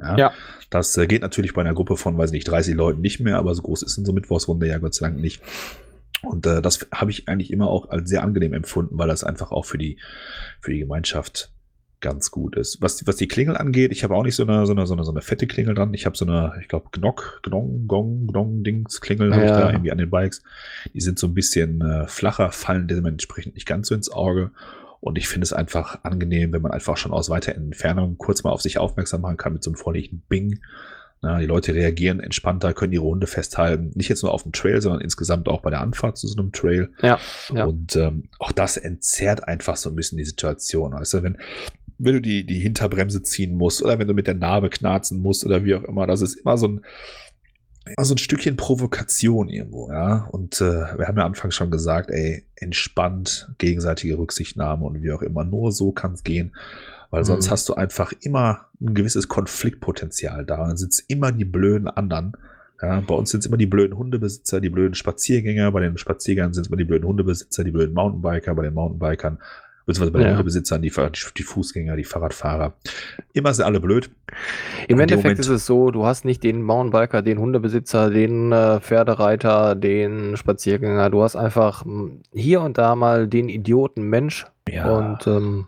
[0.00, 0.32] Ja, ja.
[0.70, 3.54] Das äh, geht natürlich bei einer Gruppe von, weiß nicht, 30 Leuten nicht mehr, aber
[3.54, 5.42] so groß ist unsere Mittwochsrunde ja Gott sei Dank nicht.
[6.22, 9.52] Und äh, das habe ich eigentlich immer auch als sehr angenehm empfunden, weil das einfach
[9.52, 9.98] auch für die,
[10.60, 11.52] für die Gemeinschaft
[12.00, 12.80] ganz gut ist.
[12.80, 15.04] Was, was die Klingel angeht, ich habe auch nicht so eine, so eine, so eine,
[15.04, 15.92] so eine fette Klingel dran.
[15.94, 19.36] Ich habe so eine, ich glaube, Gnock, Gnong, Gong, Gnong, Dings, Klingel ja.
[19.36, 20.42] habe ich da irgendwie an den Bikes.
[20.94, 24.52] Die sind so ein bisschen äh, flacher, fallen dementsprechend nicht ganz so ins Auge.
[25.00, 28.50] Und ich finde es einfach angenehm, wenn man einfach schon aus weiter Entfernung kurz mal
[28.50, 30.60] auf sich aufmerksam machen kann mit so einem vorliegenden Bing.
[31.20, 33.90] Na, die Leute reagieren entspannter, können ihre Hunde festhalten.
[33.94, 36.52] Nicht jetzt nur auf dem Trail, sondern insgesamt auch bei der Anfahrt zu so einem
[36.52, 36.90] Trail.
[37.02, 37.18] Ja.
[37.52, 37.64] ja.
[37.64, 40.92] Und ähm, auch das entzerrt einfach so ein bisschen die Situation.
[40.92, 41.38] Du, wenn,
[41.98, 45.44] wenn du die, die Hinterbremse ziehen musst oder wenn du mit der Narbe knarzen musst
[45.44, 46.84] oder wie auch immer, das ist immer so ein,
[47.96, 50.28] immer so ein Stückchen Provokation irgendwo, ja.
[50.30, 55.22] Und äh, wir haben ja anfangs schon gesagt, ey, entspannt, gegenseitige Rücksichtnahme und wie auch
[55.22, 55.44] immer.
[55.44, 56.54] Nur so kann es gehen.
[57.10, 57.50] Weil sonst mhm.
[57.50, 60.66] hast du einfach immer ein gewisses Konfliktpotenzial da.
[60.66, 62.32] Dann sind es immer die blöden anderen.
[62.80, 65.72] Ja, bei uns sind es immer die blöden Hundebesitzer, die blöden Spaziergänger.
[65.72, 68.54] Bei den Spaziergängern sind es immer die blöden Hundebesitzer, die blöden Mountainbiker.
[68.54, 69.38] Bei den Mountainbikern,
[69.84, 70.32] beziehungsweise bei den ja.
[70.34, 70.92] Hundebesitzern, die,
[71.36, 72.74] die, Fußgänger, die Fahrradfahrer.
[73.32, 74.10] Immer sind alle blöd.
[74.86, 78.78] Im Endeffekt Moment, ist es so, du hast nicht den Mountainbiker, den Hundebesitzer, den äh,
[78.80, 81.10] Pferdereiter, den Spaziergänger.
[81.10, 84.46] Du hast einfach hm, hier und da mal den Idioten Mensch.
[84.68, 84.96] Ja.
[84.96, 85.66] Und ähm,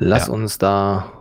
[0.00, 0.32] Lass ja.
[0.32, 1.12] uns da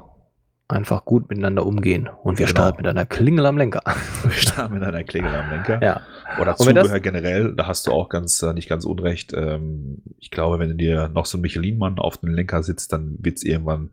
[0.70, 2.10] einfach gut miteinander umgehen.
[2.24, 2.60] Und wir genau.
[2.60, 3.82] starten mit einer Klingel am Lenker.
[4.24, 5.84] Wir starten mit einer Klingel am Lenker.
[5.84, 6.02] Ja.
[6.40, 9.34] Oder Zubehör generell, da hast du auch ganz, äh, nicht ganz unrecht.
[9.34, 13.18] Ähm, ich glaube, wenn du dir noch so ein Michelin-Mann auf den Lenker sitzt, dann
[13.20, 13.90] wird es irgendwann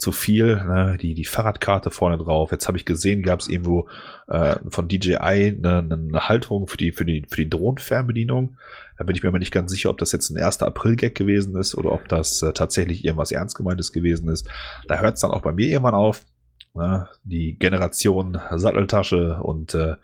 [0.00, 0.56] zu viel.
[0.56, 0.96] Ne?
[1.00, 2.50] Die, die Fahrradkarte vorne drauf.
[2.52, 3.88] Jetzt habe ich gesehen, gab es irgendwo
[4.28, 8.56] äh, von DJI eine, eine Halterung für die, für die, für die Drohnenfernbedienung.
[8.98, 10.62] Da bin ich mir aber nicht ganz sicher, ob das jetzt ein 1.
[10.62, 14.48] April-Gag gewesen ist oder ob das äh, tatsächlich irgendwas ernst gemeintes gewesen ist.
[14.88, 16.24] Da hört es dann auch bei mir irgendwann auf.
[16.74, 17.08] Ne?
[17.24, 19.96] Die Generation Satteltasche und äh,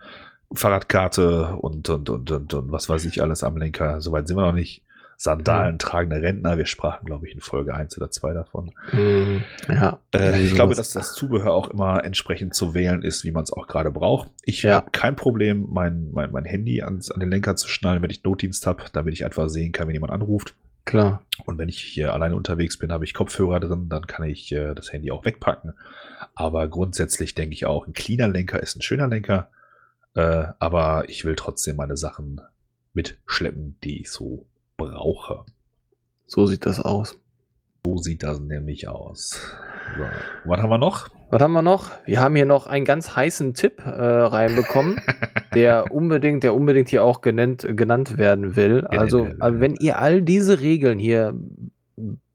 [0.53, 4.01] Fahrradkarte und, und, und, und, und was weiß ich alles am Lenker.
[4.01, 4.83] Soweit sind wir noch nicht.
[5.17, 6.59] Sandalen tragende Rentner.
[6.59, 8.73] Wir sprachen, glaube ich, in Folge 1 oder 2 davon.
[8.93, 9.39] Mm,
[9.69, 9.99] ja.
[10.15, 13.53] Äh, ich glaube, dass das Zubehör auch immer entsprechend zu wählen ist, wie man es
[13.53, 14.31] auch gerade braucht.
[14.45, 14.75] Ich ja.
[14.75, 18.25] habe kein Problem, mein, mein, mein Handy ans, an den Lenker zu schnallen, wenn ich
[18.25, 20.55] Notdienst habe, damit ich einfach sehen kann, wenn jemand anruft.
[20.85, 21.23] Klar.
[21.45, 24.73] Und wenn ich hier alleine unterwegs bin, habe ich Kopfhörer drin, dann kann ich äh,
[24.75, 25.75] das Handy auch wegpacken.
[26.35, 29.51] Aber grundsätzlich denke ich auch, ein cleaner Lenker ist ein schöner Lenker.
[30.15, 32.41] Äh, aber ich will trotzdem meine Sachen
[32.95, 34.47] mitschleppen, die ich so
[34.77, 35.45] brauche.
[36.27, 37.19] So sieht das aus.
[37.85, 39.41] So sieht das nämlich aus.
[39.97, 40.05] So.
[40.51, 41.09] Was haben wir noch?
[41.31, 41.91] Was haben wir noch?
[42.05, 45.01] Wir haben hier noch einen ganz heißen Tipp äh, reinbekommen,
[45.55, 48.83] der unbedingt, der unbedingt hier auch genannt, genannt werden will.
[48.83, 49.43] Genannt also, werden.
[49.43, 51.35] also, wenn ihr all diese Regeln hier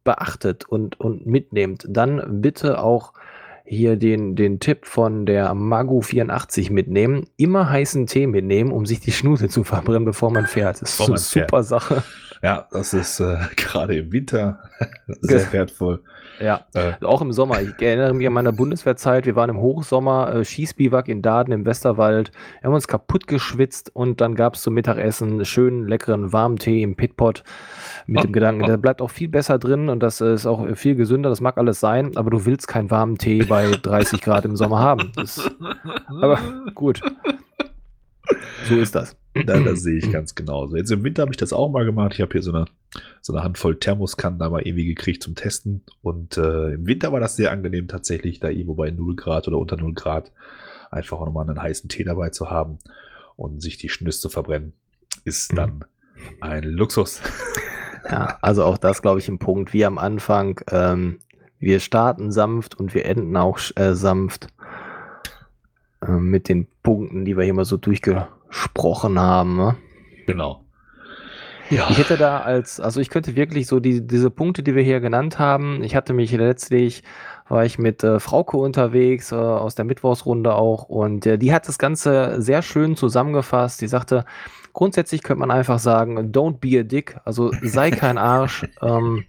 [0.03, 3.13] beachtet und, und mitnehmt, dann bitte auch
[3.63, 7.27] hier den, den Tipp von der Magu84 mitnehmen.
[7.37, 10.81] Immer heißen Tee mitnehmen, um sich die Schnute zu verbrennen, bevor man fährt.
[10.81, 12.03] Das ist eine super Sache.
[12.43, 14.59] Ja, das ist äh, gerade im Winter
[15.21, 16.01] sehr wertvoll.
[16.39, 17.61] Ja, äh, auch im Sommer.
[17.61, 19.27] Ich erinnere mich an meine Bundeswehrzeit.
[19.27, 22.31] Wir waren im Hochsommer, äh, Schießbiwak in Daden im Westerwald.
[22.59, 26.81] Wir haben uns kaputt geschwitzt und dann gab es zum Mittagessen schönen, leckeren, warmen Tee
[26.81, 27.43] im Pitpot
[28.07, 31.29] mit dem Gedanken, der bleibt auch viel besser drin und das ist auch viel gesünder.
[31.29, 34.79] Das mag alles sein, aber du willst keinen warmen Tee bei 30 Grad im Sommer
[34.79, 35.11] haben.
[35.15, 35.49] Das,
[36.07, 36.39] aber
[36.73, 37.01] gut.
[38.67, 39.15] So ist das.
[39.33, 40.75] Da, das sehe ich ganz genauso.
[40.75, 42.13] Jetzt im Winter habe ich das auch mal gemacht.
[42.13, 42.65] Ich habe hier so eine,
[43.21, 45.83] so eine Handvoll Thermoskannen da mal irgendwie gekriegt zum Testen.
[46.01, 49.57] Und äh, im Winter war das sehr angenehm tatsächlich, da irgendwo bei 0 Grad oder
[49.57, 50.31] unter 0 Grad
[50.91, 52.79] einfach auch nochmal einen heißen Tee dabei zu haben
[53.37, 54.73] und sich die Schnüsse zu verbrennen,
[55.23, 55.55] ist mhm.
[55.55, 55.85] dann
[56.41, 57.21] ein Luxus.
[58.09, 60.59] Ja, also auch das, glaube ich, ein Punkt wie am Anfang.
[60.69, 61.19] Ähm,
[61.59, 64.47] wir starten sanft und wir enden auch äh, sanft
[66.05, 69.55] äh, mit den Punkten, die wir hier mal so durchge gesprochen haben.
[69.55, 69.75] Ne?
[70.27, 70.61] Genau.
[71.69, 71.87] Ja.
[71.89, 74.99] Ich hätte da als, also ich könnte wirklich so die, diese Punkte, die wir hier
[74.99, 77.01] genannt haben, ich hatte mich letztlich,
[77.47, 81.69] war ich mit äh, Frauke unterwegs, äh, aus der Mittwochsrunde auch, und äh, die hat
[81.69, 83.79] das Ganze sehr schön zusammengefasst.
[83.79, 84.25] Die sagte,
[84.73, 88.65] grundsätzlich könnte man einfach sagen, don't be a dick, also sei kein Arsch.
[88.81, 89.25] ähm,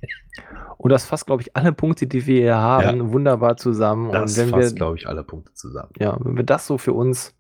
[0.78, 3.12] und das fasst, glaube ich, alle Punkte, die wir hier haben, ja.
[3.12, 4.10] wunderbar zusammen.
[4.10, 5.92] Das und wenn fasst, glaube ich, alle Punkte zusammen.
[5.98, 7.34] Ja, wenn wir das so für uns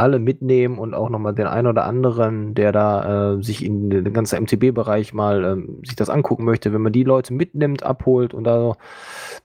[0.00, 4.12] alle mitnehmen und auch nochmal den einen oder anderen, der da äh, sich in den
[4.12, 8.44] ganzen MTB-Bereich mal ähm, sich das angucken möchte, wenn man die Leute mitnimmt, abholt und
[8.44, 8.76] da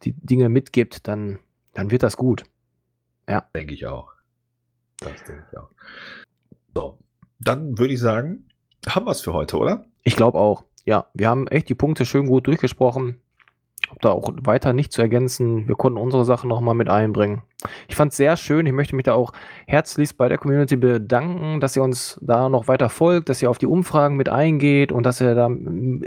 [0.04, 1.40] die Dinge mitgibt, dann,
[1.74, 2.44] dann wird das gut.
[3.30, 3.46] Ja.
[3.54, 4.14] Denke ich auch.
[5.00, 5.70] Das denke ich auch.
[6.74, 6.98] So,
[7.40, 8.48] dann würde ich sagen,
[8.88, 9.86] haben wir es für heute, oder?
[10.04, 10.64] Ich glaube auch.
[10.86, 13.20] Ja, wir haben echt die Punkte schön gut durchgesprochen
[13.90, 15.68] habe da auch weiter nicht zu ergänzen.
[15.68, 17.44] Wir konnten unsere Sachen nochmal mit einbringen.
[17.88, 18.66] Ich fand es sehr schön.
[18.66, 19.32] Ich möchte mich da auch
[19.68, 23.58] herzlichst bei der Community bedanken, dass ihr uns da noch weiter folgt, dass ihr auf
[23.58, 25.50] die Umfragen mit eingeht und dass ihr da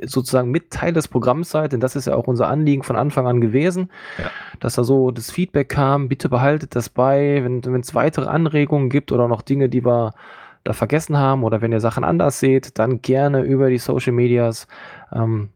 [0.05, 3.27] sozusagen mit Teil des Programms seid, denn das ist ja auch unser Anliegen von Anfang
[3.27, 4.31] an gewesen, ja.
[4.61, 6.09] dass da so das Feedback kam.
[6.09, 10.13] Bitte behaltet das bei, wenn es weitere Anregungen gibt oder noch Dinge, die wir
[10.65, 14.67] da vergessen haben oder wenn ihr Sachen anders seht, dann gerne über die Social Medias
[15.13, 15.51] ähm,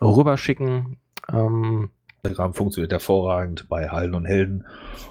[0.00, 0.96] rüberschicken.
[1.32, 1.90] Ähm,
[2.22, 4.66] Instagram funktioniert hervorragend bei Hallen und Helden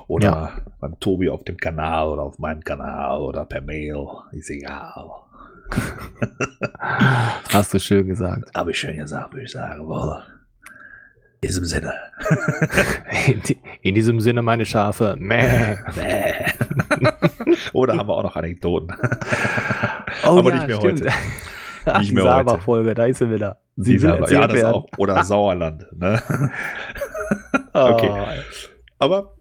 [0.08, 0.62] oder ja.
[0.80, 4.06] beim Tobi auf dem Kanal oder auf meinem Kanal oder per Mail.
[4.32, 5.10] Ist egal.
[7.50, 8.54] Hast du schön gesagt.
[8.56, 9.88] Habe ich schön gesagt, würde ich sagen.
[9.88, 10.24] Wohl.
[11.42, 11.94] In diesem Sinne.
[13.82, 15.16] In, diesem Sinne, meine Schafe.
[15.20, 15.78] Mäh.
[15.96, 16.34] Mäh.
[17.74, 18.96] Oder haben wir auch noch Anekdoten?
[20.24, 21.02] Oh, Aber ja, nicht mehr stimmt.
[21.02, 21.14] heute.
[21.86, 23.60] Ach, nicht mehr die folge da ist sie wieder.
[23.78, 24.88] Sie will ja, das auch.
[24.98, 25.88] Oder Sauerland.
[25.96, 26.22] Ne?
[27.74, 28.10] okay.
[28.12, 28.28] Oh.
[29.00, 29.38] Aber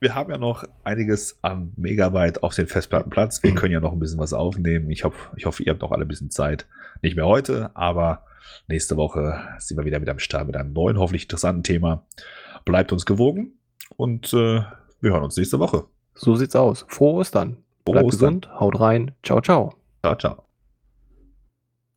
[0.00, 3.42] wir haben ja noch einiges an Megabyte auf den Festplattenplatz.
[3.42, 4.90] Wir können ja noch ein bisschen was aufnehmen.
[4.90, 6.66] Ich, hoffe, ich hoffe, ihr habt noch alle ein bisschen Zeit.
[7.02, 8.24] Nicht mehr heute, aber
[8.68, 12.06] nächste Woche sind wir wieder mit am Start mit einem neuen, hoffentlich interessanten Thema.
[12.64, 13.58] Bleibt uns gewogen
[13.96, 14.62] und äh,
[15.00, 15.84] wir hören uns nächste Woche.
[16.14, 16.84] So sieht's aus.
[16.88, 17.58] Frohe Ostern.
[17.84, 19.12] Bleibt gesund, haut rein.
[19.22, 19.74] Ciao, ciao.
[20.02, 20.43] Ciao, ciao.